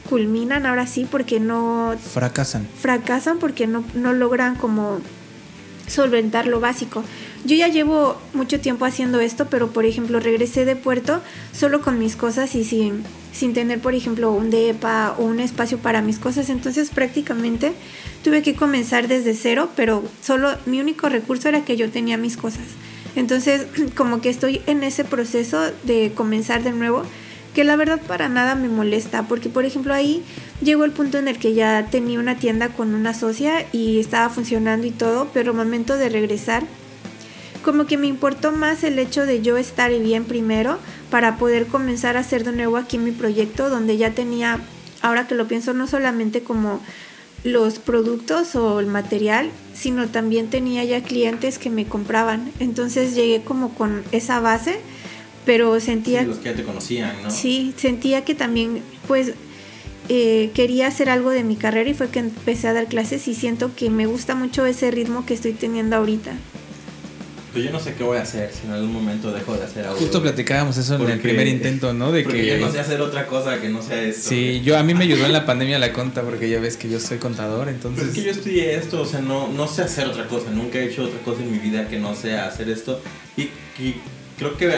culminan 0.09 0.67
ahora 0.67 0.87
sí 0.87 1.07
porque 1.11 1.41
no... 1.41 1.95
Fracasan. 2.13 2.67
Fracasan 2.81 3.39
porque 3.39 3.67
no, 3.67 3.85
no 3.95 4.13
logran 4.13 4.55
como 4.57 5.01
solventar 5.87 6.47
lo 6.47 6.61
básico. 6.61 7.05
Yo 7.45 7.57
ya 7.57 7.69
llevo 7.69 8.17
mucho 8.35 8.61
tiempo 8.61 8.85
haciendo 8.85 9.21
esto, 9.21 9.47
pero 9.49 9.71
por 9.71 9.85
ejemplo 9.85 10.21
regresé 10.21 10.65
de 10.65 10.77
puerto 10.77 11.21
solo 11.53 11.81
con 11.81 11.99
mis 11.99 12.17
cosas 12.17 12.55
y 12.55 12.65
sin, 12.65 13.05
sin 13.33 13.55
tener 13.55 13.81
por 13.81 13.95
ejemplo 13.95 14.33
un 14.33 14.51
DEPA 14.51 15.15
o 15.19 15.25
un 15.25 15.41
espacio 15.41 15.79
para 15.79 16.03
mis 16.03 16.19
cosas. 16.19 16.51
Entonces 16.51 16.91
prácticamente 16.91 17.73
tuve 18.25 18.43
que 18.43 18.55
comenzar 18.55 19.09
desde 19.09 19.35
cero, 19.35 19.71
pero 19.77 20.03
solo 20.23 20.57
mi 20.67 20.81
único 20.81 21.09
recurso 21.09 21.49
era 21.49 21.65
que 21.65 21.77
yo 21.77 21.91
tenía 21.91 22.17
mis 22.17 22.37
cosas. 22.37 22.65
Entonces 23.19 23.67
como 23.97 24.21
que 24.21 24.31
estoy 24.31 24.63
en 24.67 24.85
ese 24.85 25.05
proceso 25.05 25.61
de 25.83 26.13
comenzar 26.15 26.63
de 26.63 26.73
nuevo 26.73 27.03
que 27.53 27.65
la 27.65 27.75
verdad 27.75 28.01
para 28.07 28.29
nada 28.29 28.55
me 28.55 28.69
molesta, 28.69 29.25
porque 29.25 29.49
por 29.49 29.65
ejemplo 29.65 29.93
ahí 29.93 30.23
llegó 30.63 30.85
el 30.85 30.93
punto 30.93 31.19
en 31.19 31.27
el 31.27 31.39
que 31.39 31.55
ya 31.55 31.89
tenía 31.91 32.21
una 32.21 32.37
tienda 32.37 32.69
con 32.69 32.95
una 32.95 33.15
socia 33.15 33.67
y 33.73 33.99
estaba 33.99 34.29
funcionando 34.29 34.87
y 34.87 34.93
todo, 34.93 35.29
pero 35.35 35.53
momento 35.53 35.97
de 35.97 36.09
regresar, 36.09 36.63
como 37.65 37.87
que 37.87 37.97
me 37.97 38.07
importó 38.07 38.53
más 38.53 38.85
el 38.85 38.97
hecho 39.01 39.27
de 39.27 39.43
yo 39.43 39.57
estar 39.57 39.91
bien 39.91 40.25
primero 40.25 40.79
para 41.11 41.37
poder 41.37 41.67
comenzar 41.67 42.17
a 42.17 42.21
hacer 42.21 42.45
de 42.45 42.53
nuevo 42.53 42.77
aquí 42.77 42.99
mi 42.99 43.11
proyecto, 43.11 43.69
donde 43.71 43.97
ya 43.97 44.13
tenía, 44.13 44.61
ahora 45.03 45.27
que 45.27 45.35
lo 45.35 45.49
pienso, 45.49 45.75
no 45.75 45.89
solamente 45.89 46.45
como 46.45 46.81
los 47.45 47.79
productos 47.79 48.55
o 48.57 48.81
el 48.81 48.87
material, 48.87 49.51
sino 49.75 50.09
también 50.09 50.51
tenía 50.51 50.85
ya 50.85 51.03
clientes 51.03 51.59
que 51.59 51.71
me 51.71 51.87
compraban. 51.87 52.51
Entonces 52.59 53.15
llegué 53.15 53.43
como 53.43 53.75
con 53.75 54.03
esa 54.13 54.41
base 54.41 54.81
pero 55.49 55.81
sentía... 55.81 56.21
Sí, 56.21 56.27
los 56.27 56.37
que 56.37 56.51
ya 56.51 56.55
te 56.55 56.63
conocían, 56.63 57.23
¿no? 57.23 57.31
Sí, 57.31 57.73
sentía 57.79 58.23
que 58.23 58.35
también, 58.35 58.83
pues, 59.07 59.33
eh, 60.11 60.51
quería 60.53 60.89
hacer 60.89 61.09
algo 61.09 61.31
de 61.31 61.43
mi 61.43 61.57
carrera 61.57 61.89
y 61.89 61.95
fue 61.95 62.11
que 62.11 62.19
empecé 62.19 62.69
a 62.69 62.75
dar 62.75 62.87
clases 62.87 63.27
y 63.29 63.35
siento 63.35 63.75
que 63.75 63.89
me 63.89 64.05
gusta 64.05 64.35
mucho 64.35 64.67
ese 64.67 64.91
ritmo 64.91 65.25
que 65.25 65.33
estoy 65.33 65.55
teniendo 65.55 65.97
ahorita. 65.97 66.33
Pues 67.53 67.65
yo 67.65 67.71
no 67.71 67.81
sé 67.81 67.95
qué 67.95 68.05
voy 68.05 68.19
a 68.19 68.23
hacer 68.23 68.51
si 68.53 68.67
en 68.67 68.73
algún 68.73 68.93
momento 68.93 69.33
dejo 69.33 69.55
de 69.57 69.65
hacer 69.65 69.87
algo. 69.87 69.99
Justo 69.99 70.21
platicábamos 70.21 70.77
eso 70.77 70.97
en 70.97 71.09
el 71.09 71.21
primer 71.21 71.47
intento, 71.47 71.95
¿no? 71.95 72.13
De 72.13 72.23
porque 72.23 72.43
que 72.43 72.47
yo 72.47 72.59
no 72.59 72.71
sé 72.71 72.81
hacer 72.81 73.01
otra 73.01 73.27
cosa 73.27 73.61
que 73.61 73.69
no 73.69 73.83
sea 73.83 74.03
esto. 74.03 74.29
Sí, 74.29 74.61
yo 74.63 74.77
a 74.77 74.83
mí 74.83 74.95
me 74.95 75.05
ayudó 75.05 75.25
en 75.25 75.33
la 75.33 75.47
pandemia 75.47 75.79
la 75.79 75.93
conta 75.93 76.23
porque 76.23 76.49
ya 76.51 76.61
ves 76.61 76.77
que 76.77 76.91
yo 76.91 77.01
soy 77.01 77.19
contador, 77.19 77.69
entonces. 77.69 78.01
Pero 78.01 78.11
es 78.11 78.19
que 78.19 78.25
yo 78.25 78.31
estudié 78.31 78.75
esto, 78.77 79.01
o 79.01 79.07
sea, 79.07 79.21
no, 79.21 79.49
no 79.49 79.67
sé 79.67 79.83
hacer 79.83 80.07
otra 80.07 80.27
cosa, 80.27 80.51
nunca 80.51 80.79
he 80.79 80.85
hecho 80.85 81.05
otra 81.05 81.21
cosa 81.21 81.43
en 81.43 81.53
mi 81.53 81.59
vida 81.59 81.89
que 81.89 81.99
no 81.99 82.15
sea 82.15 82.47
hacer 82.47 82.69
esto 82.69 83.01
y, 83.37 83.43
y 83.83 83.97
creo 84.39 84.57
que 84.57 84.71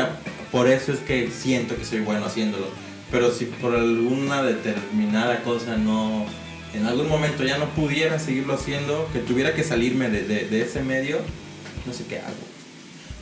por 0.50 0.68
eso 0.68 0.92
es 0.92 1.00
que 1.00 1.30
siento 1.30 1.76
que 1.76 1.84
soy 1.84 2.00
bueno 2.00 2.26
haciéndolo. 2.26 2.66
Pero 3.10 3.32
si 3.32 3.46
por 3.46 3.74
alguna 3.74 4.42
determinada 4.42 5.42
cosa 5.42 5.76
no, 5.76 6.26
en 6.74 6.86
algún 6.86 7.08
momento 7.08 7.44
ya 7.44 7.58
no 7.58 7.66
pudiera 7.70 8.18
seguirlo 8.18 8.54
haciendo, 8.54 9.08
que 9.12 9.18
tuviera 9.18 9.54
que 9.54 9.64
salirme 9.64 10.08
de, 10.08 10.22
de, 10.22 10.62
ese 10.62 10.82
medio, 10.82 11.18
no 11.86 11.92
sé 11.92 12.04
qué 12.08 12.18
hago. 12.18 12.59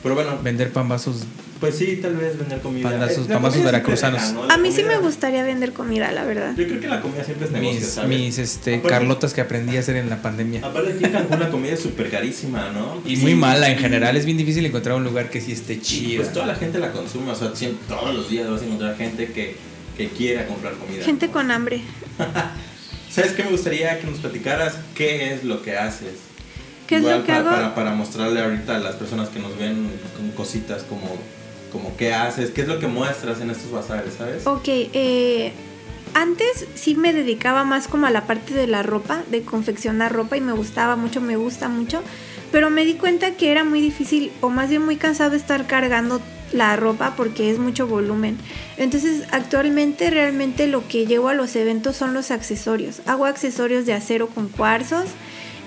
Pero 0.01 0.15
bueno, 0.15 0.39
Vender 0.41 0.71
pambazos. 0.71 1.23
pues 1.59 1.75
sí, 1.75 1.97
tal 2.01 2.15
vez 2.15 2.37
vender 2.37 2.61
comida. 2.61 2.89
Pandazos, 2.89 3.25
Eh, 3.29 3.33
pambazos 3.33 3.63
veracruzanos. 3.63 4.21
A 4.49 4.57
mí 4.57 4.71
sí 4.71 4.83
me 4.83 4.97
gustaría 4.97 5.43
vender 5.43 5.73
comida, 5.73 6.09
la 6.13 6.23
verdad. 6.23 6.53
Yo 6.55 6.65
creo 6.67 6.79
que 6.79 6.87
la 6.87 7.01
comida 7.01 7.23
siempre 7.25 7.47
es 7.47 7.51
negocio, 7.51 7.79
Mis, 7.81 7.89
¿sabes? 7.89 8.09
mis 8.09 8.37
este, 8.37 8.75
Aparte- 8.75 8.89
Carlotas 8.89 9.33
que 9.33 9.41
aprendí 9.41 9.75
a 9.75 9.81
hacer 9.81 9.97
en 9.97 10.09
la 10.09 10.21
pandemia. 10.21 10.61
Aparte 10.65 10.93
aquí 10.93 11.03
en 11.03 11.11
Cancún 11.11 11.39
la 11.39 11.49
comida 11.49 11.73
es 11.73 11.81
súper 11.81 12.09
carísima, 12.09 12.69
¿no? 12.71 13.01
Y 13.05 13.17
muy 13.17 13.35
mala 13.35 13.69
en 13.69 13.77
general. 13.77 14.15
Es 14.15 14.23
bien 14.25 14.37
difícil 14.37 14.65
encontrar 14.65 14.95
un 14.95 15.03
lugar 15.03 15.29
que 15.29 15.41
sí 15.41 15.51
esté 15.51 15.81
chido. 15.81 16.21
pues 16.23 16.31
toda 16.33 16.45
la 16.45 16.55
gente 16.55 16.79
la 16.79 16.91
consume, 16.93 17.31
o 17.31 17.35
sea, 17.35 17.53
siempre- 17.53 17.85
todos 17.89 18.15
los 18.15 18.29
días 18.29 18.49
vas 18.49 18.61
a 18.61 18.65
encontrar 18.65 18.95
gente 18.95 19.27
que, 19.33 19.55
que 19.97 20.07
quiera 20.07 20.47
comprar 20.47 20.75
comida. 20.75 21.03
Gente 21.03 21.29
con 21.29 21.51
hambre. 21.51 21.81
¿Sabes 23.11 23.31
qué 23.31 23.43
me 23.43 23.49
gustaría 23.51 23.99
que 23.99 24.07
nos 24.07 24.19
platicaras? 24.19 24.75
¿Qué 24.95 25.33
es 25.33 25.43
lo 25.43 25.61
que 25.61 25.75
haces? 25.75 26.28
¿Qué 26.89 26.95
es 26.95 27.01
Igual 27.01 27.19
lo 27.19 27.23
que 27.25 27.31
pa- 27.31 27.37
hago? 27.37 27.49
Para, 27.51 27.75
para 27.75 27.91
mostrarle 27.93 28.41
ahorita 28.41 28.75
a 28.75 28.79
las 28.79 28.95
personas 28.95 29.29
que 29.29 29.37
nos 29.39 29.55
ven 29.57 29.89
con 30.17 30.31
cositas 30.31 30.81
como, 30.83 31.07
como 31.71 31.95
qué 31.95 32.13
haces, 32.15 32.49
qué 32.49 32.61
es 32.61 32.67
lo 32.67 32.79
que 32.79 32.87
muestras 32.87 33.39
en 33.41 33.51
estos 33.51 33.71
bazares, 33.71 34.15
¿sabes? 34.17 34.47
Ok, 34.47 34.67
eh, 34.67 35.53
antes 36.15 36.65
sí 36.73 36.95
me 36.95 37.13
dedicaba 37.13 37.63
más 37.63 37.87
como 37.87 38.07
a 38.07 38.09
la 38.09 38.25
parte 38.25 38.55
de 38.55 38.65
la 38.65 38.81
ropa, 38.81 39.21
de 39.29 39.43
confeccionar 39.43 40.11
ropa 40.11 40.35
y 40.35 40.41
me 40.41 40.53
gustaba 40.53 40.95
mucho, 40.95 41.21
me 41.21 41.35
gusta 41.35 41.69
mucho, 41.69 42.01
pero 42.51 42.71
me 42.71 42.83
di 42.85 42.95
cuenta 42.95 43.31
que 43.35 43.51
era 43.51 43.63
muy 43.63 43.79
difícil 43.81 44.31
o 44.41 44.49
más 44.49 44.69
bien 44.69 44.83
muy 44.83 44.95
cansado 44.97 45.35
estar 45.35 45.67
cargando 45.67 46.19
la 46.51 46.75
ropa 46.75 47.13
porque 47.15 47.51
es 47.51 47.59
mucho 47.59 47.85
volumen. 47.85 48.35
Entonces 48.77 49.25
actualmente 49.31 50.09
realmente 50.09 50.65
lo 50.65 50.87
que 50.87 51.05
llevo 51.05 51.29
a 51.29 51.35
los 51.35 51.55
eventos 51.55 51.95
son 51.95 52.15
los 52.15 52.31
accesorios. 52.31 53.01
Hago 53.05 53.25
accesorios 53.27 53.85
de 53.85 53.93
acero 53.93 54.25
con 54.29 54.47
cuarzos 54.49 55.05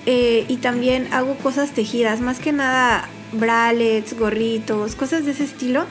eh, 0.05 0.45
y 0.47 0.57
también 0.57 1.07
hago 1.11 1.35
cosas 1.37 1.71
tejidas, 1.71 2.19
más 2.21 2.39
que 2.39 2.51
nada 2.51 3.07
bralets, 3.31 4.17
gorritos, 4.17 4.95
cosas 4.95 5.25
de 5.25 5.31
ese 5.31 5.43
estilo. 5.45 5.85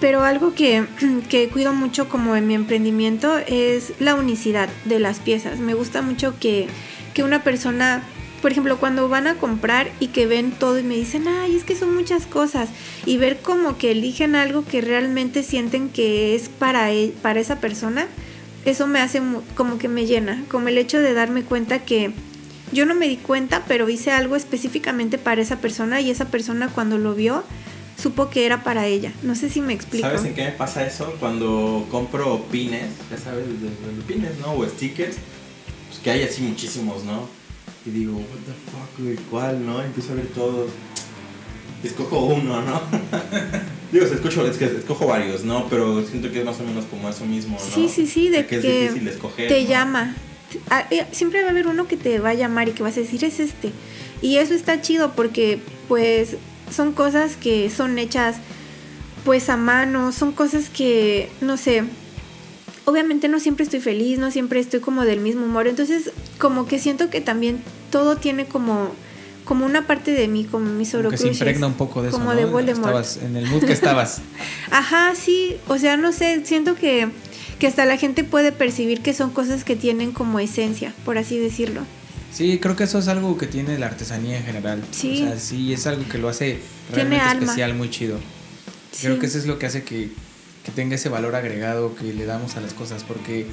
Pero 0.00 0.22
algo 0.24 0.54
que, 0.54 0.84
que 1.28 1.48
cuido 1.48 1.72
mucho 1.72 2.08
como 2.08 2.36
en 2.36 2.46
mi 2.46 2.54
emprendimiento 2.54 3.38
es 3.38 3.92
la 4.00 4.14
unicidad 4.14 4.68
de 4.84 4.98
las 4.98 5.20
piezas. 5.20 5.58
Me 5.58 5.74
gusta 5.74 6.02
mucho 6.02 6.34
que, 6.40 6.66
que 7.14 7.22
una 7.22 7.44
persona, 7.44 8.02
por 8.42 8.50
ejemplo, 8.50 8.78
cuando 8.78 9.08
van 9.08 9.26
a 9.28 9.34
comprar 9.36 9.90
y 10.00 10.08
que 10.08 10.26
ven 10.26 10.50
todo 10.50 10.78
y 10.78 10.82
me 10.82 10.96
dicen, 10.96 11.28
ay, 11.28 11.54
es 11.56 11.62
que 11.64 11.76
son 11.76 11.94
muchas 11.94 12.26
cosas, 12.26 12.68
y 13.06 13.16
ver 13.16 13.38
como 13.38 13.78
que 13.78 13.92
eligen 13.92 14.34
algo 14.34 14.64
que 14.64 14.80
realmente 14.80 15.42
sienten 15.44 15.88
que 15.88 16.34
es 16.34 16.48
para, 16.48 16.92
e- 16.92 17.12
para 17.22 17.38
esa 17.40 17.60
persona, 17.60 18.06
eso 18.64 18.86
me 18.88 19.00
hace 19.00 19.22
como 19.54 19.78
que 19.78 19.88
me 19.88 20.06
llena, 20.06 20.42
como 20.48 20.68
el 20.68 20.78
hecho 20.78 20.98
de 20.98 21.14
darme 21.14 21.42
cuenta 21.44 21.80
que 21.80 22.12
yo 22.72 22.86
no 22.86 22.94
me 22.94 23.08
di 23.08 23.16
cuenta, 23.16 23.64
pero 23.68 23.88
hice 23.88 24.10
algo 24.10 24.36
específicamente 24.36 25.18
para 25.18 25.40
esa 25.42 25.56
persona 25.60 26.00
y 26.00 26.10
esa 26.10 26.26
persona 26.26 26.68
cuando 26.68 26.98
lo 26.98 27.14
vio 27.14 27.44
supo 28.00 28.30
que 28.30 28.46
era 28.46 28.64
para 28.64 28.86
ella. 28.86 29.12
No 29.22 29.34
sé 29.34 29.48
si 29.48 29.60
me 29.60 29.72
explico. 29.74 30.06
¿Sabes 30.08 30.24
en 30.24 30.34
qué 30.34 30.44
me 30.44 30.52
pasa 30.52 30.84
eso? 30.86 31.14
Cuando 31.20 31.86
compro 31.90 32.44
pines, 32.50 32.88
ya 33.10 33.16
sabes, 33.18 33.46
de, 33.46 33.52
de- 33.52 33.96
de 33.96 34.02
pines, 34.06 34.38
¿no? 34.40 34.52
O 34.54 34.66
stickers, 34.66 35.16
pues 35.88 36.00
que 36.00 36.10
hay 36.10 36.22
así 36.22 36.42
muchísimos, 36.42 37.04
¿no? 37.04 37.28
Y 37.84 37.90
digo, 37.90 38.14
what 38.16 38.24
the 38.46 38.52
fuck, 38.70 38.98
güey, 39.04 39.16
¿cuál, 39.30 39.64
no? 39.66 39.82
Empiezo 39.82 40.12
a 40.12 40.16
ver 40.16 40.26
todos. 40.28 40.70
Escojo 41.84 42.26
uno, 42.26 42.62
¿no? 42.62 42.80
digo, 43.92 44.06
escojo, 44.06 44.46
es 44.46 44.56
que 44.56 44.66
escojo 44.66 45.06
varios, 45.06 45.44
¿no? 45.44 45.66
Pero 45.68 46.02
siento 46.06 46.30
que 46.30 46.38
es 46.40 46.44
más 46.44 46.58
o 46.60 46.64
menos 46.64 46.84
como 46.86 47.08
eso 47.08 47.24
mismo, 47.26 47.58
¿no? 47.58 47.74
Sí, 47.74 47.88
sí, 47.88 48.06
sí, 48.06 48.28
de 48.28 48.46
que 48.46 48.56
es 48.56 48.62
difícil 48.62 49.08
escoger. 49.08 49.48
te 49.48 49.62
¿no? 49.64 49.68
llama. 49.68 50.16
Ah, 50.70 50.86
eh, 50.90 51.06
Siempre 51.12 51.42
va 51.42 51.48
a 51.48 51.50
haber 51.50 51.66
uno 51.66 51.86
que 51.86 51.96
te 51.96 52.18
va 52.18 52.30
a 52.30 52.34
llamar 52.34 52.68
y 52.68 52.72
que 52.72 52.82
vas 52.82 52.96
a 52.96 53.00
decir 53.00 53.24
es 53.24 53.40
este. 53.40 53.72
Y 54.20 54.36
eso 54.36 54.54
está 54.54 54.80
chido 54.80 55.12
porque 55.12 55.60
pues 55.88 56.36
son 56.70 56.92
cosas 56.92 57.36
que 57.36 57.70
son 57.70 57.98
hechas 57.98 58.36
pues 59.24 59.48
a 59.48 59.56
mano, 59.56 60.12
son 60.12 60.32
cosas 60.32 60.68
que 60.68 61.28
no 61.40 61.56
sé. 61.56 61.84
Obviamente 62.84 63.28
no 63.28 63.38
siempre 63.38 63.64
estoy 63.64 63.80
feliz, 63.80 64.18
no 64.18 64.30
siempre 64.30 64.58
estoy 64.58 64.80
como 64.80 65.04
del 65.04 65.20
mismo 65.20 65.44
humor, 65.44 65.68
entonces 65.68 66.10
como 66.38 66.66
que 66.66 66.78
siento 66.80 67.10
que 67.10 67.20
también 67.20 67.62
todo 67.90 68.16
tiene 68.16 68.46
como 68.46 68.90
como 69.44 69.66
una 69.66 69.86
parte 69.86 70.12
de 70.12 70.28
mí, 70.28 70.44
como 70.44 70.66
mis 70.66 70.92
Como 70.92 71.10
que 71.10 71.18
se 71.18 71.28
impregna 71.28 71.66
un 71.66 71.74
poco 71.74 72.02
de 72.02 72.08
eso, 72.08 72.18
Como 72.18 72.32
¿no? 72.32 72.38
de 72.38 72.44
Voldemort. 72.44 72.86
Estabas 72.86 73.16
en 73.18 73.36
el 73.36 73.46
mood 73.46 73.64
que 73.64 73.72
estabas. 73.72 74.20
Ajá, 74.70 75.14
sí, 75.14 75.56
o 75.68 75.78
sea, 75.78 75.96
no 75.96 76.12
sé, 76.12 76.42
siento 76.44 76.76
que, 76.76 77.08
que 77.62 77.68
hasta 77.68 77.84
la 77.86 77.96
gente 77.96 78.24
puede 78.24 78.50
percibir 78.50 79.02
que 79.02 79.14
son 79.14 79.30
cosas 79.30 79.62
que 79.62 79.76
tienen 79.76 80.10
como 80.10 80.40
esencia, 80.40 80.92
por 81.04 81.16
así 81.16 81.38
decirlo. 81.38 81.82
Sí, 82.32 82.58
creo 82.60 82.74
que 82.74 82.82
eso 82.82 82.98
es 82.98 83.06
algo 83.06 83.38
que 83.38 83.46
tiene 83.46 83.78
la 83.78 83.86
artesanía 83.86 84.38
en 84.38 84.44
general. 84.44 84.82
Sí. 84.90 85.22
O 85.22 85.28
sea, 85.28 85.38
sí, 85.38 85.72
es 85.72 85.86
algo 85.86 86.02
que 86.08 86.18
lo 86.18 86.28
hace 86.28 86.58
Tiene 86.92 87.10
realmente 87.10 87.30
alma. 87.30 87.44
especial, 87.44 87.74
muy 87.74 87.88
chido. 87.88 88.18
Sí. 88.90 89.06
Creo 89.06 89.20
que 89.20 89.26
eso 89.26 89.38
es 89.38 89.46
lo 89.46 89.60
que 89.60 89.66
hace 89.66 89.84
que, 89.84 90.10
que 90.64 90.70
tenga 90.70 90.94
ese 90.94 91.08
valor 91.08 91.34
agregado 91.34 91.94
que 91.94 92.12
le 92.12 92.24
damos 92.24 92.56
a 92.56 92.60
las 92.60 92.72
cosas, 92.74 93.04
porque 93.04 93.46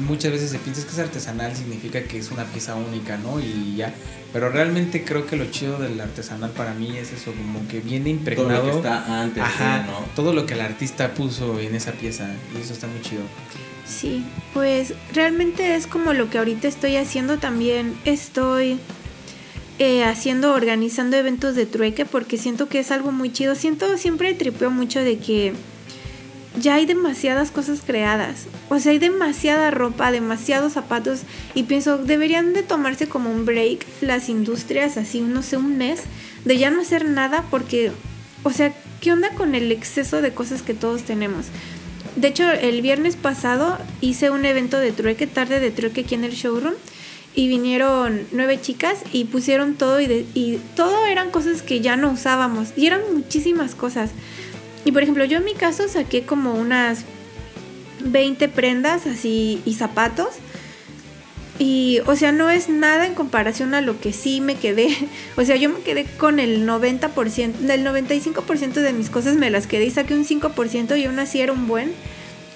muchas 0.00 0.32
veces 0.32 0.50
se 0.50 0.58
piensa 0.58 0.82
que 0.84 0.90
es 0.90 0.98
artesanal, 0.98 1.54
significa 1.54 2.02
que 2.04 2.18
es 2.18 2.30
una 2.30 2.44
pieza 2.44 2.74
única, 2.74 3.16
¿no? 3.18 3.40
Y 3.40 3.76
ya. 3.76 3.92
Pero 4.32 4.48
realmente 4.50 5.04
creo 5.04 5.26
que 5.26 5.36
lo 5.36 5.46
chido 5.50 5.78
del 5.78 6.00
artesanal 6.00 6.50
para 6.50 6.74
mí 6.74 6.96
es 6.96 7.12
eso, 7.12 7.32
como 7.32 7.66
que 7.68 7.80
viene 7.80 8.10
Todo 8.10 8.18
impregnado. 8.18 8.66
lo 8.66 8.70
que 8.70 8.76
está 8.76 9.22
antes, 9.22 9.42
Ajá, 9.42 9.84
sí, 9.84 9.90
¿no? 9.90 10.06
todo 10.14 10.32
lo 10.32 10.46
que 10.46 10.54
el 10.54 10.60
artista 10.60 11.14
puso 11.14 11.58
en 11.58 11.74
esa 11.74 11.92
pieza, 11.92 12.28
y 12.56 12.60
eso 12.60 12.72
está 12.72 12.86
muy 12.86 13.00
chido. 13.02 13.22
Sí, 13.86 14.24
pues 14.54 14.94
realmente 15.12 15.74
es 15.74 15.88
como 15.88 16.12
lo 16.12 16.30
que 16.30 16.38
ahorita 16.38 16.68
estoy 16.68 16.96
haciendo 16.96 17.38
también. 17.38 17.96
Estoy 18.04 18.78
eh, 19.80 20.04
haciendo, 20.04 20.54
organizando 20.54 21.16
eventos 21.16 21.56
de 21.56 21.66
trueque 21.66 22.04
porque 22.04 22.38
siento 22.38 22.68
que 22.68 22.78
es 22.78 22.92
algo 22.92 23.10
muy 23.10 23.32
chido. 23.32 23.56
Siento, 23.56 23.98
siempre 23.98 24.32
tripeo 24.34 24.70
mucho 24.70 25.00
de 25.00 25.18
que 25.18 25.54
ya 26.58 26.74
hay 26.74 26.86
demasiadas 26.86 27.50
cosas 27.50 27.80
creadas. 27.84 28.46
O 28.68 28.78
sea, 28.78 28.92
hay 28.92 28.98
demasiada 28.98 29.70
ropa, 29.70 30.10
demasiados 30.10 30.72
zapatos. 30.72 31.20
Y 31.54 31.64
pienso, 31.64 31.98
deberían 31.98 32.52
de 32.52 32.62
tomarse 32.62 33.08
como 33.08 33.30
un 33.30 33.46
break 33.46 33.86
las 34.00 34.28
industrias, 34.28 34.96
así, 34.96 35.20
no 35.20 35.42
sé, 35.42 35.56
un 35.56 35.78
mes, 35.78 36.02
de 36.44 36.58
ya 36.58 36.70
no 36.70 36.80
hacer 36.80 37.04
nada 37.04 37.44
porque, 37.50 37.92
o 38.42 38.50
sea, 38.50 38.72
¿qué 39.00 39.12
onda 39.12 39.30
con 39.30 39.54
el 39.54 39.70
exceso 39.72 40.22
de 40.22 40.32
cosas 40.32 40.62
que 40.62 40.74
todos 40.74 41.02
tenemos? 41.02 41.46
De 42.16 42.28
hecho, 42.28 42.50
el 42.50 42.82
viernes 42.82 43.16
pasado 43.16 43.78
hice 44.00 44.30
un 44.30 44.44
evento 44.44 44.78
de 44.78 44.92
trueque, 44.92 45.26
tarde 45.26 45.60
de 45.60 45.70
trueque 45.70 46.02
aquí 46.02 46.14
en 46.14 46.24
el 46.24 46.32
showroom. 46.32 46.74
Y 47.32 47.46
vinieron 47.46 48.26
nueve 48.32 48.60
chicas 48.60 49.04
y 49.12 49.26
pusieron 49.26 49.76
todo 49.76 50.00
y, 50.00 50.60
todo 50.74 51.06
eran 51.06 51.30
cosas 51.30 51.62
que 51.62 51.80
ya 51.80 51.96
no 51.96 52.10
usábamos. 52.10 52.70
Y 52.76 52.86
eran 52.86 53.02
muchísimas 53.14 53.76
cosas. 53.76 54.10
Y 54.84 54.92
por 54.92 55.02
ejemplo, 55.02 55.24
yo 55.24 55.38
en 55.38 55.44
mi 55.44 55.54
caso 55.54 55.88
saqué 55.88 56.24
como 56.24 56.54
unas 56.54 57.04
20 58.04 58.48
prendas 58.48 59.06
así 59.06 59.62
y 59.64 59.74
zapatos. 59.74 60.28
Y, 61.58 62.00
o 62.06 62.16
sea, 62.16 62.32
no 62.32 62.48
es 62.48 62.70
nada 62.70 63.06
en 63.06 63.14
comparación 63.14 63.74
a 63.74 63.82
lo 63.82 64.00
que 64.00 64.14
sí 64.14 64.40
me 64.40 64.54
quedé. 64.54 64.88
O 65.36 65.44
sea, 65.44 65.56
yo 65.56 65.68
me 65.68 65.80
quedé 65.80 66.04
con 66.04 66.40
el 66.40 66.66
90%, 66.66 67.52
del 67.52 67.84
95% 67.84 68.72
de 68.72 68.92
mis 68.92 69.10
cosas 69.10 69.36
me 69.36 69.50
las 69.50 69.66
quedé 69.66 69.84
y 69.84 69.90
saqué 69.90 70.14
un 70.14 70.24
5% 70.24 70.98
y 70.98 71.04
aún 71.04 71.18
así 71.18 71.40
era 71.40 71.52
un 71.52 71.66
buen. 71.66 71.92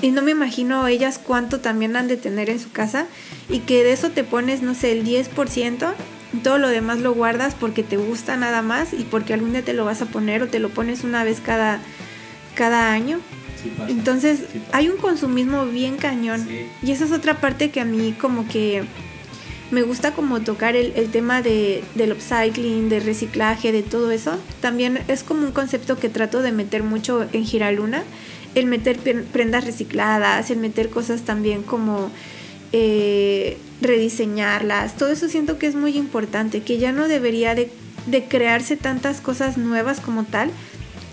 Y 0.00 0.10
no 0.10 0.22
me 0.22 0.32
imagino 0.32 0.86
ellas 0.86 1.20
cuánto 1.22 1.60
también 1.60 1.96
han 1.96 2.08
de 2.08 2.16
tener 2.16 2.50
en 2.50 2.60
su 2.60 2.70
casa. 2.72 3.06
Y 3.48 3.60
que 3.60 3.84
de 3.84 3.92
eso 3.92 4.10
te 4.10 4.24
pones, 4.24 4.62
no 4.62 4.74
sé, 4.74 4.92
el 4.92 5.04
10%. 5.04 5.94
y 6.32 6.36
Todo 6.38 6.58
lo 6.58 6.68
demás 6.68 7.00
lo 7.00 7.12
guardas 7.14 7.54
porque 7.54 7.82
te 7.82 7.96
gusta 7.96 8.36
nada 8.36 8.62
más 8.62 8.92
y 8.92 9.04
porque 9.04 9.34
algún 9.34 9.52
día 9.52 9.62
te 9.62 9.74
lo 9.74 9.84
vas 9.84 10.00
a 10.00 10.06
poner 10.06 10.42
o 10.42 10.48
te 10.48 10.58
lo 10.58 10.70
pones 10.70 11.04
una 11.04 11.24
vez 11.24 11.40
cada, 11.40 11.80
cada 12.54 12.92
año. 12.92 13.20
Sí 13.62 13.70
pasa. 13.76 13.90
Entonces 13.90 14.44
Sí 14.52 14.60
hay 14.72 14.88
un 14.88 14.96
consumismo 14.96 15.66
bien 15.66 15.96
cañón. 15.96 16.46
Sí. 16.46 16.66
Y 16.82 16.92
esa 16.92 17.04
es 17.04 17.12
otra 17.12 17.40
parte 17.40 17.70
que 17.70 17.80
a 17.80 17.84
mí 17.84 18.14
como 18.18 18.48
que 18.48 18.84
me 19.70 19.82
gusta 19.82 20.12
como 20.12 20.40
tocar 20.40 20.76
el, 20.76 20.92
el 20.96 21.10
tema 21.10 21.42
de, 21.42 21.82
del 21.94 22.12
upcycling, 22.12 22.88
de 22.88 23.00
reciclaje, 23.00 23.72
de 23.72 23.82
todo 23.82 24.10
eso. 24.10 24.38
También 24.60 25.00
es 25.08 25.22
como 25.22 25.46
un 25.46 25.52
concepto 25.52 25.98
que 25.98 26.08
trato 26.08 26.42
de 26.42 26.52
meter 26.52 26.82
mucho 26.82 27.26
en 27.32 27.44
Giraluna. 27.44 28.04
El 28.54 28.66
meter 28.66 28.98
prendas 29.32 29.64
recicladas, 29.64 30.50
el 30.50 30.58
meter 30.58 30.88
cosas 30.88 31.22
también 31.22 31.64
como 31.64 32.10
eh, 32.72 33.56
rediseñarlas. 33.80 34.96
Todo 34.96 35.10
eso 35.10 35.28
siento 35.28 35.58
que 35.58 35.66
es 35.66 35.74
muy 35.74 35.96
importante, 35.96 36.60
que 36.60 36.78
ya 36.78 36.92
no 36.92 37.08
debería 37.08 37.54
de, 37.54 37.70
de 38.06 38.24
crearse 38.24 38.76
tantas 38.76 39.20
cosas 39.20 39.56
nuevas 39.56 40.00
como 40.00 40.24
tal, 40.24 40.50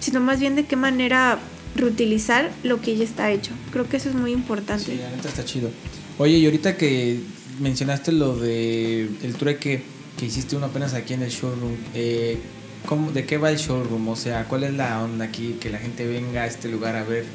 sino 0.01 0.19
más 0.19 0.41
bien 0.41 0.55
de 0.57 0.65
qué 0.65 0.75
manera 0.75 1.39
reutilizar 1.75 2.51
lo 2.63 2.81
que 2.81 2.97
ya 2.97 3.03
está 3.05 3.31
hecho. 3.31 3.51
Creo 3.71 3.87
que 3.87 3.95
eso 3.97 4.09
es 4.09 4.15
muy 4.15 4.33
importante. 4.33 4.83
Sí, 4.83 4.97
la 5.01 5.09
neta 5.15 5.29
está 5.29 5.45
chido. 5.45 5.69
Oye, 6.17 6.37
y 6.37 6.45
ahorita 6.45 6.75
que 6.75 7.19
mencionaste 7.61 8.11
lo 8.11 8.35
de 8.35 9.03
el 9.23 9.35
trueque 9.35 9.83
que 10.17 10.25
hiciste 10.25 10.55
uno 10.57 10.65
apenas 10.65 10.93
aquí 10.93 11.13
en 11.13 11.21
el 11.23 11.29
showroom, 11.31 11.71
eh, 11.95 12.37
¿cómo- 12.85 13.11
¿de 13.11 13.25
qué 13.25 13.37
va 13.37 13.49
el 13.51 13.57
showroom? 13.57 14.07
O 14.09 14.15
sea, 14.17 14.43
¿cuál 14.49 14.63
es 14.65 14.73
la 14.73 15.01
onda 15.01 15.23
aquí? 15.25 15.55
Que 15.61 15.69
la 15.69 15.79
gente 15.79 16.05
venga 16.05 16.41
a 16.41 16.45
este 16.47 16.67
lugar 16.67 16.95
a 16.97 17.03
ver 17.03 17.25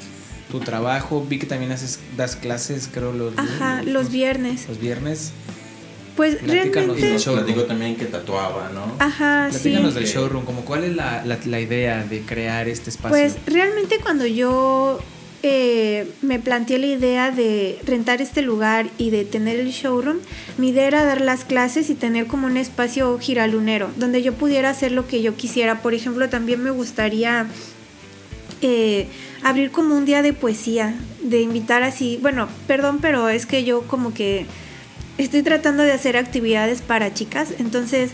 tu 0.50 0.60
trabajo. 0.60 1.24
Vi 1.28 1.38
que 1.38 1.46
también 1.46 1.72
haces, 1.72 1.98
das 2.16 2.36
clases, 2.36 2.88
creo, 2.92 3.12
los, 3.12 3.32
Ajá, 3.38 3.82
los 3.82 4.10
viernes. 4.12 4.66
Los 4.68 4.78
viernes. 4.78 5.32
Pues 6.16 6.36
Platícanos 6.36 6.72
realmente... 6.98 7.18
showroom. 7.18 7.44
platicó 7.44 7.66
también 7.66 7.96
que 7.96 8.06
tatuaba, 8.06 8.70
¿no? 8.72 8.94
Ajá, 8.98 9.48
sí. 9.52 9.58
Platícanos 9.58 9.94
del 9.94 10.04
Ok. 10.04 10.10
showroom, 10.10 10.44
como 10.44 10.64
cuál 10.64 10.84
es 10.84 10.96
la, 10.96 11.22
la, 11.24 11.38
la 11.44 11.60
idea 11.60 12.02
de 12.04 12.20
crear 12.22 12.68
este 12.68 12.90
espacio. 12.90 13.10
Pues 13.10 13.36
realmente 13.46 13.98
cuando 14.02 14.24
yo 14.26 14.98
eh, 15.42 16.10
me 16.22 16.38
planteé 16.38 16.78
la 16.78 16.86
idea 16.86 17.30
de 17.30 17.78
rentar 17.86 18.22
este 18.22 18.40
lugar 18.42 18.86
y 18.98 19.10
de 19.10 19.24
tener 19.26 19.60
el 19.60 19.70
showroom, 19.70 20.16
mi 20.56 20.70
idea 20.70 20.86
era 20.86 21.04
dar 21.04 21.20
las 21.20 21.44
clases 21.44 21.90
y 21.90 21.94
tener 21.94 22.26
como 22.26 22.46
un 22.46 22.56
espacio 22.56 23.18
giralunero, 23.18 23.90
donde 23.96 24.22
yo 24.22 24.32
pudiera 24.32 24.70
hacer 24.70 24.92
lo 24.92 25.06
que 25.06 25.20
yo 25.22 25.36
quisiera. 25.36 25.82
Por 25.82 25.92
ejemplo, 25.94 26.28
también 26.30 26.62
me 26.62 26.70
gustaría 26.70 27.46
eh, 28.62 29.06
abrir 29.42 29.70
como 29.70 29.94
un 29.96 30.04
día 30.06 30.22
de 30.22 30.32
poesía, 30.32 30.94
de 31.22 31.42
invitar 31.42 31.82
así, 31.82 32.18
bueno, 32.22 32.48
perdón, 32.66 32.98
pero 33.02 33.28
es 33.28 33.44
que 33.46 33.64
yo 33.64 33.82
como 33.82 34.14
que 34.14 34.46
estoy 35.18 35.42
tratando 35.42 35.82
de 35.82 35.92
hacer 35.92 36.16
actividades 36.16 36.82
para 36.82 37.12
chicas, 37.14 37.48
entonces, 37.58 38.10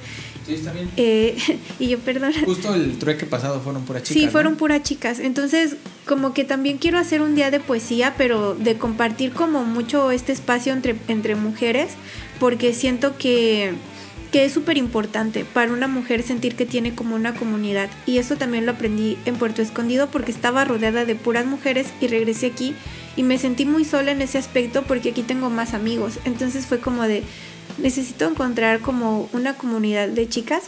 sí, 0.46 0.54
está 0.54 0.72
bien. 0.72 0.90
eh, 0.96 1.36
y 1.78 1.88
yo 1.88 1.98
perdón. 1.98 2.32
Justo 2.44 2.74
el 2.74 2.98
trueque 2.98 3.26
pasado 3.26 3.60
fueron 3.60 3.84
puras 3.84 4.02
chicas. 4.02 4.18
Sí, 4.20 4.26
¿no? 4.26 4.32
fueron 4.32 4.56
puras 4.56 4.82
chicas. 4.82 5.18
Entonces, 5.18 5.76
como 6.06 6.34
que 6.34 6.44
también 6.44 6.78
quiero 6.78 6.98
hacer 6.98 7.20
un 7.22 7.34
día 7.34 7.50
de 7.50 7.60
poesía, 7.60 8.14
pero 8.16 8.54
de 8.54 8.76
compartir 8.76 9.32
como 9.32 9.64
mucho 9.64 10.10
este 10.10 10.32
espacio 10.32 10.72
entre, 10.72 10.96
entre 11.08 11.34
mujeres, 11.34 11.92
porque 12.40 12.74
siento 12.74 13.16
que, 13.18 13.72
que 14.32 14.44
es 14.44 14.52
súper 14.52 14.78
importante 14.78 15.44
para 15.44 15.72
una 15.72 15.86
mujer 15.88 16.22
sentir 16.22 16.56
que 16.56 16.66
tiene 16.66 16.94
como 16.94 17.14
una 17.14 17.34
comunidad. 17.34 17.88
Y 18.06 18.18
eso 18.18 18.36
también 18.36 18.66
lo 18.66 18.72
aprendí 18.72 19.16
en 19.26 19.36
Puerto 19.36 19.62
Escondido 19.62 20.08
porque 20.08 20.32
estaba 20.32 20.64
rodeada 20.64 21.04
de 21.04 21.14
puras 21.14 21.46
mujeres 21.46 21.88
y 22.00 22.08
regresé 22.08 22.46
aquí 22.46 22.74
y 23.16 23.22
me 23.22 23.38
sentí 23.38 23.64
muy 23.64 23.84
sola 23.84 24.12
en 24.12 24.22
ese 24.22 24.38
aspecto 24.38 24.82
porque 24.82 25.10
aquí 25.10 25.22
tengo 25.22 25.50
más 25.50 25.74
amigos. 25.74 26.18
Entonces 26.24 26.66
fue 26.66 26.80
como 26.80 27.02
de, 27.02 27.22
necesito 27.78 28.28
encontrar 28.28 28.80
como 28.80 29.28
una 29.32 29.54
comunidad 29.54 30.08
de 30.08 30.28
chicas 30.28 30.64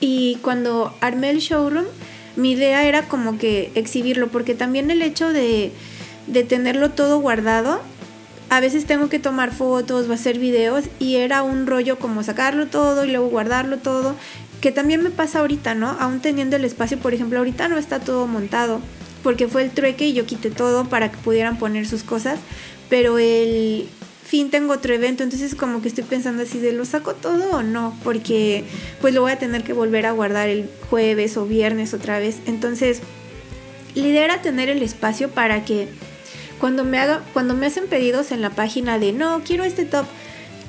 y 0.00 0.38
cuando 0.42 0.94
armé 1.00 1.30
el 1.30 1.38
showroom, 1.38 1.86
mi 2.36 2.52
idea 2.52 2.86
era 2.86 3.08
como 3.08 3.36
que 3.38 3.72
exhibirlo, 3.74 4.28
porque 4.28 4.54
también 4.54 4.90
el 4.90 5.02
hecho 5.02 5.32
de, 5.32 5.72
de 6.26 6.44
tenerlo 6.44 6.90
todo 6.90 7.18
guardado, 7.18 7.80
a 8.50 8.60
veces 8.60 8.86
tengo 8.86 9.08
que 9.08 9.18
tomar 9.18 9.52
fotos 9.52 10.08
o 10.08 10.12
hacer 10.12 10.38
videos 10.38 10.84
y 10.98 11.16
era 11.16 11.42
un 11.42 11.66
rollo 11.66 11.98
como 11.98 12.22
sacarlo 12.22 12.68
todo 12.68 13.04
y 13.04 13.10
luego 13.10 13.28
guardarlo 13.28 13.78
todo, 13.78 14.14
que 14.60 14.72
también 14.72 15.02
me 15.02 15.10
pasa 15.10 15.40
ahorita, 15.40 15.74
¿no? 15.74 15.90
Aún 15.98 16.20
teniendo 16.20 16.56
el 16.56 16.64
espacio, 16.64 16.98
por 16.98 17.12
ejemplo, 17.12 17.38
ahorita 17.38 17.68
no 17.68 17.76
está 17.76 18.00
todo 18.00 18.26
montado, 18.26 18.80
porque 19.28 19.46
fue 19.46 19.62
el 19.62 19.70
trueque 19.72 20.06
y 20.06 20.14
yo 20.14 20.24
quité 20.24 20.48
todo 20.48 20.86
para 20.86 21.12
que 21.12 21.18
pudieran 21.18 21.58
poner 21.58 21.86
sus 21.86 22.02
cosas, 22.02 22.40
pero 22.88 23.18
el 23.18 23.86
fin 24.24 24.48
tengo 24.48 24.72
otro 24.72 24.94
evento, 24.94 25.22
entonces 25.22 25.54
como 25.54 25.82
que 25.82 25.88
estoy 25.88 26.04
pensando 26.04 26.44
así 26.44 26.58
de 26.58 26.72
lo 26.72 26.86
saco 26.86 27.12
todo 27.12 27.50
o 27.50 27.62
no, 27.62 27.94
porque 28.04 28.64
pues 29.02 29.12
lo 29.12 29.20
voy 29.20 29.32
a 29.32 29.38
tener 29.38 29.64
que 29.64 29.74
volver 29.74 30.06
a 30.06 30.12
guardar 30.12 30.48
el 30.48 30.70
jueves 30.88 31.36
o 31.36 31.44
viernes 31.44 31.92
otra 31.92 32.18
vez. 32.18 32.38
Entonces, 32.46 33.02
la 33.94 34.06
idea 34.06 34.24
era 34.24 34.40
tener 34.40 34.70
el 34.70 34.82
espacio 34.82 35.28
para 35.28 35.62
que 35.62 35.88
cuando 36.58 36.84
me 36.84 36.98
haga, 36.98 37.22
cuando 37.34 37.52
me 37.52 37.66
hacen 37.66 37.86
pedidos 37.86 38.32
en 38.32 38.40
la 38.40 38.48
página 38.48 38.98
de 38.98 39.12
no, 39.12 39.42
quiero 39.44 39.62
este 39.62 39.84
top, 39.84 40.06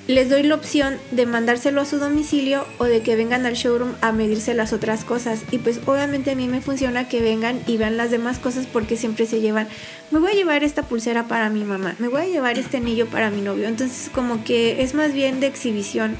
les 0.09 0.27
doy 0.27 0.41
la 0.41 0.55
opción 0.55 0.97
de 1.11 1.27
mandárselo 1.27 1.81
a 1.81 1.85
su 1.85 1.99
domicilio 1.99 2.65
o 2.79 2.85
de 2.85 3.03
que 3.03 3.15
vengan 3.15 3.45
al 3.45 3.53
showroom 3.53 3.93
a 4.01 4.11
medirse 4.11 4.55
las 4.55 4.73
otras 4.73 5.03
cosas. 5.03 5.43
Y 5.51 5.59
pues 5.59 5.81
obviamente 5.85 6.31
a 6.31 6.35
mí 6.35 6.47
me 6.47 6.61
funciona 6.61 7.07
que 7.07 7.21
vengan 7.21 7.61
y 7.67 7.77
vean 7.77 7.95
las 7.95 8.09
demás 8.09 8.39
cosas 8.39 8.65
porque 8.65 8.97
siempre 8.97 9.27
se 9.27 9.39
llevan, 9.39 9.67
me 10.09 10.17
voy 10.17 10.31
a 10.31 10.33
llevar 10.33 10.63
esta 10.63 10.81
pulsera 10.81 11.27
para 11.27 11.51
mi 11.51 11.63
mamá, 11.63 11.95
me 11.99 12.07
voy 12.07 12.23
a 12.23 12.25
llevar 12.25 12.57
este 12.57 12.77
anillo 12.77 13.05
para 13.05 13.29
mi 13.29 13.41
novio. 13.41 13.67
Entonces 13.67 14.09
como 14.11 14.43
que 14.43 14.81
es 14.81 14.95
más 14.95 15.13
bien 15.13 15.39
de 15.41 15.45
exhibición, 15.45 16.17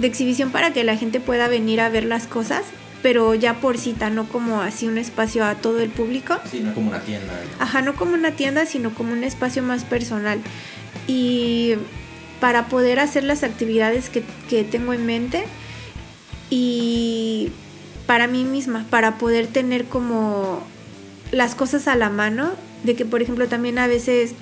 de 0.00 0.08
exhibición 0.08 0.50
para 0.50 0.72
que 0.72 0.82
la 0.82 0.96
gente 0.96 1.20
pueda 1.20 1.46
venir 1.46 1.80
a 1.80 1.90
ver 1.90 2.02
las 2.02 2.26
cosas, 2.26 2.64
pero 3.04 3.36
ya 3.36 3.60
por 3.60 3.78
cita, 3.78 4.10
no 4.10 4.28
como 4.28 4.62
así 4.62 4.88
un 4.88 4.98
espacio 4.98 5.44
a 5.44 5.54
todo 5.54 5.78
el 5.78 5.90
público. 5.90 6.40
Sí, 6.50 6.58
no 6.58 6.74
como 6.74 6.88
una 6.88 7.00
tienda. 7.02 7.32
¿no? 7.32 7.62
Ajá, 7.64 7.82
no 7.82 7.94
como 7.94 8.14
una 8.14 8.32
tienda, 8.32 8.66
sino 8.66 8.92
como 8.92 9.12
un 9.12 9.22
espacio 9.22 9.62
más 9.62 9.84
personal. 9.84 10.40
Y 11.06 11.76
para 12.42 12.66
poder 12.66 12.98
hacer 12.98 13.22
las 13.22 13.44
actividades 13.44 14.10
que, 14.10 14.24
que 14.50 14.64
tengo 14.64 14.92
en 14.92 15.06
mente 15.06 15.44
y 16.50 17.52
para 18.08 18.26
mí 18.26 18.42
misma, 18.42 18.84
para 18.90 19.16
poder 19.16 19.46
tener 19.46 19.84
como 19.84 20.60
las 21.30 21.54
cosas 21.54 21.86
a 21.86 21.94
la 21.94 22.10
mano, 22.10 22.50
de 22.82 22.96
que 22.96 23.04
por 23.04 23.22
ejemplo 23.22 23.46
también 23.46 23.78
a 23.78 23.86
veces 23.86 24.34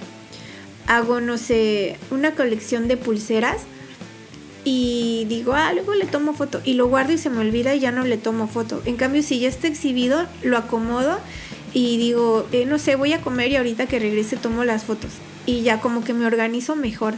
hago, 0.87 1.21
no 1.21 1.37
sé, 1.37 1.99
una 2.11 2.31
colección 2.31 2.89
de 2.89 2.97
pulseras 2.97 3.65
y 4.65 5.27
digo, 5.29 5.53
ah, 5.53 5.75
luego 5.75 5.93
le 5.95 6.07
tomo 6.07 6.33
foto 6.33 6.63
y 6.65 6.73
lo 6.73 6.89
guardo 6.89 7.13
y 7.13 7.19
se 7.19 7.29
me 7.29 7.41
olvida 7.41 7.75
y 7.75 7.81
ya 7.81 7.93
no 7.93 8.05
le 8.05 8.17
tomo 8.17 8.49
foto. 8.49 8.81
En 8.87 8.97
cambio, 8.97 9.23
si 9.23 9.41
ya 9.41 9.49
está 9.49 9.67
exhibido, 9.67 10.25
lo 10.43 10.57
acomodo 10.57 11.19
y 11.75 11.99
digo, 11.99 12.49
eh, 12.53 12.65
no 12.65 12.79
sé, 12.79 12.97
voy 12.97 13.13
a 13.13 13.21
comer 13.21 13.51
y 13.51 13.57
ahorita 13.57 13.89
que 13.89 13.99
regrese 13.99 14.39
tomo 14.39 14.65
las 14.65 14.85
fotos 14.85 15.11
y 15.45 15.61
ya 15.61 15.83
como 15.83 16.03
que 16.03 16.15
me 16.15 16.25
organizo 16.25 16.77
mejor. 16.77 17.13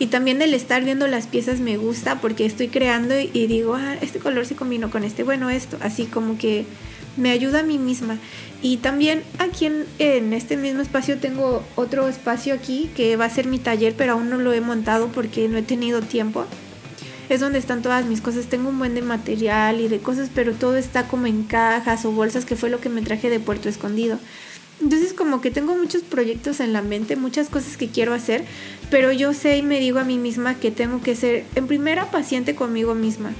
Y 0.00 0.06
también 0.06 0.40
el 0.40 0.54
estar 0.54 0.82
viendo 0.82 1.06
las 1.08 1.26
piezas 1.26 1.60
me 1.60 1.76
gusta 1.76 2.22
porque 2.22 2.46
estoy 2.46 2.68
creando 2.68 3.20
y, 3.20 3.46
digo, 3.46 3.74
ah, 3.74 3.96
este 4.00 4.18
color 4.18 4.46
se 4.46 4.56
combinó 4.56 4.90
con 4.90 5.04
este, 5.04 5.24
bueno, 5.24 5.50
esto, 5.50 5.76
así 5.82 6.06
como 6.06 6.38
que 6.38 6.64
me 7.18 7.30
ayuda 7.30 7.60
a 7.60 7.62
mí 7.62 7.76
misma. 7.76 8.16
Y 8.62 8.78
también 8.78 9.22
aquí 9.38 9.66
en, 9.66 9.84
en 9.98 10.32
este 10.32 10.56
mismo 10.56 10.80
espacio 10.80 11.18
tengo 11.18 11.62
otro 11.76 12.08
espacio 12.08 12.54
aquí 12.54 12.90
que 12.96 13.16
va 13.16 13.26
a 13.26 13.30
ser 13.30 13.46
mi 13.46 13.58
taller, 13.58 13.94
pero 13.94 14.14
aún 14.14 14.30
no 14.30 14.38
lo 14.38 14.54
he 14.54 14.62
montado 14.62 15.08
porque 15.08 15.48
no 15.48 15.58
he 15.58 15.62
tenido 15.62 16.00
tiempo. 16.00 16.46
Es 17.28 17.40
donde 17.40 17.58
están 17.58 17.82
todas 17.82 18.06
mis 18.06 18.22
cosas. 18.22 18.46
Tengo 18.46 18.70
un 18.70 18.78
buen 18.78 18.94
de 18.94 19.02
material 19.02 19.82
y 19.82 19.88
de 19.88 19.98
cosas, 19.98 20.30
pero 20.34 20.54
todo 20.54 20.78
está 20.78 21.08
como 21.08 21.26
en 21.26 21.42
cajas 21.42 22.06
o 22.06 22.10
bolsas, 22.10 22.46
que 22.46 22.56
fue 22.56 22.70
lo 22.70 22.80
que 22.80 22.88
me 22.88 23.02
traje 23.02 23.28
de 23.28 23.38
Puerto 23.38 23.68
Escondido. 23.68 24.18
Entonces 24.80 25.12
como 25.12 25.40
que 25.40 25.50
tengo 25.50 25.76
muchos 25.76 26.02
proyectos 26.02 26.60
en 26.60 26.72
la 26.72 26.80
mente, 26.80 27.16
muchas 27.16 27.50
cosas 27.50 27.76
que 27.76 27.88
quiero 27.88 28.14
hacer, 28.14 28.44
pero 28.90 29.12
yo 29.12 29.34
sé 29.34 29.58
y 29.58 29.62
me 29.62 29.78
digo 29.78 29.98
a 29.98 30.04
mí 30.04 30.16
misma 30.16 30.54
que 30.54 30.70
tengo 30.70 31.02
que 31.02 31.14
ser 31.14 31.44
en 31.54 31.66
primera 31.66 32.10
paciente 32.10 32.54
conmigo 32.54 32.94
misma. 32.94 33.32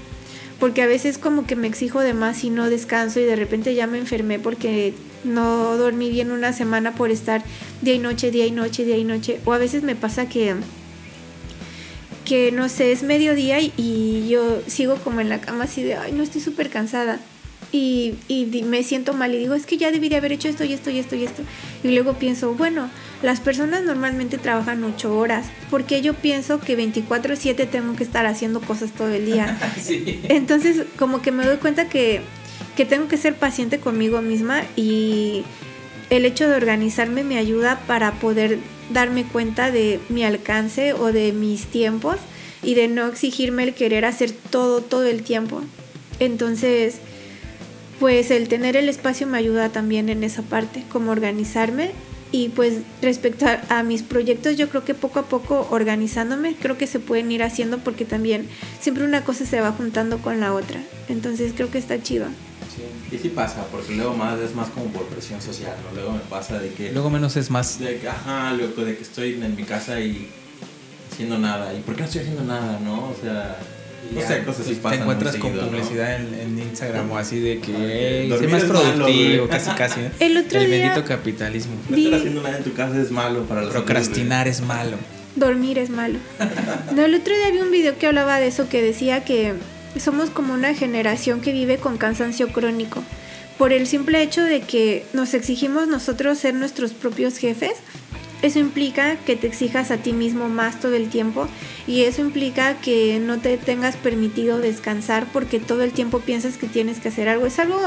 Porque 0.58 0.82
a 0.82 0.86
veces 0.86 1.16
como 1.16 1.46
que 1.46 1.56
me 1.56 1.66
exijo 1.66 2.00
de 2.00 2.12
más 2.12 2.44
y 2.44 2.50
no 2.50 2.68
descanso 2.68 3.18
y 3.18 3.24
de 3.24 3.36
repente 3.36 3.74
ya 3.74 3.86
me 3.86 3.96
enfermé 3.96 4.38
porque 4.38 4.92
no 5.24 5.76
dormí 5.78 6.10
bien 6.10 6.30
una 6.30 6.52
semana 6.52 6.94
por 6.94 7.10
estar 7.10 7.42
día 7.80 7.94
y 7.94 7.98
noche, 7.98 8.30
día 8.30 8.46
y 8.46 8.50
noche, 8.50 8.84
día 8.84 8.98
y 8.98 9.04
noche. 9.04 9.40
O 9.46 9.54
a 9.54 9.58
veces 9.58 9.82
me 9.82 9.96
pasa 9.96 10.28
que 10.28 10.54
que 12.26 12.52
no 12.52 12.68
sé, 12.68 12.92
es 12.92 13.02
mediodía 13.02 13.60
y, 13.60 13.72
y 13.78 14.28
yo 14.28 14.60
sigo 14.66 14.96
como 14.96 15.20
en 15.20 15.30
la 15.30 15.40
cama 15.40 15.64
así 15.64 15.82
de, 15.82 15.94
ay, 15.94 16.12
no 16.12 16.22
estoy 16.22 16.42
súper 16.42 16.68
cansada. 16.68 17.18
Y, 17.72 18.14
me 18.64 18.82
siento 18.82 19.12
mal 19.12 19.34
y 19.34 19.38
digo, 19.38 19.54
es 19.54 19.64
que 19.64 19.76
ya 19.76 19.92
debí 19.92 20.08
de 20.08 20.16
haber 20.16 20.32
hecho 20.32 20.48
esto 20.48 20.64
y 20.64 20.72
esto 20.72 20.90
y 20.90 20.98
esto 20.98 21.14
y 21.14 21.24
esto. 21.24 21.42
Y 21.84 21.88
luego 21.88 22.14
pienso, 22.14 22.54
bueno, 22.54 22.90
las 23.22 23.40
personas 23.40 23.82
normalmente 23.84 24.38
trabajan 24.38 24.82
ocho 24.84 25.16
horas. 25.16 25.46
porque 25.70 26.02
yo 26.02 26.14
pienso 26.14 26.60
que 26.60 26.76
24/7 26.76 27.68
tengo 27.68 27.94
que 27.94 28.02
estar 28.02 28.26
haciendo 28.26 28.60
cosas 28.60 28.90
todo 28.92 29.08
el 29.08 29.26
día? 29.26 29.58
sí. 29.80 30.20
Entonces, 30.28 30.84
como 30.98 31.22
que 31.22 31.30
me 31.30 31.44
doy 31.44 31.58
cuenta 31.58 31.88
que, 31.88 32.22
que 32.76 32.84
tengo 32.84 33.08
que 33.08 33.16
ser 33.16 33.34
paciente 33.34 33.78
conmigo 33.78 34.20
misma 34.20 34.62
y 34.76 35.44
el 36.10 36.24
hecho 36.24 36.48
de 36.48 36.56
organizarme 36.56 37.22
me 37.22 37.38
ayuda 37.38 37.80
para 37.86 38.12
poder 38.14 38.58
darme 38.92 39.24
cuenta 39.24 39.70
de 39.70 40.00
mi 40.08 40.24
alcance 40.24 40.92
o 40.92 41.12
de 41.12 41.32
mis 41.32 41.66
tiempos 41.66 42.16
y 42.62 42.74
de 42.74 42.88
no 42.88 43.06
exigirme 43.06 43.62
el 43.62 43.74
querer 43.74 44.04
hacer 44.04 44.32
todo 44.32 44.80
todo 44.80 45.06
el 45.06 45.22
tiempo. 45.22 45.62
Entonces, 46.18 46.96
pues 48.00 48.30
el 48.30 48.48
tener 48.48 48.76
el 48.76 48.88
espacio 48.88 49.26
me 49.26 49.38
ayuda 49.38 49.68
también 49.68 50.08
en 50.08 50.24
esa 50.24 50.42
parte, 50.42 50.84
como 50.90 51.12
organizarme 51.12 51.92
y 52.32 52.48
pues 52.48 52.78
respecto 53.02 53.46
a, 53.46 53.60
a 53.68 53.82
mis 53.82 54.02
proyectos 54.02 54.56
yo 54.56 54.68
creo 54.68 54.84
que 54.84 54.94
poco 54.94 55.18
a 55.18 55.24
poco 55.24 55.68
organizándome 55.70 56.54
creo 56.54 56.78
que 56.78 56.86
se 56.86 57.00
pueden 57.00 57.30
ir 57.30 57.42
haciendo 57.42 57.78
porque 57.78 58.04
también 58.04 58.48
siempre 58.80 59.04
una 59.04 59.24
cosa 59.24 59.44
se 59.44 59.60
va 59.60 59.72
juntando 59.72 60.18
con 60.18 60.40
la 60.40 60.54
otra. 60.54 60.80
Entonces 61.08 61.52
creo 61.54 61.70
que 61.70 61.78
está 61.78 62.02
chido. 62.02 62.26
Sí. 62.74 63.16
Y 63.16 63.18
sí 63.18 63.28
pasa, 63.28 63.66
porque 63.70 63.94
luego 63.94 64.14
más 64.14 64.38
es 64.38 64.54
más 64.54 64.68
como 64.68 64.86
por 64.86 65.06
presión 65.06 65.42
social, 65.42 65.74
¿no? 65.84 65.94
Luego 65.94 66.12
me 66.12 66.20
pasa 66.20 66.58
de 66.58 66.72
que... 66.72 66.92
Luego 66.92 67.10
menos 67.10 67.36
es 67.36 67.50
más. 67.50 67.78
de 67.80 67.98
que, 67.98 68.08
ajá, 68.08 68.52
loco, 68.54 68.84
de 68.84 68.96
que 68.96 69.02
estoy 69.02 69.34
en 69.34 69.56
mi 69.56 69.64
casa 69.64 70.00
y 70.00 70.30
haciendo 71.12 71.36
nada. 71.36 71.74
¿Y 71.74 71.80
por 71.80 71.96
qué 71.96 72.02
no 72.02 72.06
estoy 72.06 72.22
haciendo 72.22 72.44
nada, 72.44 72.78
no? 72.78 73.10
O 73.10 73.16
sea, 73.20 73.58
no 74.12 74.20
sé, 74.20 74.42
cosas 74.44 74.60
así 74.62 74.74
te 74.74 74.80
pasan. 74.80 75.00
encuentras 75.00 75.32
muy 75.34 75.40
con 75.40 75.50
seguido, 75.52 75.66
¿no? 75.70 75.76
publicidad 75.78 76.16
en, 76.16 76.34
en 76.34 76.58
Instagram 76.58 77.10
o 77.10 77.18
así 77.18 77.40
de 77.40 77.58
que 77.60 77.74
Ay, 77.74 77.82
"Ey, 77.82 78.22
sé 78.24 78.28
dormir 78.28 78.50
más 78.50 78.62
es 78.62 78.68
malo, 78.68 78.84
productivo, 79.04 79.36
güey". 79.46 79.48
casi 79.58 79.70
casi. 79.70 80.00
¿eh? 80.00 80.10
El 80.20 80.36
otro 80.36 80.60
El 80.60 80.70
día 80.70 80.88
bendito 80.88 81.04
capitalismo. 81.08 81.72
No 81.88 81.96
estar 81.96 82.14
haciendo 82.14 82.42
nada 82.42 82.56
en 82.58 82.64
tu 82.64 82.72
casa 82.74 83.00
es 83.00 83.10
malo 83.10 83.42
para 83.44 83.60
salud, 83.62 83.72
Procrastinar 83.74 84.48
es 84.48 84.60
malo. 84.60 84.96
dormir 85.36 85.78
es 85.78 85.90
malo. 85.90 86.18
No, 86.94 87.04
el 87.04 87.14
otro 87.14 87.34
día 87.34 87.50
vi 87.50 87.58
un 87.60 87.70
video 87.70 87.96
que 87.98 88.06
hablaba 88.06 88.40
de 88.40 88.48
eso 88.48 88.68
que 88.68 88.82
decía 88.82 89.24
que 89.24 89.54
somos 89.98 90.30
como 90.30 90.54
una 90.54 90.74
generación 90.74 91.40
que 91.40 91.52
vive 91.52 91.76
con 91.78 91.98
cansancio 91.98 92.48
crónico 92.52 93.02
por 93.58 93.72
el 93.72 93.86
simple 93.86 94.22
hecho 94.22 94.42
de 94.42 94.60
que 94.62 95.04
nos 95.12 95.34
exigimos 95.34 95.86
nosotros 95.88 96.38
ser 96.38 96.54
nuestros 96.54 96.92
propios 96.92 97.36
jefes 97.36 97.72
eso 98.42 98.58
implica 98.58 99.16
que 99.16 99.36
te 99.36 99.46
exijas 99.46 99.90
a 99.90 99.98
ti 99.98 100.12
mismo 100.12 100.48
más 100.48 100.80
todo 100.80 100.94
el 100.94 101.08
tiempo 101.08 101.46
y 101.86 102.02
eso 102.02 102.20
implica 102.22 102.80
que 102.80 103.20
no 103.20 103.38
te 103.38 103.56
tengas 103.58 103.96
permitido 103.96 104.58
descansar 104.58 105.26
porque 105.32 105.60
todo 105.60 105.82
el 105.82 105.92
tiempo 105.92 106.20
piensas 106.20 106.56
que 106.56 106.66
tienes 106.66 106.98
que 107.00 107.08
hacer 107.08 107.28
algo. 107.28 107.46
Es 107.46 107.58
algo 107.58 107.78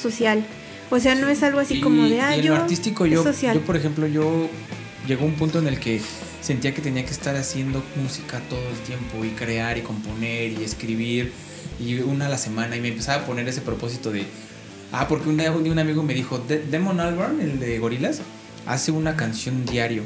social. 0.00 0.44
O 0.90 0.98
sea, 0.98 1.14
no 1.14 1.28
es 1.28 1.42
algo 1.42 1.60
así 1.60 1.74
Y- 1.76 1.80
como 1.80 2.08
de, 2.08 2.20
ah, 2.20 2.34
y 2.34 2.40
en 2.40 2.46
yo... 2.46 2.54
lo 2.56 2.62
artístico 2.62 3.06
yo, 3.06 3.22
social. 3.22 3.54
yo, 3.54 3.60
por 3.62 3.76
ejemplo, 3.76 4.06
yo 4.06 4.48
llegó 5.06 5.24
un 5.26 5.34
punto 5.34 5.58
en 5.58 5.66
el 5.66 5.78
que 5.78 6.00
sentía 6.40 6.74
que 6.74 6.80
tenía 6.82 7.04
que 7.04 7.10
estar 7.12 7.36
haciendo 7.36 7.82
música 8.02 8.40
todo 8.48 8.60
el 8.70 8.76
tiempo 8.86 9.24
y 9.24 9.28
crear 9.30 9.76
y 9.78 9.82
componer 9.82 10.52
y 10.52 10.64
escribir 10.64 11.32
y 11.78 11.98
una 12.00 12.26
a 12.26 12.28
la 12.28 12.38
semana 12.38 12.76
y 12.76 12.80
me 12.80 12.88
empezaba 12.88 13.22
a 13.22 13.26
poner 13.26 13.46
ese 13.48 13.60
propósito 13.60 14.10
de 14.10 14.24
ah 14.92 15.06
porque 15.08 15.28
un 15.28 15.36
día 15.36 15.52
un, 15.52 15.78
amigo 15.78 16.02
me 16.02 16.14
dijo 16.14 16.38
"De- 16.38 16.58
Demon 16.64 16.98
Albarn 17.00 17.40
el 17.40 17.58
de 17.60 17.78
Gorilas 17.78 18.22
hace 18.66 18.90
una 18.92 19.16
canción 19.16 19.64
diario 19.66 20.04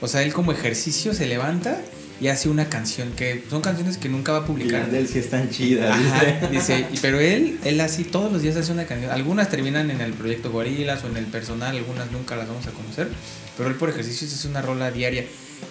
o 0.00 0.08
sea 0.08 0.22
él 0.22 0.32
como 0.32 0.52
ejercicio 0.52 1.14
se 1.14 1.26
levanta 1.26 1.80
y 2.20 2.28
hace 2.28 2.48
una 2.48 2.68
canción 2.68 3.10
que 3.16 3.42
son 3.50 3.62
canciones 3.62 3.96
que 3.98 4.08
nunca 4.08 4.30
va 4.32 4.38
a 4.38 4.42
Y 4.42 4.46
publicar 4.46 4.82
las 4.82 4.92
de 4.92 4.98
él 5.00 5.08
sí 5.08 5.18
están 5.18 5.50
chidas. 5.50 5.90
Ajá, 5.90 6.46
dice. 6.52 6.86
y- 6.92 6.98
pero 7.02 7.18
él, 7.18 7.58
él 7.64 7.80
así 7.80 8.04
todos 8.04 8.30
los 8.32 8.42
días 8.42 8.54
hace 8.56 8.70
una 8.70 8.84
canción. 8.84 9.10
Algunas 9.10 9.48
terminan 9.50 9.90
en 9.90 10.00
el 10.00 10.12
proyecto 10.12 10.52
Gorilas 10.52 11.02
o 11.02 11.08
en 11.08 11.16
el 11.16 11.24
personal, 11.26 11.74
algunas 11.74 12.12
nunca 12.12 12.36
las 12.36 12.46
vamos 12.46 12.64
a 12.68 12.70
conocer. 12.70 13.08
Pero 13.56 13.68
él 13.70 13.74
por 13.74 13.88
ejercicios 13.90 14.32
hace 14.32 14.46
una 14.46 14.62
rola 14.62 14.92
diaria. 14.92 15.24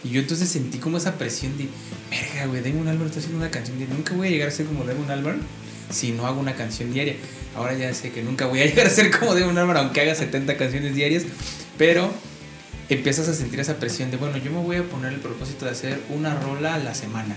Y 0.04 0.10
yo 0.10 0.20
entonces 0.20 0.50
sentí 0.50 0.78
como 0.78 0.98
esa 0.98 1.18
presión 1.18 1.58
de, 1.58 1.70
verga, 2.10 2.48
güey, 2.48 2.62
Damon 2.62 2.90
Albarn 2.90 3.08
está 3.08 3.20
haciendo 3.20 3.38
una 3.40 3.50
canción 3.50 3.78
diaria. 3.78 3.96
Nunca 3.96 4.14
voy 4.14 4.28
a 4.28 4.32
llegar 4.32 4.50
a 4.50 4.52
ser 4.52 4.66
como 4.66 4.84
Damon 4.84 5.10
Albarn 5.10 5.40
si 5.92 6.12
no 6.12 6.26
hago 6.28 6.40
una 6.40 6.56
canción 6.56 6.94
diaria. 6.94 7.16
Ahora 7.56 7.74
ya 7.74 7.94
sé 7.94 8.12
que 8.12 8.24
nunca 8.24 8.46
voy 8.46 8.62
a 8.62 8.66
llegar 8.68 8.88
a 8.88 8.90
ser 8.90 9.12
como 9.12 9.36
Damon 9.36 9.58
Albarn, 9.58 9.80
aunque 9.80 10.02
haga 10.02 10.16
70 10.16 10.58
canciones 10.58 10.96
diarias. 10.96 11.24
Pero 11.78 12.12
empiezas 12.90 13.28
a 13.28 13.34
sentir 13.34 13.60
esa 13.60 13.78
presión 13.78 14.12
de, 14.12 14.18
bueno, 14.18 14.38
yo 14.38 14.52
me 14.52 14.60
voy 14.60 14.78
a 14.78 14.84
poner 14.84 15.14
el 15.14 15.20
propósito 15.20 15.66
de 15.66 15.72
hacer 15.72 16.00
una 16.10 16.36
rola 16.40 16.76
a 16.76 16.80
la 16.80 16.94
semana. 16.94 17.36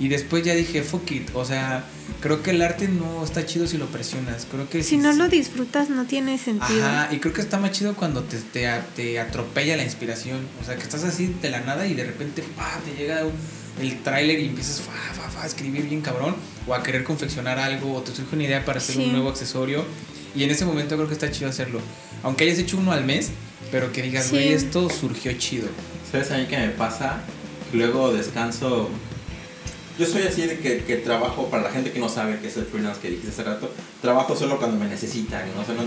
Y 0.00 0.08
después 0.08 0.44
ya 0.44 0.54
dije, 0.54 0.82
fuck 0.82 1.10
it. 1.10 1.30
O 1.34 1.44
sea, 1.44 1.84
creo 2.20 2.42
que 2.42 2.50
el 2.50 2.62
arte 2.62 2.86
no 2.86 3.24
está 3.24 3.44
chido 3.44 3.66
si 3.66 3.78
lo 3.78 3.86
presionas. 3.86 4.46
Creo 4.48 4.68
que 4.68 4.82
Si 4.84 4.96
no 4.96 5.12
lo 5.12 5.28
disfrutas 5.28 5.90
no 5.90 6.04
tiene 6.04 6.38
sentido. 6.38 6.86
Ajá, 6.86 7.08
y 7.12 7.18
creo 7.18 7.34
que 7.34 7.40
está 7.40 7.58
más 7.58 7.72
chido 7.72 7.94
cuando 7.96 8.22
te, 8.22 8.36
te, 8.38 8.70
te 8.94 9.18
atropella 9.18 9.76
la 9.76 9.82
inspiración. 9.82 10.38
O 10.62 10.64
sea, 10.64 10.76
que 10.76 10.82
estás 10.82 11.02
así 11.02 11.34
de 11.42 11.50
la 11.50 11.60
nada 11.62 11.86
y 11.88 11.94
de 11.94 12.04
repente 12.04 12.44
pa, 12.56 12.80
te 12.84 12.96
llega 12.96 13.24
el 13.80 14.02
tráiler 14.02 14.38
y 14.40 14.46
empiezas 14.46 14.80
fa, 14.80 14.92
fa, 15.14 15.28
fa, 15.30 15.42
a 15.42 15.46
escribir 15.46 15.84
bien 15.88 16.00
cabrón. 16.00 16.34
O 16.66 16.74
a 16.74 16.82
querer 16.82 17.04
confeccionar 17.04 17.58
algo. 17.58 17.94
O 17.94 18.02
te 18.02 18.14
surge 18.14 18.34
una 18.34 18.44
idea 18.44 18.64
para 18.64 18.78
hacer 18.78 18.96
Sí. 18.96 19.04
un 19.04 19.12
nuevo 19.12 19.28
accesorio. 19.30 19.84
Y 20.34 20.44
en 20.44 20.50
ese 20.50 20.64
momento 20.64 20.96
creo 20.96 21.08
que 21.08 21.14
está 21.14 21.30
chido 21.30 21.48
hacerlo. 21.50 21.80
Aunque 22.22 22.44
hayas 22.44 22.58
hecho 22.58 22.76
uno 22.78 22.92
al 22.92 23.04
mes, 23.04 23.30
pero 23.72 23.92
que 23.92 24.02
digas, 24.02 24.24
Sí. 24.26 24.30
güey, 24.32 24.52
esto 24.52 24.88
surgió 24.90 25.32
chido. 25.34 25.68
¿Sabes 26.10 26.30
a 26.30 26.38
mí 26.38 26.46
qué 26.48 26.56
me 26.58 26.68
pasa? 26.68 27.20
Luego 27.72 28.12
descanso. 28.12 28.88
Yo 29.98 30.06
soy 30.06 30.22
así 30.22 30.42
de 30.42 30.58
que, 30.58 30.84
que 30.84 30.96
trabajo, 30.96 31.48
para 31.50 31.64
la 31.64 31.70
gente 31.70 31.90
que 31.90 31.98
no 31.98 32.08
sabe 32.08 32.38
que 32.38 32.46
es 32.48 32.56
el 32.56 32.66
freelance 32.66 33.00
que 33.00 33.08
dijiste 33.10 33.30
hace 33.30 33.42
rato, 33.42 33.72
trabajo 34.00 34.36
solo 34.36 34.56
cuando 34.58 34.78
me 34.78 34.86
necesitan, 34.86 35.42
¿no? 35.56 35.62
O 35.62 35.64
sea, 35.64 35.74
no, 35.74 35.82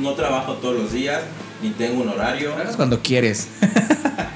no 0.00 0.14
trabajo 0.14 0.54
todos 0.54 0.76
los 0.80 0.92
días, 0.94 1.20
ni 1.62 1.68
tengo 1.70 2.00
un 2.02 2.08
horario. 2.08 2.54
Hagas 2.54 2.76
cuando 2.76 3.02
quieres. 3.02 3.48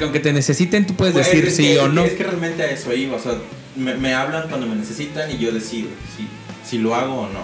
Porque 0.00 0.04
aunque 0.16 0.20
te 0.20 0.32
necesiten, 0.32 0.86
tú 0.86 0.94
puedes 0.94 1.14
decir 1.14 1.44
es 1.44 1.56
sí 1.56 1.62
que- 1.74 1.78
o 1.78 1.88
no. 1.88 2.02
Es 2.06 2.14
que 2.14 2.22
realmente 2.24 2.62
a 2.62 2.70
eso 2.70 2.90
iba, 2.94 3.16
o 3.16 3.20
sea, 3.20 3.34
me, 3.76 3.94
me 3.96 4.14
hablan 4.14 4.48
cuando 4.48 4.66
me 4.66 4.74
necesitan 4.74 5.30
y 5.30 5.36
yo 5.36 5.52
decido 5.52 5.88
si, 6.16 6.26
si 6.66 6.78
lo 6.78 6.94
hago 6.94 7.16
o 7.20 7.26
no. 7.28 7.40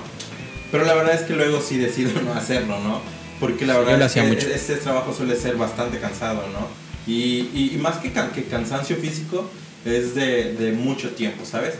Pero 0.72 0.86
la 0.86 0.94
verdad 0.94 1.14
es 1.14 1.20
que 1.20 1.34
luego 1.34 1.60
sí 1.60 1.76
decido 1.76 2.18
no 2.24 2.32
hacerlo, 2.32 2.80
¿no? 2.80 3.02
Porque 3.40 3.66
la 3.66 3.74
Sí, 3.74 3.78
verdad 3.80 4.02
es 4.06 4.12
que 4.14 4.22
mucho. 4.22 4.48
este 4.48 4.76
trabajo 4.76 5.12
suele 5.12 5.36
ser 5.36 5.56
bastante 5.56 5.98
cansado, 5.98 6.44
¿no? 6.50 6.66
Y, 7.06 7.50
y- 7.52 7.72
y 7.74 7.76
más 7.76 7.98
que, 7.98 8.12
can- 8.12 8.30
que 8.30 8.44
cansancio 8.44 8.96
físico, 8.96 9.50
es 9.84 10.14
de, 10.14 10.54
de 10.54 10.72
mucho 10.72 11.10
tiempo, 11.10 11.44
¿sabes? 11.44 11.74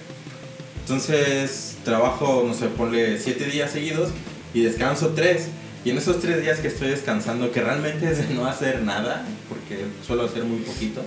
Entonces 0.82 1.78
trabajo, 1.84 2.44
no 2.46 2.52
sé, 2.52 2.66
ponle 2.66 3.18
siete 3.18 3.46
días 3.46 3.70
seguidos 3.70 4.10
y 4.52 4.60
descanso 4.60 5.14
tres. 5.16 5.46
Y 5.86 5.90
en 5.90 5.98
esos 5.98 6.18
tres 6.20 6.42
días 6.42 6.58
que 6.58 6.66
estoy 6.66 6.88
descansando, 6.88 7.52
que 7.52 7.60
realmente 7.62 8.10
es 8.10 8.18
de 8.28 8.34
no 8.34 8.46
hacer 8.46 8.82
nada, 8.82 9.24
porque 9.48 9.84
suelo 10.04 10.24
hacer 10.24 10.42
muy 10.42 10.58
poquito, 10.58 11.00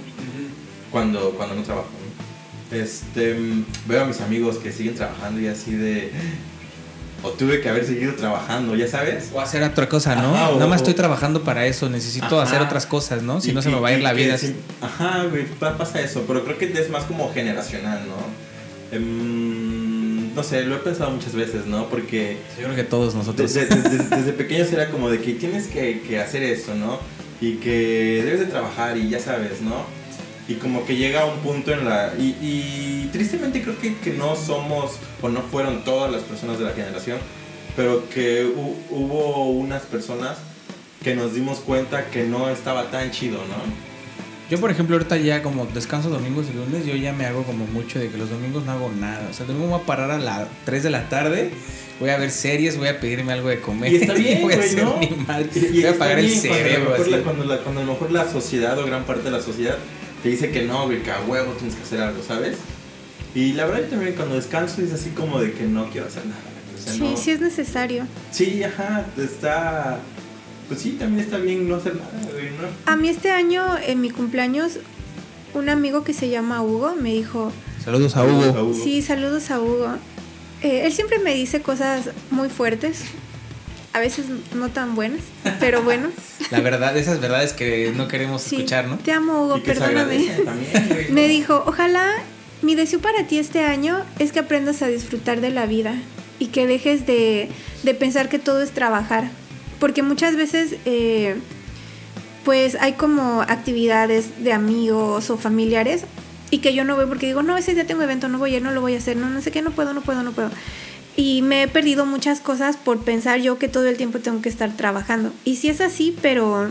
cuando, 0.89 1.31
cuando 1.31 1.55
no 1.55 1.63
trabajo. 1.63 1.89
¿no? 2.71 2.77
Este, 2.77 3.35
veo 3.87 4.03
a 4.03 4.05
mis 4.05 4.21
amigos 4.21 4.55
que 4.57 4.71
siguen 4.71 4.95
trabajando 4.95 5.41
y 5.41 5.47
así 5.47 5.73
de... 5.73 6.11
O 7.23 7.31
tuve 7.31 7.59
que 7.59 7.67
haber 7.67 7.85
seguido 7.85 8.13
trabajando, 8.13 8.73
ya 8.77 8.87
sabes. 8.87 9.31
O 9.33 9.41
hacer 9.41 9.61
otra 9.63 9.89
cosa, 9.89 10.15
¿no? 10.15 10.33
Ajá, 10.33 10.51
o- 10.51 10.53
Nada 10.55 10.67
más 10.67 10.77
estoy 10.77 10.93
trabajando 10.93 11.43
para 11.43 11.65
eso, 11.65 11.89
necesito 11.89 12.39
Ajá. 12.39 12.43
hacer 12.49 12.61
otras 12.61 12.85
cosas, 12.85 13.21
¿no? 13.21 13.41
Si 13.41 13.49
Y 13.51 13.53
no 13.53 13.61
se 13.61 13.67
me 13.67 13.77
va 13.81 13.89
a 13.89 13.91
ir 13.91 14.01
la 14.01 14.13
vida. 14.13 14.37
sí- 14.37 14.55
ajá, 14.79 15.25
güey, 15.29 15.45
pa- 15.45 15.77
pasa 15.77 15.99
eso, 15.99 16.23
pero 16.25 16.45
creo 16.45 16.57
que 16.57 16.71
es 16.71 16.89
más 16.89 17.03
como 17.03 17.33
generacional, 17.33 17.99
¿no? 18.07 18.95
Em, 18.95 19.68
no 20.35 20.43
sé, 20.43 20.63
lo 20.63 20.75
he 20.75 20.79
pensado 20.79 21.11
muchas 21.11 21.33
veces, 21.33 21.65
¿no? 21.65 21.87
Porque 21.89 22.37
Yo 22.57 22.65
creo 22.65 22.75
que 22.75 22.83
todos 22.83 23.15
nosotros. 23.15 23.53
desde, 23.53 23.67
desde- 23.75 24.15
desde 24.15 24.33
pequeños 24.33 24.71
era 24.71 24.89
como 24.89 25.09
de 25.09 25.19
que 25.19 25.33
tienes 25.33 25.67
que, 25.67 26.01
que 26.01 26.19
hacer 26.19 26.43
eso, 26.43 26.75
¿no? 26.75 26.99
Y 27.41 27.53
que 27.55 28.21
debes 28.25 28.39
de 28.41 28.45
trabajar 28.47 28.97
y 28.97 29.09
ya 29.09 29.19
sabes, 29.19 29.61
¿no? 29.61 29.75
Y 30.47 30.55
como 30.55 30.85
que 30.85 30.95
llega 30.95 31.25
un 31.25 31.39
punto 31.39 31.71
en 31.71 31.85
la... 31.85 32.13
Y, 32.17 32.35
y 32.41 33.09
tristemente 33.13 33.61
creo 33.61 33.79
que, 33.79 33.97
que 33.97 34.11
no 34.13 34.35
somos 34.35 34.93
o 35.21 35.29
no 35.29 35.41
fueron 35.43 35.83
todas 35.83 36.11
las 36.11 36.23
personas 36.23 36.57
de 36.59 36.65
la 36.65 36.71
generación, 36.71 37.19
pero 37.75 38.09
que 38.09 38.45
hu- 38.45 38.75
hubo 38.89 39.49
unas 39.51 39.83
personas 39.83 40.37
que 41.03 41.15
nos 41.15 41.33
dimos 41.35 41.59
cuenta 41.59 42.07
que 42.09 42.23
no 42.23 42.49
estaba 42.49 42.89
tan 42.91 43.11
chido, 43.11 43.37
¿no? 43.37 43.88
Yo, 44.49 44.59
por 44.59 44.71
ejemplo, 44.71 44.95
ahorita 44.95 45.17
ya 45.17 45.43
como 45.43 45.65
descanso 45.67 46.09
domingos 46.09 46.47
y 46.51 46.55
lunes, 46.57 46.85
yo 46.85 46.95
ya 46.95 47.13
me 47.13 47.25
hago 47.25 47.43
como 47.43 47.65
mucho 47.67 47.99
de 47.99 48.09
que 48.09 48.17
los 48.17 48.29
domingos 48.31 48.65
no 48.65 48.71
hago 48.71 48.91
nada. 48.99 49.27
O 49.29 49.33
sea, 49.33 49.45
el 49.45 49.53
domingo 49.53 49.69
voy 49.73 49.81
a 49.81 49.85
parar 49.85 50.09
a 50.09 50.17
las 50.17 50.47
3 50.65 50.81
de 50.83 50.89
la 50.89 51.07
tarde, 51.07 51.51
voy 51.99 52.09
a 52.09 52.17
ver 52.17 52.31
series, 52.31 52.75
voy 52.77 52.87
a 52.87 52.99
pedirme 52.99 53.31
algo 53.33 53.49
de 53.49 53.59
comer. 53.61 53.93
Y 53.93 53.97
está 53.97 54.13
bien, 54.15 54.41
voy 54.41 54.53
a 54.53 54.57
hacer 54.59 54.83
¿no? 54.83 54.97
mi 54.97 55.09
madre, 55.27 55.49
Y- 55.53 55.59
y 55.59 55.71
voy 55.81 55.85
a 55.85 55.91
apagar 55.91 56.17
el 56.19 56.25
cuando 56.31 56.41
cerebro. 56.41 56.79
mejor 56.89 57.01
así. 57.01 57.09
la- 57.11 57.21
Cuando, 57.21 57.43
la- 57.45 57.57
cuando 57.59 57.81
a 57.81 57.83
lo 57.85 57.93
mejor 57.93 58.11
la 58.11 58.31
sociedad 58.31 58.79
o 58.79 58.85
gran 58.87 59.03
parte 59.03 59.23
de 59.23 59.31
la 59.31 59.41
sociedad 59.41 59.77
te 60.23 60.29
dice 60.29 60.49
que 60.49 60.63
no, 60.63 60.85
güey, 60.85 61.03
que 61.03 61.11
a 61.11 61.21
huevo 61.21 61.51
tienes 61.53 61.75
que 61.75 61.83
hacer 61.83 62.01
algo, 62.01 62.23
¿sabes? 62.27 62.57
Y 63.35 63.53
la 63.53 63.65
verdad 63.65 63.81
yo 63.83 63.87
también 63.89 64.15
cuando 64.15 64.35
descanso 64.35 64.81
es 64.81 64.91
así 64.91 65.11
como 65.11 65.39
de 65.39 65.51
que 65.53 65.65
no 65.65 65.89
quiero 65.91 66.07
hacer 66.07 66.25
nada. 66.25 66.41
o 66.75 66.81
sea, 66.81 66.93
Sí, 66.93 66.99
no- 67.01 67.17
sí 67.17 67.29
es 67.31 67.39
necesario. 67.39 68.07
Sí, 68.31 68.63
ajá, 68.63 69.05
está... 69.15 69.99
Pues 70.69 70.79
sí, 70.81 70.91
también 70.91 71.25
está 71.25 71.37
bien 71.37 71.67
no 71.67 71.75
hacer 71.75 71.95
nada, 71.95 72.09
güey, 72.31 72.45
¿no? 72.51 72.67
A 72.85 72.95
mí 72.95 73.09
este 73.09 73.31
año, 73.31 73.65
en 73.85 73.99
mi 74.01 74.09
cumpleaños, 74.11 74.79
un 75.53 75.67
amigo 75.67 76.03
que 76.03 76.13
se 76.13 76.29
llama 76.29 76.61
Hugo 76.61 76.95
me 76.95 77.11
dijo, 77.13 77.51
Saludos 77.83 78.15
a 78.15 78.23
Hugo. 78.23 78.73
sí, 78.73 79.01
saludos 79.01 79.49
a 79.51 79.59
Hugo. 79.59 79.87
Eh, 80.61 80.81
él 80.85 80.93
siempre 80.93 81.19
me 81.19 81.33
dice 81.33 81.61
cosas 81.61 82.09
muy 82.29 82.49
fuertes, 82.49 83.01
a 83.93 83.99
veces 83.99 84.25
no 84.53 84.69
tan 84.69 84.93
buenas, 84.95 85.21
pero 85.59 85.81
bueno. 85.83 86.09
La 86.51 86.59
verdad, 86.61 86.95
esas 86.97 87.19
verdades 87.19 87.53
que 87.53 87.91
no 87.95 88.07
queremos 88.07 88.41
Sí, 88.43 88.57
escuchar, 88.57 88.87
¿no? 88.87 88.97
te 88.97 89.11
amo 89.11 89.43
Hugo, 89.45 89.57
Y 89.57 89.61
que 89.61 89.73
se 89.73 89.79
perdóname. 89.81 90.27
también, 90.45 91.13
Me 91.13 91.27
dijo, 91.27 91.63
ojalá 91.65 92.11
mi 92.61 92.75
deseo 92.75 92.99
para 92.99 93.25
ti 93.25 93.39
este 93.39 93.63
año 93.63 94.03
es 94.19 94.31
que 94.31 94.39
aprendas 94.39 94.81
a 94.83 94.87
disfrutar 94.87 95.41
de 95.41 95.49
la 95.49 95.65
vida 95.65 95.95
y 96.39 96.47
que 96.47 96.67
dejes 96.67 97.07
de, 97.07 97.49
de 97.83 97.93
pensar 97.95 98.29
que 98.29 98.37
todo 98.37 98.61
es 98.61 98.71
trabajar. 98.71 99.31
Porque 99.79 100.03
muchas 100.03 100.35
veces, 100.35 100.75
eh, 100.85 101.35
pues 102.43 102.75
hay 102.79 102.93
como 102.93 103.41
actividades 103.41 104.43
de 104.43 104.53
amigos 104.53 105.29
o 105.29 105.37
familiares 105.37 106.03
y 106.51 106.59
que 106.59 106.73
yo 106.73 106.83
no 106.83 106.95
voy 106.95 107.05
porque 107.05 107.27
digo, 107.27 107.43
no, 107.43 107.57
ese 107.57 107.73
día 107.73 107.85
tengo 107.85 108.01
evento, 108.01 108.27
no 108.27 108.39
voy 108.39 108.53
a 108.53 108.57
ir, 108.57 108.63
no 108.63 108.71
lo 108.71 108.81
voy 108.81 108.95
a 108.95 108.97
hacer, 108.97 109.15
no, 109.17 109.29
no 109.29 109.41
sé 109.41 109.51
qué, 109.51 109.61
no 109.61 109.71
puedo, 109.71 109.93
no 109.93 110.01
puedo, 110.01 110.23
no 110.23 110.31
puedo. 110.31 110.49
Y 111.15 111.41
me 111.41 111.63
he 111.63 111.67
perdido 111.67 112.05
muchas 112.05 112.39
cosas 112.39 112.77
por 112.77 112.99
pensar 112.99 113.39
yo 113.41 113.57
que 113.57 113.67
todo 113.67 113.87
el 113.87 113.97
tiempo 113.97 114.19
tengo 114.19 114.41
que 114.41 114.49
estar 114.49 114.71
trabajando. 114.75 115.31
Y 115.43 115.57
sí 115.57 115.69
es 115.69 115.81
así, 115.81 116.15
pero 116.21 116.69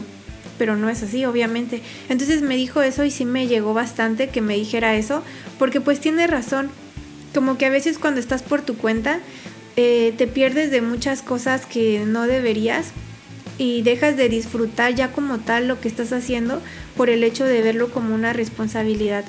pero 0.59 0.77
no 0.77 0.91
es 0.91 1.03
así, 1.03 1.25
obviamente. 1.25 1.81
Entonces 2.09 2.43
me 2.43 2.57
dijo 2.57 2.83
eso 2.83 3.05
y 3.05 3.11
sí 3.11 3.25
me 3.25 3.47
llegó 3.47 3.73
bastante 3.73 4.29
que 4.29 4.41
me 4.41 4.55
dijera 4.55 4.97
eso, 4.97 5.23
porque 5.59 5.81
pues 5.81 6.01
tiene 6.01 6.27
razón. 6.27 6.69
Como 7.33 7.57
que 7.57 7.67
a 7.67 7.71
veces 7.71 7.99
cuando 7.99 8.21
estás 8.21 8.43
por 8.43 8.63
tu 8.63 8.77
cuenta, 8.77 9.21
eh, 9.81 10.13
te 10.17 10.27
pierdes 10.27 10.73
de 10.73 10.83
muchas 10.83 11.23
cosas 11.23 11.65
que 11.65 12.03
no 12.05 12.27
deberías 12.27 12.89
y 13.59 13.83
dejas 13.83 14.17
de 14.17 14.29
disfrutar 14.29 14.93
ya 14.93 15.13
como 15.13 15.39
tal 15.39 15.69
lo 15.69 15.81
que 15.81 15.87
estás 15.87 16.13
haciendo 16.13 16.61
por 16.97 17.11
el 17.11 17.23
hecho 17.23 17.45
de 17.45 17.63
verlo 17.63 17.89
como 17.89 18.13
una 18.13 18.33
responsabilidad 18.33 19.25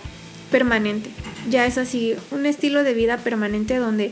permanente. 0.50 1.12
Ya 1.52 1.68
es 1.68 1.78
así, 1.78 2.16
un 2.32 2.48
estilo 2.48 2.84
de 2.84 2.96
vida 2.96 3.18
permanente 3.18 3.76
donde 3.76 4.12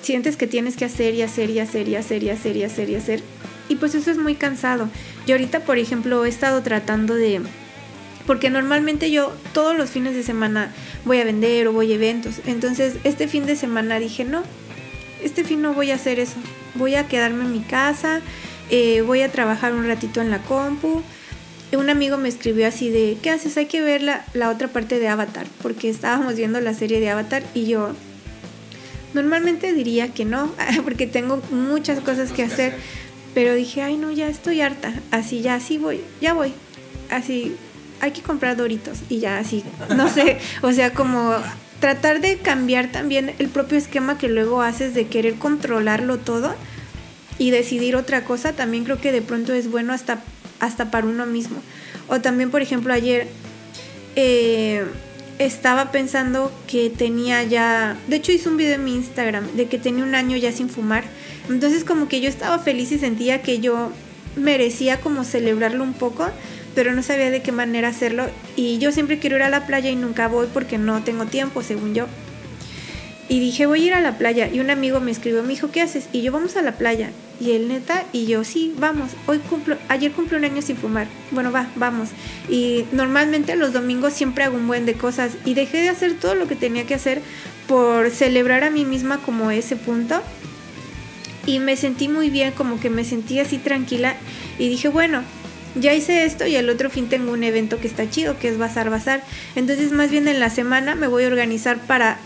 sientes 0.00 0.38
que 0.38 0.46
tienes 0.46 0.78
que 0.78 0.86
hacer 0.86 1.12
y 1.12 1.20
hacer 1.20 1.50
y 1.50 1.58
hacer 1.58 1.88
y 1.88 1.96
hacer 1.96 2.22
y 2.22 2.30
hacer 2.30 2.56
y 2.56 2.62
hacer 2.62 2.88
y 2.88 2.94
hacer. 2.94 3.22
Y 3.68 3.76
pues 3.76 3.94
eso 3.94 4.10
es 4.10 4.16
muy 4.16 4.34
cansado. 4.34 4.88
Yo 5.26 5.34
ahorita, 5.34 5.60
por 5.60 5.76
ejemplo, 5.76 6.24
he 6.24 6.30
estado 6.30 6.62
tratando 6.62 7.14
de... 7.14 7.42
Porque 8.26 8.48
normalmente 8.48 9.10
yo 9.10 9.30
todos 9.52 9.76
los 9.76 9.90
fines 9.90 10.14
de 10.14 10.22
semana 10.22 10.72
voy 11.04 11.18
a 11.18 11.24
vender 11.24 11.68
o 11.68 11.74
voy 11.74 11.92
a 11.92 11.96
eventos. 11.96 12.36
Entonces 12.46 12.94
este 13.04 13.28
fin 13.28 13.44
de 13.44 13.56
semana 13.56 13.98
dije, 13.98 14.24
no, 14.24 14.42
este 15.22 15.44
fin 15.44 15.62
no 15.62 15.74
voy 15.74 15.90
a 15.90 15.94
hacer 15.94 16.18
eso. 16.18 16.36
Voy 16.74 16.94
a 16.94 17.08
quedarme 17.08 17.44
en 17.44 17.52
mi 17.52 17.60
casa, 17.60 18.20
eh, 18.70 19.02
voy 19.02 19.22
a 19.22 19.32
trabajar 19.32 19.72
un 19.72 19.86
ratito 19.86 20.20
en 20.20 20.30
la 20.30 20.38
compu 20.40 21.02
un 21.76 21.90
amigo 21.90 22.16
me 22.16 22.28
escribió 22.28 22.66
así 22.66 22.90
de, 22.90 23.18
¿qué 23.22 23.30
haces? 23.30 23.56
Hay 23.56 23.66
que 23.66 23.80
ver 23.80 24.02
la, 24.02 24.24
la 24.34 24.50
otra 24.50 24.68
parte 24.68 24.98
de 24.98 25.08
Avatar, 25.08 25.46
porque 25.62 25.88
estábamos 25.88 26.36
viendo 26.36 26.60
la 26.60 26.74
serie 26.74 27.00
de 27.00 27.10
Avatar 27.10 27.42
y 27.54 27.66
yo 27.66 27.92
normalmente 29.14 29.72
diría 29.72 30.12
que 30.12 30.24
no, 30.24 30.52
porque 30.84 31.06
tengo 31.06 31.42
muchas 31.50 32.00
cosas 32.00 32.32
que 32.32 32.42
hacer, 32.42 32.74
pero 33.34 33.54
dije, 33.54 33.82
ay 33.82 33.96
no, 33.96 34.10
ya 34.10 34.28
estoy 34.28 34.60
harta, 34.60 34.92
así 35.10 35.42
ya, 35.42 35.54
así 35.54 35.78
voy, 35.78 36.00
ya 36.20 36.34
voy, 36.34 36.52
así, 37.10 37.56
hay 38.00 38.10
que 38.10 38.22
comprar 38.22 38.56
doritos 38.56 38.98
y 39.08 39.20
ya 39.20 39.38
así, 39.38 39.64
no 39.96 40.08
sé, 40.08 40.38
o 40.62 40.72
sea, 40.72 40.92
como 40.92 41.34
tratar 41.80 42.20
de 42.20 42.38
cambiar 42.38 42.90
también 42.90 43.34
el 43.38 43.48
propio 43.48 43.78
esquema 43.78 44.18
que 44.18 44.28
luego 44.28 44.62
haces 44.62 44.94
de 44.94 45.06
querer 45.06 45.34
controlarlo 45.34 46.18
todo 46.18 46.54
y 47.38 47.50
decidir 47.50 47.96
otra 47.96 48.24
cosa, 48.24 48.52
también 48.52 48.84
creo 48.84 49.00
que 49.00 49.12
de 49.12 49.22
pronto 49.22 49.52
es 49.52 49.70
bueno 49.70 49.92
hasta, 49.92 50.20
hasta 50.60 50.90
para 50.90 51.06
uno 51.06 51.26
mismo. 51.26 51.58
O 52.08 52.20
también, 52.20 52.50
por 52.50 52.62
ejemplo, 52.62 52.92
ayer 52.92 53.28
eh, 54.14 54.84
estaba 55.38 55.92
pensando 55.92 56.50
que 56.66 56.88
tenía 56.88 57.42
ya, 57.42 57.96
de 58.08 58.16
hecho 58.16 58.32
hice 58.32 58.48
un 58.48 58.56
video 58.56 58.76
en 58.76 58.84
mi 58.84 58.94
Instagram 58.94 59.46
de 59.54 59.66
que 59.66 59.78
tenía 59.78 60.04
un 60.04 60.14
año 60.14 60.36
ya 60.36 60.52
sin 60.52 60.70
fumar. 60.70 61.04
Entonces 61.48 61.84
como 61.84 62.08
que 62.08 62.20
yo 62.20 62.28
estaba 62.28 62.58
feliz 62.58 62.90
y 62.92 62.98
sentía 62.98 63.42
que 63.42 63.60
yo 63.60 63.92
merecía 64.34 65.00
como 65.00 65.24
celebrarlo 65.24 65.84
un 65.84 65.92
poco, 65.92 66.28
pero 66.76 66.92
no 66.92 67.02
sabía 67.02 67.30
de 67.30 67.40
qué 67.40 67.52
manera 67.52 67.88
hacerlo. 67.88 68.26
Y 68.54 68.76
yo 68.78 68.92
siempre 68.92 69.18
quiero 69.18 69.36
ir 69.36 69.42
a 69.42 69.48
la 69.48 69.66
playa 69.66 69.90
y 69.90 69.96
nunca 69.96 70.28
voy 70.28 70.46
porque 70.52 70.76
no 70.76 71.02
tengo 71.02 71.24
tiempo, 71.24 71.62
según 71.62 71.94
yo. 71.94 72.06
Y 73.30 73.40
dije, 73.40 73.64
voy 73.64 73.82
a 73.82 73.86
ir 73.86 73.94
a 73.94 74.02
la 74.02 74.18
playa. 74.18 74.48
Y 74.52 74.60
un 74.60 74.68
amigo 74.68 75.00
me 75.00 75.10
escribió, 75.10 75.42
me 75.42 75.48
dijo, 75.48 75.70
¿qué 75.70 75.80
haces? 75.80 76.06
Y 76.12 76.20
yo, 76.20 76.32
vamos 76.32 76.54
a 76.56 76.62
la 76.62 76.72
playa. 76.72 77.10
Y 77.40 77.52
él, 77.52 77.68
neta, 77.68 78.04
y 78.12 78.26
yo, 78.26 78.44
sí, 78.44 78.74
vamos. 78.78 79.12
Hoy 79.26 79.38
cumplo, 79.38 79.78
ayer 79.88 80.12
cumplo 80.12 80.36
un 80.36 80.44
año 80.44 80.60
sin 80.60 80.76
fumar. 80.76 81.08
Bueno, 81.30 81.50
va, 81.50 81.66
vamos. 81.76 82.10
Y 82.50 82.84
normalmente 82.92 83.56
los 83.56 83.72
domingos 83.72 84.12
siempre 84.12 84.44
hago 84.44 84.56
un 84.56 84.68
buen 84.68 84.84
de 84.84 84.94
cosas. 84.94 85.32
Y 85.46 85.54
dejé 85.54 85.78
de 85.78 85.88
hacer 85.88 86.12
todo 86.12 86.34
lo 86.34 86.46
que 86.46 86.56
tenía 86.56 86.86
que 86.86 86.94
hacer 86.94 87.22
por 87.66 88.10
celebrar 88.10 88.64
a 88.64 88.70
mí 88.70 88.84
misma 88.84 89.16
como 89.16 89.50
ese 89.50 89.76
punto. 89.76 90.20
Y 91.46 91.58
me 91.58 91.74
sentí 91.76 92.08
muy 92.08 92.28
bien, 92.28 92.52
como 92.52 92.78
que 92.78 92.90
me 92.90 93.02
sentí 93.02 93.38
así 93.38 93.56
tranquila. 93.56 94.14
Y 94.58 94.68
dije, 94.68 94.88
bueno, 94.88 95.22
ya 95.80 95.94
hice 95.94 96.24
esto 96.24 96.46
y 96.46 96.56
el 96.56 96.68
otro 96.70 96.90
fin 96.90 97.08
tengo 97.08 97.32
un 97.32 97.44
evento 97.44 97.78
que 97.78 97.86
está 97.86 98.08
chido, 98.08 98.38
que 98.38 98.48
es 98.48 98.58
Bazar 98.58 98.90
Bazar. 98.90 99.22
Entonces, 99.54 99.92
más 99.92 100.10
bien 100.10 100.28
en 100.28 100.40
la 100.40 100.50
semana 100.50 100.94
me 100.94 101.06
voy 101.06 101.24
a 101.24 101.28
organizar 101.28 101.78
para 101.78 102.18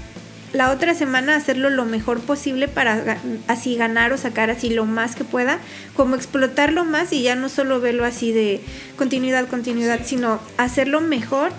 la 0.52 0.70
otra 0.70 0.94
semana 0.94 1.36
hacerlo 1.36 1.70
lo 1.70 1.84
mejor 1.84 2.20
posible 2.20 2.66
para 2.66 3.18
así 3.46 3.76
ganar 3.76 4.12
o 4.12 4.18
sacar 4.18 4.50
así 4.50 4.70
lo 4.70 4.84
más 4.84 5.14
que 5.14 5.22
pueda, 5.22 5.60
como 5.94 6.16
explotarlo 6.16 6.84
más 6.84 7.12
y 7.12 7.22
ya 7.22 7.36
no 7.36 7.48
solo 7.48 7.80
verlo 7.80 8.04
así 8.04 8.32
de 8.32 8.60
continuidad, 8.96 9.46
continuidad, 9.46 10.00
sino 10.04 10.40
hacerlo 10.56 11.00
mejor 11.00 11.52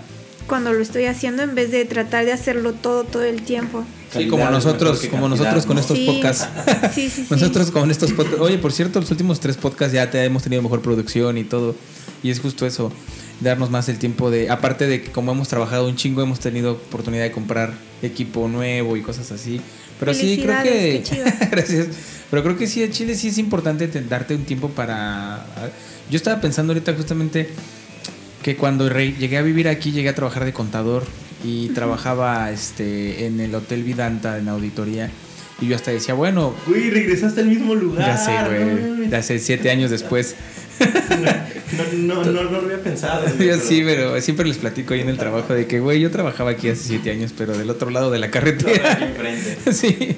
cuando 0.47 0.73
lo 0.73 0.81
estoy 0.81 1.05
haciendo 1.05 1.43
en 1.43 1.55
vez 1.55 1.71
de 1.71 1.85
tratar 1.85 2.25
de 2.25 2.33
hacerlo 2.33 2.73
todo 2.73 3.05
todo 3.05 3.23
el 3.23 3.43
tiempo. 3.43 3.85
Sí, 4.11 4.27
como 4.27 4.49
nosotros, 4.49 5.05
como 5.09 5.29
nosotros 5.29 5.65
con 5.65 5.77
estos 5.77 5.97
podcasts. 5.99 6.47
Sí, 6.93 7.09
sí, 7.09 7.23
sí. 7.27 7.27
nosotros 7.29 7.71
con 7.71 7.89
estos 7.89 8.11
podcasts. 8.11 8.41
Oye, 8.41 8.57
por 8.57 8.73
cierto, 8.73 8.99
los 8.99 9.09
últimos 9.11 9.39
tres 9.39 9.57
podcasts 9.57 9.93
ya 9.93 10.09
te 10.09 10.23
hemos 10.23 10.43
tenido 10.43 10.61
mejor 10.61 10.81
producción 10.81 11.37
y 11.37 11.43
todo. 11.43 11.75
Y 12.23 12.29
es 12.29 12.39
justo 12.39 12.65
eso, 12.65 12.91
darnos 13.39 13.71
más 13.71 13.89
el 13.89 13.97
tiempo 13.97 14.29
de, 14.29 14.49
aparte 14.49 14.87
de 14.87 15.01
que 15.01 15.11
como 15.11 15.31
hemos 15.31 15.47
trabajado 15.47 15.87
un 15.87 15.95
chingo, 15.95 16.21
hemos 16.21 16.39
tenido 16.39 16.73
oportunidad 16.73 17.23
de 17.23 17.31
comprar 17.31 17.73
equipo 18.01 18.47
nuevo 18.47 18.97
y 18.97 19.01
cosas 19.01 19.31
así. 19.31 19.61
Pero 19.99 20.13
sí, 20.13 20.39
creo 20.41 20.63
que... 20.63 21.03
Gracias. 21.51 21.87
Pero 22.29 22.43
creo 22.43 22.57
que 22.57 22.67
sí, 22.67 22.83
a 22.83 22.89
Chile 22.89 23.15
sí 23.15 23.29
es 23.29 23.37
importante 23.37 23.87
darte 23.87 24.35
un 24.35 24.43
tiempo 24.45 24.69
para... 24.69 25.45
Yo 26.09 26.17
estaba 26.17 26.41
pensando 26.41 26.73
ahorita 26.73 26.93
justamente 26.93 27.49
que 28.43 28.55
cuando 28.57 28.89
llegué 28.89 29.37
a 29.37 29.41
vivir 29.41 29.67
aquí, 29.67 29.91
llegué 29.91 30.09
a 30.09 30.15
trabajar 30.15 30.45
de 30.45 30.53
contador 30.53 31.05
y 31.43 31.69
trabajaba 31.69 32.51
este 32.51 33.25
en 33.25 33.39
el 33.39 33.53
Hotel 33.55 33.83
Vidanta 33.83 34.37
en 34.37 34.49
auditoría. 34.49 35.09
Y 35.59 35.67
yo 35.67 35.75
hasta 35.75 35.91
decía, 35.91 36.15
bueno. 36.15 36.55
Uy, 36.67 36.89
regresaste 36.89 37.41
al 37.41 37.47
mismo 37.47 37.75
lugar. 37.75 38.07
Ya 38.07 38.17
sé, 38.17 38.31
güey. 38.95 39.13
hace 39.13 39.37
siete 39.39 39.69
años 39.69 39.91
después. 39.91 40.35
No, 41.71 42.23
no, 42.23 42.25
no, 42.25 42.43
lo 42.43 42.57
había 42.57 42.81
pensado. 42.81 43.25
Yo 43.37 43.57
sí, 43.57 43.81
pero 43.85 44.19
siempre 44.21 44.47
les 44.47 44.57
platico 44.57 44.93
ahí 44.93 45.01
en 45.01 45.09
el 45.09 45.17
trabajo 45.17 45.53
de 45.53 45.67
que, 45.67 45.79
güey, 45.79 45.99
yo 45.99 46.11
trabajaba 46.11 46.51
aquí 46.51 46.69
hace 46.69 46.83
siete 46.83 47.11
años, 47.11 47.33
pero 47.37 47.57
del 47.57 47.69
otro 47.69 47.89
lado 47.91 48.11
de 48.11 48.19
la 48.19 48.31
carretera. 48.31 48.99
sí. 49.71 50.17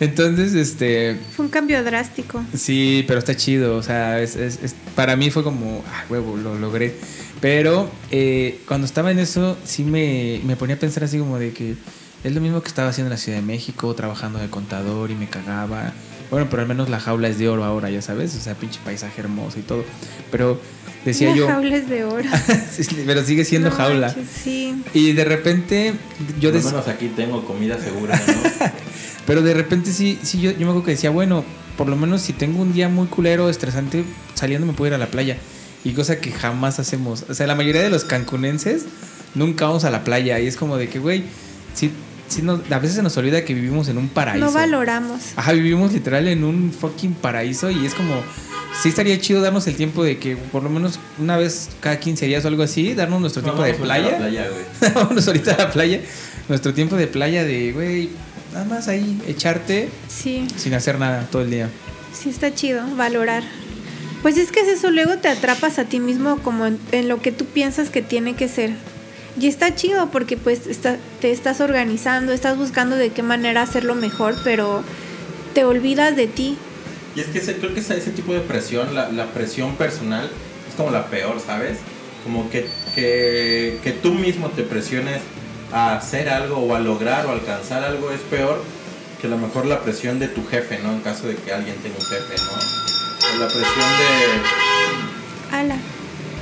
Entonces, 0.00 0.54
este. 0.54 1.16
Fue 1.36 1.44
un 1.44 1.50
cambio 1.50 1.82
drástico. 1.84 2.42
Sí, 2.54 3.04
pero 3.06 3.18
está 3.18 3.36
chido. 3.36 3.76
O 3.76 3.82
sea, 3.82 4.20
es, 4.20 4.36
es, 4.36 4.74
para 4.94 5.16
mí 5.16 5.30
fue 5.30 5.42
como, 5.42 5.84
ah, 5.88 6.04
huevo, 6.10 6.36
lo 6.36 6.58
logré. 6.58 6.94
Pero 7.40 7.90
eh, 8.10 8.60
cuando 8.66 8.86
estaba 8.86 9.10
en 9.10 9.18
eso, 9.18 9.56
sí 9.64 9.84
me, 9.84 10.40
me 10.44 10.56
ponía 10.56 10.76
a 10.76 10.78
pensar 10.78 11.04
así 11.04 11.18
como 11.18 11.38
de 11.38 11.52
que 11.52 11.74
es 12.22 12.34
lo 12.34 12.40
mismo 12.40 12.60
que 12.62 12.68
estaba 12.68 12.90
haciendo 12.90 13.08
en 13.08 13.12
la 13.12 13.16
Ciudad 13.16 13.38
de 13.38 13.44
México, 13.44 13.94
trabajando 13.94 14.38
de 14.38 14.48
contador 14.48 15.10
y 15.10 15.14
me 15.14 15.28
cagaba. 15.28 15.92
Bueno, 16.30 16.48
pero 16.50 16.62
al 16.62 16.68
menos 16.68 16.88
la 16.90 17.00
jaula 17.00 17.28
es 17.28 17.38
de 17.38 17.48
oro 17.48 17.64
ahora, 17.64 17.90
ya 17.90 18.02
sabes, 18.02 18.36
o 18.36 18.40
sea, 18.40 18.54
pinche 18.54 18.78
paisaje 18.84 19.20
hermoso 19.20 19.58
y 19.58 19.62
todo. 19.62 19.84
Pero 20.30 20.60
decía 21.04 21.34
yo. 21.34 21.46
La 21.46 21.54
jaula 21.54 21.76
es 21.76 21.88
de 21.88 22.04
oro. 22.04 22.28
pero 23.06 23.24
sigue 23.24 23.44
siendo 23.44 23.70
jaula. 23.70 24.14
sí. 24.32 24.82
Y 24.92 25.12
de 25.12 25.24
repente 25.24 25.94
yo 26.38 26.52
Por 26.52 26.62
lo 26.62 26.70
menos 26.70 26.88
aquí 26.88 27.08
tengo 27.08 27.44
comida 27.44 27.78
segura, 27.78 28.20
¿no? 28.26 28.70
pero 29.26 29.42
de 29.42 29.54
repente 29.54 29.92
sí, 29.92 30.18
sí 30.22 30.40
yo, 30.40 30.50
yo 30.50 30.58
me 30.58 30.64
acuerdo 30.64 30.84
que 30.84 30.90
decía, 30.92 31.10
bueno, 31.10 31.42
por 31.78 31.88
lo 31.88 31.96
menos 31.96 32.20
si 32.20 32.34
tengo 32.34 32.60
un 32.60 32.74
día 32.74 32.90
muy 32.90 33.06
culero, 33.06 33.48
estresante, 33.48 34.04
saliendo 34.34 34.66
me 34.66 34.74
puedo 34.74 34.88
ir 34.88 34.94
a 34.94 34.98
la 34.98 35.06
playa. 35.06 35.38
Y 35.84 35.92
cosa 35.92 36.20
que 36.20 36.30
jamás 36.30 36.78
hacemos. 36.78 37.24
O 37.28 37.34
sea, 37.34 37.46
la 37.46 37.54
mayoría 37.54 37.82
de 37.82 37.90
los 37.90 38.04
cancunenses 38.04 38.84
nunca 39.34 39.66
vamos 39.66 39.84
a 39.84 39.90
la 39.90 40.04
playa. 40.04 40.38
Y 40.40 40.46
es 40.46 40.56
como 40.56 40.76
de 40.76 40.88
que, 40.88 40.98
güey, 40.98 41.24
sí 41.74 41.90
sí 42.30 42.42
a 42.70 42.78
veces 42.78 42.96
se 42.96 43.02
nos 43.02 43.16
olvida 43.16 43.44
que 43.44 43.54
vivimos 43.54 43.88
en 43.88 43.98
un 43.98 44.08
paraíso. 44.08 44.44
No 44.44 44.52
valoramos. 44.52 45.20
Ajá, 45.36 45.52
vivimos 45.52 45.92
literal 45.92 46.28
en 46.28 46.44
un 46.44 46.72
fucking 46.72 47.14
paraíso 47.14 47.70
y 47.70 47.84
es 47.84 47.94
como, 47.94 48.22
sí 48.82 48.88
estaría 48.88 49.20
chido 49.20 49.40
darnos 49.40 49.66
el 49.66 49.76
tiempo 49.76 50.04
de 50.04 50.18
que 50.18 50.36
por 50.36 50.62
lo 50.62 50.70
menos 50.70 50.98
una 51.18 51.36
vez 51.36 51.70
cada 51.80 51.98
15 51.98 52.26
días 52.26 52.44
o 52.44 52.48
algo 52.48 52.62
así, 52.62 52.94
darnos 52.94 53.20
nuestro 53.20 53.42
tiempo 53.42 53.62
de 53.62 53.74
playa. 53.74 54.16
playa 54.16 54.48
Vámonos 54.94 55.26
ahorita 55.26 55.54
a 55.54 55.58
la 55.58 55.70
playa. 55.70 56.00
Nuestro 56.48 56.72
tiempo 56.72 56.96
de 56.96 57.06
playa 57.06 57.44
de, 57.44 57.72
güey, 57.72 58.10
nada 58.52 58.64
más 58.64 58.88
ahí, 58.88 59.20
echarte 59.26 59.88
sí. 60.08 60.46
sin 60.56 60.74
hacer 60.74 60.98
nada 60.98 61.28
todo 61.30 61.42
el 61.42 61.50
día. 61.50 61.68
Sí, 62.12 62.30
está 62.30 62.54
chido, 62.54 62.84
valorar. 62.96 63.44
Pues 64.22 64.36
es 64.36 64.52
que 64.52 64.60
es 64.60 64.68
eso, 64.68 64.90
luego 64.90 65.16
te 65.16 65.28
atrapas 65.28 65.78
a 65.78 65.84
ti 65.84 65.98
mismo 65.98 66.38
como 66.38 66.66
en 66.66 67.08
lo 67.08 67.22
que 67.22 67.32
tú 67.32 67.46
piensas 67.46 67.88
que 67.90 68.02
tiene 68.02 68.34
que 68.34 68.48
ser. 68.48 68.72
Y 69.38 69.46
está 69.46 69.74
chido 69.74 70.10
porque 70.10 70.36
pues 70.36 70.60
te 71.20 71.30
estás 71.30 71.60
organizando, 71.60 72.32
estás 72.32 72.58
buscando 72.58 72.96
de 72.96 73.10
qué 73.10 73.22
manera 73.22 73.62
hacerlo 73.62 73.94
mejor, 73.94 74.34
pero 74.44 74.82
te 75.54 75.64
olvidas 75.64 76.16
de 76.16 76.26
ti. 76.26 76.58
Y 77.16 77.20
es 77.20 77.26
que 77.28 77.40
creo 77.40 77.72
que 77.72 77.80
ese, 77.80 77.96
ese 77.96 78.10
tipo 78.10 78.34
de 78.34 78.40
presión, 78.40 78.94
la, 78.94 79.10
la, 79.10 79.26
presión 79.26 79.76
personal, 79.76 80.28
es 80.68 80.74
como 80.74 80.90
la 80.90 81.06
peor, 81.06 81.40
¿sabes? 81.44 81.78
Como 82.24 82.50
que, 82.50 82.66
que, 82.94 83.78
que 83.82 83.92
tú 83.92 84.12
mismo 84.14 84.50
te 84.50 84.62
presiones 84.62 85.20
a 85.72 85.96
hacer 85.96 86.28
algo 86.28 86.58
o 86.58 86.74
a 86.74 86.80
lograr 86.80 87.26
o 87.26 87.30
alcanzar 87.30 87.84
algo 87.84 88.10
es 88.10 88.20
peor 88.20 88.62
que 89.20 89.26
a 89.26 89.30
lo 89.30 89.38
mejor 89.38 89.66
la 89.66 89.80
presión 89.80 90.18
de 90.18 90.28
tu 90.28 90.46
jefe, 90.46 90.78
¿no? 90.82 90.92
En 90.92 91.00
caso 91.00 91.26
de 91.26 91.36
que 91.36 91.52
alguien 91.52 91.76
tenga 91.76 91.96
un 91.98 92.04
jefe, 92.04 92.34
¿no? 92.44 93.09
La 93.38 93.46
presión 93.46 93.64
de... 93.98 95.56
Ala. 95.56 95.76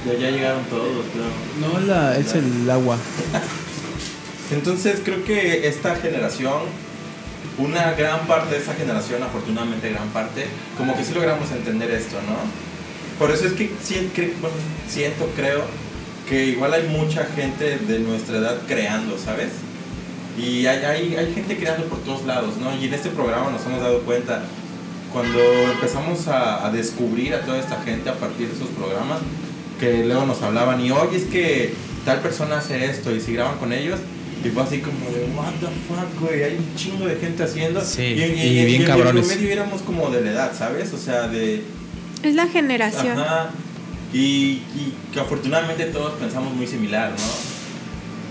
Ya, 0.06 0.30
llegaron 0.30 0.64
todos, 0.64 1.04
No, 1.60 1.80
la, 1.80 2.16
es 2.16 2.34
el 2.34 2.70
agua. 2.70 2.96
Entonces 4.52 5.00
creo 5.04 5.24
que 5.24 5.66
esta 5.66 5.96
generación, 5.96 6.62
una 7.58 7.92
gran 7.92 8.26
parte 8.26 8.54
de 8.54 8.60
esa 8.62 8.74
generación, 8.74 9.22
afortunadamente 9.22 9.90
gran 9.90 10.08
parte, 10.08 10.46
como 10.78 10.96
que 10.96 11.04
sí 11.04 11.12
logramos 11.12 11.50
entender 11.50 11.90
esto, 11.90 12.16
¿no? 12.22 12.36
Por 13.18 13.32
eso 13.32 13.46
es 13.46 13.52
que 13.52 13.70
siento, 13.82 15.28
creo, 15.34 15.64
que 16.28 16.46
igual 16.46 16.72
hay 16.72 16.84
mucha 16.88 17.24
gente 17.24 17.78
de 17.78 17.98
nuestra 17.98 18.38
edad 18.38 18.58
creando, 18.66 19.18
¿sabes? 19.18 19.50
Y 20.38 20.66
hay, 20.66 20.84
hay, 20.84 21.16
hay 21.16 21.34
gente 21.34 21.56
creando 21.58 21.86
por 21.86 21.98
todos 22.04 22.24
lados, 22.24 22.56
¿no? 22.58 22.74
Y 22.76 22.86
en 22.86 22.94
este 22.94 23.10
programa 23.10 23.50
nos 23.50 23.66
hemos 23.66 23.80
dado 23.80 24.00
cuenta, 24.02 24.42
cuando 25.12 25.38
empezamos 25.72 26.28
a, 26.28 26.66
a 26.66 26.70
descubrir 26.70 27.34
a 27.34 27.40
toda 27.42 27.58
esta 27.58 27.80
gente 27.82 28.10
a 28.10 28.14
partir 28.14 28.48
de 28.48 28.54
esos 28.54 28.68
programas, 28.68 29.18
que 29.78 30.04
luego 30.04 30.26
nos 30.26 30.42
hablaban 30.42 30.84
y 30.84 30.90
oye 30.90 31.16
es 31.16 31.24
que 31.24 31.72
tal 32.04 32.20
persona 32.20 32.58
hace 32.58 32.86
esto 32.86 33.14
y 33.14 33.20
si 33.20 33.34
graban 33.34 33.58
con 33.58 33.72
ellos 33.72 34.00
y 34.44 34.48
fue 34.50 34.62
así 34.62 34.78
como 34.80 35.10
de 35.10 35.24
what 35.36 35.52
the 35.60 35.66
fuck 35.88 36.20
güey 36.20 36.42
hay 36.42 36.56
un 36.56 36.74
chingo 36.76 37.06
de 37.06 37.16
gente 37.16 37.42
haciendo 37.42 37.80
sí, 37.80 38.02
y, 38.02 38.22
y, 38.22 38.64
bien 38.64 38.84
cabrones 38.84 39.30
en 39.30 39.38
medio 39.38 39.52
éramos 39.52 39.82
como 39.82 40.10
de 40.10 40.20
la 40.20 40.30
edad 40.30 40.52
sabes 40.56 40.92
o 40.92 40.98
sea 40.98 41.28
de 41.28 41.62
es 42.22 42.34
la 42.34 42.48
generación. 42.48 43.18
Ajá, 43.18 43.50
y, 44.12 44.18
y 44.74 44.94
que 45.12 45.20
afortunadamente 45.20 45.84
todos 45.86 46.14
pensamos 46.14 46.52
muy 46.54 46.66
similar 46.66 47.10
no 47.10 47.26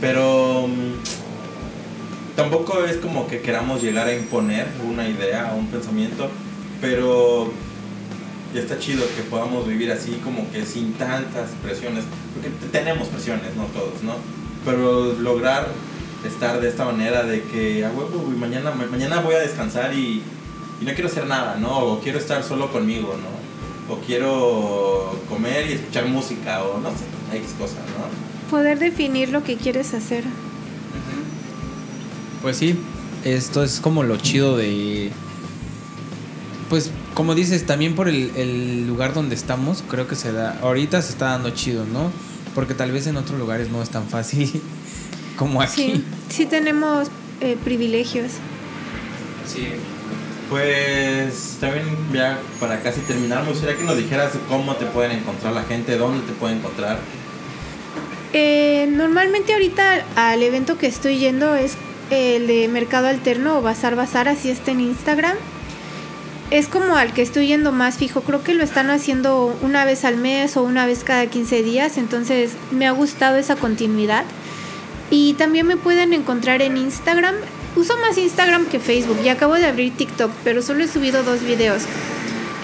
pero 0.01 0.67
mm, 0.67 2.35
tampoco 2.35 2.83
es 2.85 2.97
como 2.97 3.27
que 3.27 3.41
queramos 3.41 3.81
llegar 3.81 4.07
a 4.07 4.13
imponer 4.13 4.67
una 4.87 5.07
idea 5.07 5.53
o 5.53 5.57
un 5.57 5.67
pensamiento 5.67 6.29
pero 6.81 7.51
Y 8.55 8.59
está 8.59 8.79
chido 8.79 9.03
que 9.15 9.23
podamos 9.23 9.67
vivir 9.67 9.91
así 9.91 10.19
como 10.23 10.49
que 10.51 10.65
sin 10.65 10.93
tantas 10.93 11.49
presiones, 11.61 12.05
porque 12.33 12.49
tenemos 12.71 13.09
presiones, 13.09 13.55
no 13.57 13.65
todos, 13.65 14.01
¿no? 14.03 14.13
Pero 14.65 15.13
lograr 15.19 15.67
estar 16.25 16.59
de 16.61 16.69
esta 16.69 16.85
manera 16.85 17.23
de 17.23 17.43
que, 17.43 17.85
a 17.85 17.89
huevo, 17.91 18.23
mañana, 18.37 18.71
ma- 18.71 18.85
mañana 18.87 19.19
voy 19.19 19.35
a 19.35 19.39
descansar 19.39 19.93
y, 19.93 20.21
y 20.81 20.85
no 20.85 20.93
quiero 20.93 21.09
hacer 21.09 21.27
nada, 21.27 21.57
¿no? 21.59 21.77
O 21.77 21.99
quiero 21.99 22.19
estar 22.19 22.41
solo 22.43 22.71
conmigo, 22.71 23.15
¿no? 23.21 23.93
O 23.93 23.99
quiero 23.99 25.19
comer 25.29 25.69
y 25.69 25.73
escuchar 25.73 26.05
música, 26.07 26.63
o 26.63 26.79
no 26.79 26.89
sé, 26.91 27.37
X 27.37 27.49
cosas, 27.59 27.77
¿no? 27.97 28.49
Poder 28.49 28.79
definir 28.79 29.29
lo 29.29 29.43
que 29.43 29.57
quieres 29.57 29.93
hacer. 29.93 30.23
Pues 32.41 32.57
sí, 32.57 32.77
esto 33.25 33.63
es 33.63 33.79
como 33.81 34.03
lo 34.03 34.17
chido 34.17 34.55
de... 34.57 35.11
Pues 36.69 36.91
como 37.13 37.33
dices, 37.35 37.65
también 37.65 37.95
por 37.95 38.09
el, 38.09 38.31
el 38.35 38.87
lugar 38.87 39.13
donde 39.13 39.35
estamos, 39.35 39.83
creo 39.87 40.07
que 40.07 40.15
se 40.15 40.31
da... 40.31 40.59
Ahorita 40.61 41.01
se 41.01 41.11
está 41.11 41.27
dando 41.27 41.49
chido, 41.51 41.85
¿no? 41.85 42.11
Porque 42.53 42.73
tal 42.73 42.91
vez 42.91 43.07
en 43.07 43.17
otros 43.17 43.39
lugares 43.39 43.69
no 43.69 43.81
es 43.81 43.89
tan 43.89 44.07
fácil 44.07 44.61
como 45.37 45.61
aquí. 45.61 45.93
Sí, 45.93 46.03
sí 46.29 46.45
tenemos 46.45 47.07
eh, 47.39 47.57
privilegios. 47.63 48.33
Sí. 49.45 49.67
Pues 50.49 51.57
también 51.59 51.85
ya 52.13 52.39
para 52.59 52.81
casi 52.81 53.01
terminar, 53.01 53.43
me 53.43 53.51
gustaría 53.51 53.75
que 53.75 53.83
nos 53.83 53.97
dijeras 53.97 54.31
cómo 54.47 54.75
te 54.75 54.85
pueden 54.85 55.11
encontrar 55.11 55.53
la 55.53 55.63
gente, 55.63 55.97
dónde 55.97 56.25
te 56.25 56.33
pueden 56.33 56.59
encontrar. 56.59 56.99
Eh, 58.33 58.87
normalmente 58.89 59.53
ahorita 59.53 60.05
al 60.15 60.41
evento 60.43 60.77
que 60.77 60.87
estoy 60.87 61.17
yendo 61.17 61.55
es 61.55 61.75
el 62.11 62.47
de 62.47 62.67
Mercado 62.69 63.07
Alterno 63.07 63.57
o 63.57 63.61
Bazar 63.61 63.95
Bazar, 63.95 64.29
así 64.29 64.49
está 64.49 64.71
en 64.71 64.81
Instagram. 64.81 65.35
Es 66.49 66.67
como 66.69 66.95
al 66.95 67.13
que 67.13 67.21
estoy 67.21 67.47
yendo 67.47 67.71
más 67.73 67.97
fijo, 67.97 68.21
creo 68.21 68.41
que 68.41 68.53
lo 68.53 68.63
están 68.63 68.89
haciendo 68.89 69.53
una 69.61 69.83
vez 69.83 70.05
al 70.05 70.15
mes 70.15 70.55
o 70.55 70.63
una 70.63 70.85
vez 70.85 71.03
cada 71.03 71.25
15 71.27 71.61
días, 71.61 71.97
entonces 71.97 72.51
me 72.71 72.87
ha 72.87 72.91
gustado 72.91 73.35
esa 73.35 73.55
continuidad. 73.57 74.23
Y 75.09 75.33
también 75.33 75.67
me 75.67 75.75
pueden 75.77 76.13
encontrar 76.13 76.61
en 76.61 76.77
Instagram. 76.77 77.35
Uso 77.75 77.95
más 77.97 78.17
Instagram 78.17 78.65
que 78.65 78.79
Facebook 78.79 79.17
y 79.23 79.29
acabo 79.29 79.55
de 79.55 79.65
abrir 79.65 79.95
TikTok, 79.95 80.31
pero 80.43 80.61
solo 80.61 80.83
he 80.83 80.87
subido 80.87 81.23
dos 81.23 81.41
videos. 81.43 81.83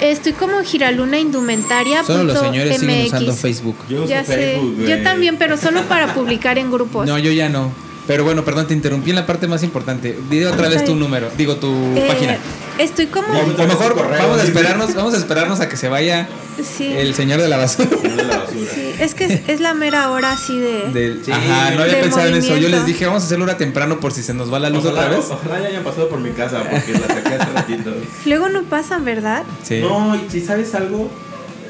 Estoy 0.01 0.34
como 0.34 0.61
Giraluna 0.63 1.19
Indumentaria. 1.19 2.03
Solo 2.03 2.23
los 2.23 2.39
señores 2.39 2.79
siguen 2.79 2.99
MX. 3.01 3.07
usando 3.07 3.34
Facebook. 3.34 3.75
Yo 3.89 3.99
uso 3.99 4.07
Ya 4.09 4.23
sé, 4.25 4.36
Facebook, 4.36 4.86
yo 4.88 5.03
también, 5.03 5.38
pero 5.38 5.55
solo 5.57 5.84
para 5.84 6.13
publicar 6.13 6.57
en 6.57 6.71
grupos. 6.71 7.07
No, 7.07 7.17
yo 7.19 7.31
ya 7.31 7.47
no. 7.49 7.71
Pero 8.07 8.23
bueno, 8.25 8.43
perdón, 8.43 8.67
te 8.67 8.73
interrumpí 8.73 9.11
en 9.11 9.15
la 9.17 9.25
parte 9.25 9.47
más 9.47 9.63
importante. 9.63 10.17
Dile 10.29 10.47
otra 10.47 10.67
vez 10.67 10.84
tu 10.84 10.95
número, 10.95 11.29
digo 11.38 11.55
tu 11.57 11.67
Eh, 11.95 12.05
página. 12.07 12.38
Estoy 12.80 13.07
como. 13.07 13.28
Ya, 13.34 13.39
O 13.41 13.49
Otra 13.51 13.65
vez 13.65 13.76
mejor 13.76 13.93
correo, 13.93 14.19
vamos 14.24 14.39
a 14.39 14.43
esperarnos, 14.43 14.93
vamos 14.95 15.13
a 15.13 15.17
esperarnos 15.17 15.59
a 15.59 15.69
que 15.69 15.78
se 15.78 15.89
vaya 15.89 16.28
Sí, 16.63 16.86
el 16.88 17.13
señor 17.15 17.39
de 17.41 17.47
la 17.47 17.57
basura. 17.57 17.89
Señor 17.89 18.15
de 18.17 18.24
la 18.26 18.38
basura. 18.38 18.71
sí, 18.74 18.93
es 18.99 19.13
que 19.15 19.26
es, 19.26 19.41
es 19.49 19.59
la 19.61 19.74
mera 19.74 20.09
hora 20.11 20.32
así 20.32 20.57
de. 20.57 20.89
Del- 20.91 21.24
Sí, 21.26 21.32
Ajá, 21.32 21.71
no 21.71 21.84
había 21.84 22.01
pensado 22.01 22.28
en 22.28 22.36
eso. 22.36 22.57
Yo 22.57 22.69
les 22.69 22.86
dije, 22.86 23.05
vamos 23.05 23.24
a 23.24 23.26
hacerlo 23.28 23.45
hora 23.45 23.57
temprano 23.57 23.99
por 23.99 24.11
si 24.11 24.24
se 24.24 24.34
nos 24.34 24.51
va 24.51 24.59
la 24.59 24.69
luz 24.69 24.86
Ojalá, 24.86 25.05
otra 25.07 25.17
vez. 25.17 25.26
ojalá 25.30 25.59
ya 25.61 25.67
hayan 25.67 25.84
pasado 25.84 26.09
por 26.09 26.19
mi 26.19 26.32
casa 26.32 26.63
porque 26.69 26.93
la 26.93 27.07
saqué 27.07 27.36
hace 27.36 27.51
ratito. 27.53 27.91
Luego 28.26 28.49
no 28.49 28.63
pasan, 28.63 29.05
¿verdad? 29.05 29.43
Sí. 29.63 29.80
No, 29.82 30.15
y 30.15 30.30
si 30.30 30.41
sabes 30.41 30.74
algo, 30.76 31.09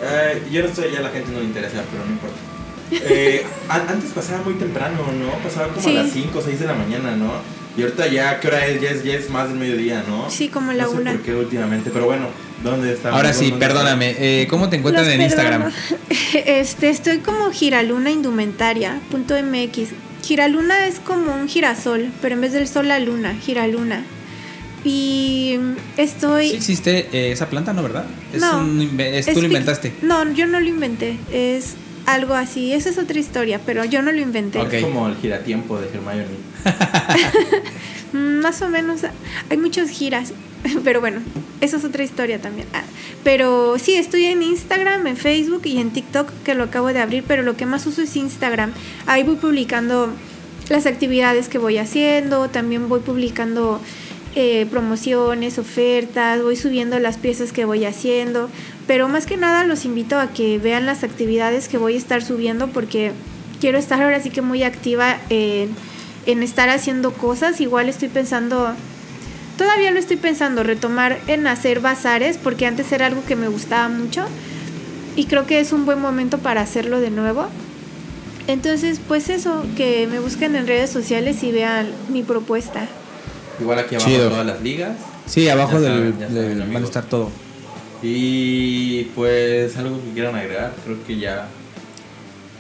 eh, 0.02 0.42
yo 0.52 0.62
no 0.62 0.68
estoy 0.68 0.86
allá, 0.86 1.00
a 1.00 1.04
la 1.04 1.10
gente 1.10 1.32
no 1.32 1.40
le 1.40 1.46
interesa, 1.46 1.84
pero 1.92 2.06
no 2.06 2.12
importa. 2.12 2.36
Eh, 3.10 3.44
an- 3.70 3.86
antes 3.90 4.12
pasaba 4.12 4.44
muy 4.44 4.54
temprano, 4.54 4.98
¿no? 5.20 5.32
Pasaba 5.44 5.70
como 5.70 5.82
Sí. 5.82 5.98
a 5.98 6.04
las 6.04 6.12
5 6.12 6.38
o 6.38 6.42
6 6.42 6.60
de 6.60 6.68
la 6.68 6.74
mañana, 6.74 7.16
¿no? 7.16 7.32
Y 7.78 7.82
ahorita 7.82 8.08
ya, 8.08 8.40
¿qué 8.40 8.48
hora 8.50 8.66
es? 8.68 8.82
Ya 8.82 8.90
es, 8.92 9.04
ya 9.04 9.14
es 9.16 9.30
más 9.30 9.50
del 9.50 9.58
mediodía, 9.58 10.04
¿no? 10.08 10.30
Sí, 10.30 10.48
como 10.50 10.74
la 10.74 10.84
no 10.84 10.92
sé 10.92 10.96
una. 10.98 11.12
por 11.14 11.22
qué 11.24 11.34
últimamente, 11.36 11.90
pero 11.92 12.06
bueno, 12.06 12.28
¿dónde 12.64 12.94
está? 12.94 13.10
Ahora 13.10 13.34
sí, 13.34 13.50
¿Dónde 13.50 13.66
perdóname. 13.66 14.16
eh, 14.20 14.48
¿Cómo 14.50 14.70
te 14.70 14.76
encuentran 14.76 15.06
Los 15.06 15.14
en 15.16 15.22
Instagram? 15.22 15.72
Este, 16.46 16.90
estoy 16.90 17.20
como 17.20 17.52
giraluna 17.52 18.12
indumentaria 18.12 19.00
punto 19.12 19.36
MX. 19.42 19.90
Giraluna 20.24 20.86
es 20.88 21.00
como 21.00 21.34
un 21.34 21.48
girasol, 21.50 22.10
pero 22.22 22.36
en 22.36 22.42
vez 22.42 22.54
del 22.54 22.68
sol 22.68 22.88
la 22.88 23.00
luna, 23.00 23.36
giraluna. 23.36 24.04
Y 24.86 25.58
estoy. 25.98 26.50
Sí 26.50 26.56
existe 26.56 27.08
eh, 27.14 27.32
esa 27.32 27.50
planta, 27.50 27.72
¿no, 27.74 27.82
verdad? 27.84 28.06
Es 28.34 28.42
No, 28.42 28.60
un 28.60 29.00
es- 29.00 29.28
es 29.28 29.34
tú 29.34 29.42
lo 29.42 29.48
inventaste. 29.48 29.94
No, 30.02 30.32
yo 30.34 30.46
no 30.46 30.60
lo 30.60 30.68
inventé. 30.68 31.18
Es 31.32 31.76
algo 32.06 32.34
así. 32.34 32.74
Esa 32.74 32.90
es 32.90 32.98
otra 32.98 33.20
historia, 33.20 33.60
pero 33.66 33.86
yo 33.86 34.02
no 34.02 34.12
lo 34.12 34.20
inventé. 34.20 34.62
Es 34.62 34.84
como 34.84 35.08
el 35.08 35.16
giratiempo 35.18 35.80
de 35.80 35.88
Hermione. 35.88 36.26
Mm, 38.14 38.42
Más 38.42 38.62
o 38.62 38.70
menos. 38.70 39.02
Hay 39.50 39.58
muchos 39.58 39.90
giras. 39.90 40.34
Pero 40.84 41.02
bueno, 41.02 41.20
eso 41.62 41.78
es 41.78 41.84
otra 41.84 42.04
historia 42.04 42.40
también. 42.40 42.68
Ah, 42.74 42.84
pero 43.24 43.78
sí, 43.80 43.96
estoy 43.96 44.26
en 44.26 44.44
Instagram, 44.44 45.08
en 45.08 45.18
Facebook 45.18 45.62
y 45.66 45.80
en 45.80 45.92
TikTok, 45.92 46.30
que 46.44 46.56
lo 46.56 46.66
acabo 46.66 46.88
de 46.94 47.00
abrir, 47.00 47.24
pero 47.28 47.42
lo 47.42 47.56
que 47.56 47.66
más 47.66 47.86
uso 47.86 48.02
es 48.02 48.16
Instagram. 48.16 48.72
Ahí 49.06 49.24
voy 49.24 49.36
publicando 49.36 50.10
las 50.70 50.86
actividades 50.86 51.50
que 51.50 51.58
voy 51.58 51.78
haciendo, 51.78 52.50
también 52.50 52.88
voy 52.90 53.02
publicando 53.02 53.82
eh, 54.36 54.66
promociones, 54.70 55.60
ofertas, 55.60 56.42
voy 56.42 56.56
subiendo 56.56 56.98
las 57.00 57.18
piezas 57.18 57.52
que 57.52 57.66
voy 57.66 57.86
haciendo, 57.86 58.50
pero 58.88 59.08
más 59.08 59.26
que 59.26 59.38
nada 59.38 59.64
los 59.64 59.86
invito 59.86 60.18
a 60.18 60.34
que 60.34 60.58
vean 60.58 60.86
las 60.86 61.04
actividades 61.04 61.68
que 61.68 61.78
voy 61.78 61.94
a 61.94 61.98
estar 61.98 62.24
subiendo 62.24 62.70
porque 62.70 63.12
quiero 63.62 63.78
estar 63.78 64.02
ahora 64.02 64.20
sí 64.20 64.32
que 64.32 64.42
muy 64.42 64.64
activa 64.64 65.18
en, 65.30 65.70
en 66.26 66.42
estar 66.42 66.70
haciendo 66.70 67.14
cosas. 67.14 67.62
Igual 67.62 67.90
estoy 67.90 68.08
pensando, 68.10 68.74
todavía 69.58 69.92
lo 69.92 70.00
estoy 70.00 70.18
pensando, 70.18 70.64
retomar 70.64 71.20
en 71.28 71.46
hacer 71.46 71.80
bazares 71.80 72.38
porque 72.38 72.66
antes 72.66 72.92
era 72.92 73.06
algo 73.06 73.24
que 73.26 73.36
me 73.36 73.48
gustaba 73.48 73.88
mucho 73.88 74.26
y 75.16 75.26
creo 75.26 75.46
que 75.46 75.60
es 75.60 75.74
un 75.74 75.86
buen 75.86 76.00
momento 76.00 76.40
para 76.40 76.62
hacerlo 76.62 77.00
de 77.00 77.12
nuevo. 77.12 77.46
Entonces, 78.48 79.00
pues 79.08 79.30
eso, 79.30 79.64
que 79.78 80.08
me 80.08 80.20
busquen 80.20 80.56
en 80.56 80.68
redes 80.68 80.90
sociales 80.90 81.44
y 81.44 81.52
vean 81.52 81.88
mi 82.10 82.24
propuesta. 82.24 82.88
Igual 83.60 83.80
aquí 83.80 83.96
abajo 83.96 84.10
Chido. 84.10 84.30
todas 84.30 84.46
las 84.46 84.62
ligas. 84.62 84.98
Sí, 85.26 85.48
abajo 85.50 85.74
Ya 85.74 85.80
del, 85.80 85.92
saben, 86.14 86.20
ya 86.20 86.28
del- 86.28 86.58
saben, 86.58 86.74
van 86.74 86.84
a 86.84 86.86
estar 86.86 87.04
todo. 87.06 87.30
Y 88.02 89.04
pues 89.16 89.76
algo 89.78 89.98
que 90.04 90.12
quieran 90.14 90.36
agregar, 90.36 90.74
creo 90.84 90.98
que 91.06 91.18
ya, 91.18 91.48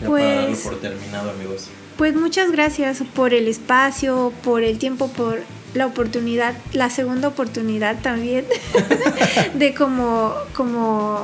ya 0.01 0.09
para 0.09 0.23
darlo 0.23 0.47
Pues- 0.47 0.59
por 0.61 0.79
terminado, 0.79 1.31
amigos. 1.31 1.67
Pues 1.97 2.15
muchas 2.15 2.51
gracias 2.51 3.03
por 3.13 3.33
el 3.33 3.47
espacio, 3.47 4.33
por 4.43 4.63
el 4.63 4.79
tiempo, 4.79 5.09
por 5.09 5.41
la 5.75 5.85
oportunidad, 5.85 6.55
la 6.71 6.89
segunda 6.89 7.27
oportunidad 7.27 8.01
también 8.01 8.45
de 9.53 9.73
como, 9.75 10.33
como 10.55 11.19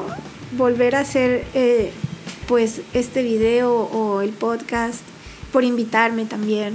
volver 0.57 0.95
a 0.95 0.99
hacer 0.99 1.45
eh, 1.55 1.91
pues 2.47 2.81
este 2.93 3.23
video 3.23 3.73
o 3.73 4.21
el 4.21 4.29
podcast, 4.31 5.01
por 5.51 5.63
invitarme 5.63 6.25
también. 6.25 6.73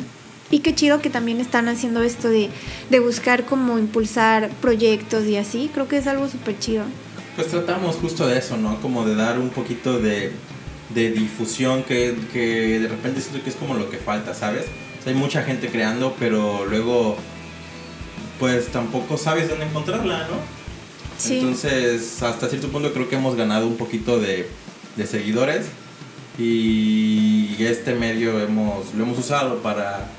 Y 0.54 0.60
qué 0.60 0.72
chido 0.72 1.00
que 1.00 1.10
también 1.10 1.40
están 1.40 1.66
haciendo 1.66 2.04
esto 2.04 2.28
de, 2.28 2.48
de 2.88 3.00
buscar 3.00 3.44
como 3.44 3.76
impulsar 3.76 4.50
proyectos 4.60 5.24
y 5.26 5.36
así. 5.36 5.68
Creo 5.74 5.88
que 5.88 5.96
es 5.96 6.06
algo 6.06 6.28
súper 6.28 6.56
chido. 6.60 6.84
Pues 7.34 7.48
tratamos 7.48 7.96
justo 7.96 8.28
de 8.28 8.38
eso, 8.38 8.56
¿no? 8.56 8.80
Como 8.80 9.04
de 9.04 9.16
dar 9.16 9.40
un 9.40 9.48
poquito 9.48 9.98
de, 9.98 10.30
de 10.94 11.10
difusión 11.10 11.82
que, 11.82 12.14
que 12.32 12.78
de 12.78 12.86
repente 12.86 13.20
siento 13.20 13.42
que 13.42 13.50
es 13.50 13.56
como 13.56 13.74
lo 13.74 13.90
que 13.90 13.96
falta, 13.96 14.32
¿sabes? 14.32 14.66
O 15.00 15.02
sea, 15.02 15.12
hay 15.12 15.18
mucha 15.18 15.42
gente 15.42 15.70
creando, 15.70 16.14
pero 16.20 16.64
luego 16.66 17.16
pues 18.38 18.68
tampoco 18.68 19.18
sabes 19.18 19.48
dónde 19.48 19.64
encontrarla, 19.64 20.28
¿no? 20.28 20.36
Sí. 21.18 21.40
Entonces, 21.40 22.22
hasta 22.22 22.48
cierto 22.48 22.68
punto 22.68 22.92
creo 22.92 23.08
que 23.08 23.16
hemos 23.16 23.34
ganado 23.34 23.66
un 23.66 23.76
poquito 23.76 24.20
de, 24.20 24.48
de 24.94 25.06
seguidores 25.08 25.66
y 26.38 27.56
este 27.58 27.96
medio 27.96 28.40
hemos, 28.40 28.94
lo 28.94 29.02
hemos 29.02 29.18
usado 29.18 29.60
para, 29.60 30.10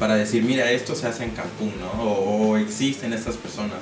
para 0.00 0.16
decir, 0.16 0.42
mira, 0.42 0.68
esto 0.72 0.96
se 0.96 1.06
hace 1.06 1.22
en 1.22 1.30
Cancún, 1.30 1.72
¿no? 1.78 2.02
O, 2.02 2.48
o 2.48 2.56
existen 2.56 3.12
estas 3.12 3.36
personas 3.36 3.78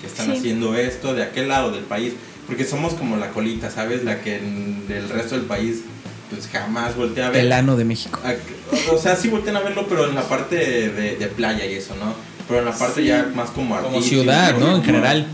que 0.00 0.06
están 0.08 0.26
Sí. 0.26 0.32
haciendo 0.36 0.74
esto 0.74 1.14
de 1.14 1.22
aquel 1.22 1.48
lado 1.48 1.70
del 1.70 1.84
país, 1.84 2.12
porque 2.46 2.64
somos 2.64 2.92
como 2.94 3.16
la 3.16 3.28
colita, 3.30 3.70
¿sabes? 3.70 4.04
La 4.04 4.20
que 4.20 4.36
en 4.36 4.84
el 4.90 5.08
resto 5.08 5.36
del 5.36 5.44
país 5.46 5.82
pues 6.28 6.48
jamás 6.48 6.96
voltea 6.96 7.28
a 7.28 7.30
ver. 7.30 7.44
El 7.44 7.52
ano 7.52 7.76
de 7.76 7.84
México. 7.84 8.18
A- 8.24 8.34
O 8.92 8.98
sea, 8.98 9.14
sí 9.16 9.28
voltean 9.28 9.56
a 9.56 9.60
verlo, 9.60 9.86
pero 9.88 10.08
en 10.08 10.14
la 10.14 10.22
parte 10.22 10.56
de, 10.56 11.16
de 11.16 11.26
playa 11.28 11.64
y 11.66 11.74
eso, 11.74 11.94
¿no? 11.96 12.14
Pero 12.48 12.58
en 12.60 12.64
la 12.64 12.72
parte 12.72 13.02
Sí. 13.02 13.06
ya 13.08 13.30
más 13.34 13.50
como 13.50 13.76
Como 13.76 13.88
artístico. 13.96 14.22
ciudad, 14.22 14.52
¿no? 14.58 14.66
En 14.66 14.72
como- 14.72 14.82
general. 14.84 15.26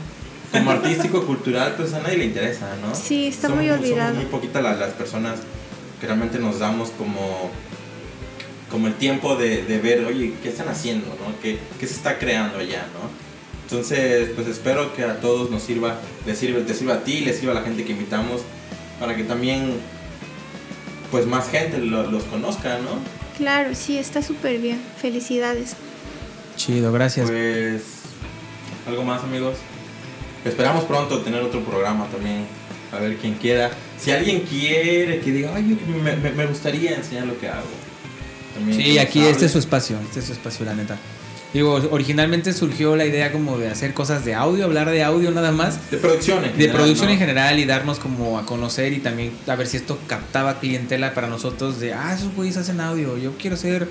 Como 0.52 0.70
artístico, 0.70 1.24
cultural, 1.26 1.74
pues 1.76 1.92
a 1.94 2.00
nadie 2.00 2.18
le 2.18 2.24
interesa, 2.26 2.66
¿no? 2.82 2.94
Sí, 2.94 3.26
está 3.28 3.48
Somos- 3.48 3.62
muy 3.62 3.70
olvidado. 3.70 4.08
Somos 4.14 4.24
muy 4.24 4.30
poquitas 4.32 4.62
las, 4.62 4.78
las 4.78 4.90
personas 4.94 5.38
que 6.00 6.06
realmente 6.06 6.38
nos 6.38 6.58
damos 6.58 6.90
como, 6.90 7.50
como 8.70 8.86
el 8.86 8.94
tiempo 8.94 9.36
de, 9.36 9.62
de 9.64 9.78
ver, 9.78 10.04
oye, 10.04 10.34
¿qué 10.42 10.48
están 10.50 10.68
haciendo, 10.68 11.06
no? 11.08 11.32
¿Qué, 11.42 11.58
qué 11.80 11.86
se 11.86 11.94
está 11.94 12.18
creando 12.18 12.58
allá, 12.58 12.86
no? 12.94 13.08
Entonces, 13.64 14.30
pues 14.34 14.46
espero 14.48 14.94
que 14.94 15.04
a 15.04 15.20
todos 15.20 15.50
nos 15.50 15.62
sirva, 15.62 15.98
les 16.26 16.38
sirve, 16.38 16.60
te 16.62 16.74
sirva 16.74 16.94
a 16.94 17.04
ti, 17.04 17.20
les 17.20 17.38
sirva 17.38 17.52
a 17.52 17.56
la 17.56 17.62
gente 17.62 17.84
que 17.84 17.92
invitamos, 17.92 18.42
para 18.98 19.14
que 19.16 19.24
también, 19.24 19.74
pues 21.10 21.26
más 21.26 21.48
gente 21.50 21.78
lo- 21.78 22.10
los 22.10 22.24
conozca, 22.24 22.78
¿no? 22.78 22.98
Claro, 23.36 23.74
sí, 23.74 23.96
está 23.98 24.22
súper 24.22 24.58
bien. 24.58 24.80
Felicidades. 25.00 25.74
Chido, 26.56 26.90
gracias. 26.92 27.28
Pues, 27.30 27.82
algo 28.86 29.04
más, 29.04 29.22
amigos. 29.22 29.56
Esperamos 30.44 30.84
pronto 30.84 31.20
tener 31.20 31.42
otro 31.42 31.60
programa 31.62 32.06
también. 32.06 32.46
a 32.90 32.98
ver 32.98 33.18
quién 33.18 33.34
quiera. 33.34 33.70
Si 33.98 34.10
alguien 34.12 34.40
quiere 34.48 35.20
que 35.20 35.30
diga, 35.30 35.52
ay, 35.54 35.78
me- 36.02 36.30
me 36.30 36.46
gustaría 36.46 36.94
enseñar 36.96 37.26
lo 37.26 37.38
que 37.38 37.46
hago. 37.46 37.66
También 38.58 38.80
Sí, 38.80 38.98
aquí 38.98 39.20
este 39.24 39.46
es 39.46 39.52
su 39.52 39.58
espacio, 39.58 39.98
este 40.00 40.20
es 40.20 40.26
su 40.26 40.32
espacio, 40.32 40.64
la 40.64 40.74
neta. 40.74 40.96
Digo, 41.54 41.80
originalmente 41.90 42.52
surgió 42.52 42.94
la 42.94 43.06
idea 43.06 43.32
como 43.32 43.56
de 43.56 43.68
hacer 43.68 43.94
cosas 43.94 44.22
de 44.26 44.34
audio, 44.34 44.66
hablar 44.66 44.90
de 44.90 45.02
audio 45.02 45.30
nada 45.30 45.50
más, 45.50 45.90
De 45.90 45.96
producción 45.96 46.38
en 46.44 46.50
de 46.52 46.56
general, 46.58 46.76
producción 46.76 47.06
¿no? 47.06 47.12
en 47.14 47.18
general 47.18 47.58
y 47.58 47.64
darnos 47.64 47.98
como 47.98 48.38
a 48.38 48.44
conocer 48.44 48.92
y 48.92 48.98
también 48.98 49.32
a 49.46 49.56
ver 49.56 49.66
si 49.66 49.78
esto 49.78 49.98
captaba 50.06 50.60
clientela 50.60 51.14
para 51.14 51.26
nosotros 51.28 51.80
de, 51.80 51.94
ah, 51.94 52.14
esos 52.14 52.34
güeyes 52.34 52.58
hacen 52.58 52.82
audio, 52.82 53.16
yo 53.16 53.32
quiero 53.38 53.56
hacer, 53.56 53.88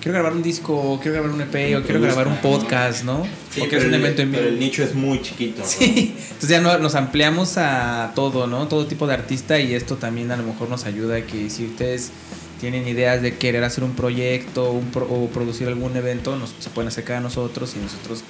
quiero 0.00 0.12
grabar 0.14 0.34
un 0.34 0.42
disco, 0.44 1.00
quiero 1.02 1.14
grabar 1.20 1.32
un 1.32 1.40
EP, 1.40 1.76
o 1.76 1.82
quiero 1.82 2.00
grabar 2.00 2.28
un 2.28 2.36
produzcan, 2.36 2.42
¿no? 2.42 2.60
podcast, 2.60 3.04
¿no? 3.04 3.26
Sí, 3.52 3.60
o 3.62 3.64
quiero 3.64 3.68
pero, 3.70 3.76
hacer 3.78 3.88
un 3.88 3.94
el, 3.94 4.00
evento 4.02 4.22
en 4.22 4.30
pero 4.30 4.42
vivo. 4.44 4.54
el 4.54 4.60
nicho 4.60 4.84
es 4.84 4.94
muy 4.94 5.20
chiquito. 5.20 5.62
¿no? 5.62 5.66
Sí, 5.68 6.14
entonces 6.16 6.48
ya 6.48 6.60
no- 6.60 6.78
nos 6.78 6.94
ampliamos 6.94 7.54
a 7.56 8.12
todo, 8.14 8.46
¿no? 8.46 8.68
Todo 8.68 8.86
tipo 8.86 9.08
de 9.08 9.14
artista 9.14 9.58
y 9.58 9.74
esto 9.74 9.96
también 9.96 10.30
a 10.30 10.36
lo 10.36 10.44
mejor 10.44 10.68
nos 10.68 10.84
ayuda 10.84 11.16
a 11.16 11.22
que 11.22 11.50
si 11.50 11.64
ustedes 11.64 12.12
tienen 12.60 12.86
ideas 12.86 13.22
de 13.22 13.36
querer 13.36 13.64
hacer 13.64 13.82
un 13.84 13.92
proyecto 13.92 14.70
un 14.72 14.86
pro- 14.90 15.06
o 15.10 15.28
producir 15.28 15.66
algún 15.68 15.96
evento, 15.96 16.36
nos, 16.36 16.54
se 16.58 16.70
pueden 16.70 16.88
acercar 16.88 17.16
a 17.16 17.20
nosotros 17.20 17.74
y 17.76 17.78
nosotros 17.82 18.22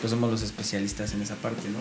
pues 0.00 0.10
somos 0.10 0.30
los 0.30 0.42
especialistas 0.42 1.12
en 1.14 1.22
esa 1.22 1.36
parte, 1.36 1.68
¿no? 1.70 1.78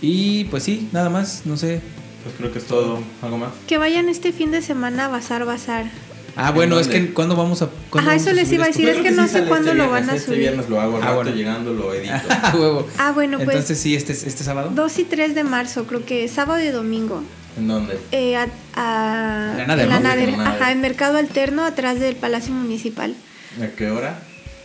Y 0.00 0.44
pues 0.44 0.62
sí, 0.62 0.88
nada 0.92 1.08
más, 1.10 1.42
no 1.44 1.56
sé. 1.56 1.80
Pues 2.22 2.34
creo 2.38 2.52
que 2.52 2.58
es 2.58 2.64
todo. 2.66 3.00
¿Algo 3.22 3.38
más? 3.38 3.50
Que 3.66 3.78
vayan 3.78 4.08
este 4.08 4.32
fin 4.32 4.50
de 4.50 4.62
semana 4.62 5.06
a 5.06 5.08
Bazar 5.08 5.44
Bazar. 5.44 5.90
Ah, 6.36 6.50
bueno, 6.50 6.80
es 6.80 6.88
que 6.88 7.12
¿cuándo 7.12 7.36
vamos 7.36 7.62
a...? 7.62 7.68
cuándo 7.90 8.10
Ajá, 8.10 8.16
vamos 8.18 8.22
eso 8.26 8.32
les 8.34 8.46
subir 8.48 8.54
iba 8.56 8.64
a 8.64 8.66
decir, 8.68 8.88
es 8.88 8.98
que 8.98 9.10
no 9.12 9.22
sí 9.22 9.28
sé 9.34 9.44
cuándo 9.44 9.70
este 9.70 9.78
lo 9.78 9.84
viernes, 9.84 10.06
van 10.06 10.10
a 10.10 10.14
Este 10.14 10.26
subir. 10.26 10.38
viernes 10.40 10.68
lo 10.68 10.80
hago, 10.80 10.96
al 10.96 11.02
Ah, 11.02 11.06
rato 11.06 11.16
bueno. 11.22 11.30
llegando 11.36 11.72
lo 11.72 11.94
edito. 11.94 12.12
Ah, 12.28 12.54
huevo. 12.58 12.88
Ah, 12.98 13.12
bueno, 13.12 13.36
pues 13.38 13.50
Entonces 13.50 13.78
sí, 13.78 13.94
este, 13.94 14.12
este 14.14 14.42
sábado. 14.42 14.70
2 14.74 14.98
y 14.98 15.04
3 15.04 15.34
de 15.36 15.44
marzo, 15.44 15.86
creo 15.86 16.04
que 16.04 16.26
sábado 16.28 16.60
y 16.60 16.68
domingo. 16.68 17.22
¿En 17.56 17.68
dónde? 17.68 17.98
Eh, 18.12 18.36
a, 18.36 18.48
a- 18.74 19.52
En 19.52 19.58
la 19.58 19.66
Nader, 19.66 19.84
en 19.84 19.90
la 19.90 19.96
¿no? 20.00 20.08
Nader, 20.08 20.30
ajá, 20.40 20.72
en 20.72 20.80
Mercado 20.80 21.18
Alterno, 21.18 21.64
atrás 21.64 22.00
del 22.00 22.16
Palacio 22.16 22.52
Municipal. 22.52 23.14
¿A 23.62 23.68
qué 23.76 23.90
hora? 23.90 24.18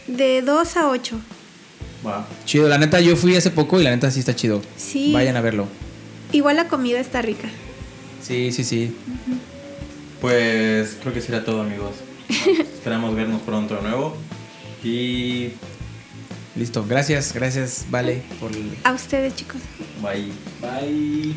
De 0.08 0.42
2 0.42 0.78
a 0.78 0.88
8. 0.90 1.20
Va. 2.06 2.28
Chido, 2.46 2.68
la 2.68 2.78
neta 2.78 3.00
yo 3.02 3.16
fui 3.16 3.36
hace 3.36 3.52
poco 3.52 3.80
y 3.80 3.84
la 3.84 3.92
neta 3.92 4.10
sí 4.10 4.20
está 4.22 4.36
chido. 4.36 4.62
Sí. 4.78 5.12
Vayan 5.14 5.36
a 5.38 5.42
verlo. 5.42 5.68
Igual 6.32 6.56
la 6.56 6.68
comida 6.68 7.00
está 7.00 7.22
rica. 7.22 7.48
Sí, 8.22 8.52
sí, 8.52 8.64
sí. 8.64 8.96
Pues 10.22 10.98
creo 11.02 11.14
que 11.14 11.22
será 11.22 11.44
todo, 11.46 11.62
amigos. 11.62 11.96
Esperamos 12.30 13.16
vernos 13.16 13.42
pronto 13.42 13.76
de 13.76 13.82
nuevo. 13.82 14.18
Y 14.84 15.50
Listo, 16.56 16.86
gracias, 16.88 17.34
gracias, 17.34 17.86
Vale, 17.90 18.22
por 18.40 18.52
el... 18.52 18.72
A 18.84 18.92
ustedes, 18.94 19.36
chicos. 19.36 19.62
bye. 20.02 20.32
Bye. 20.62 21.34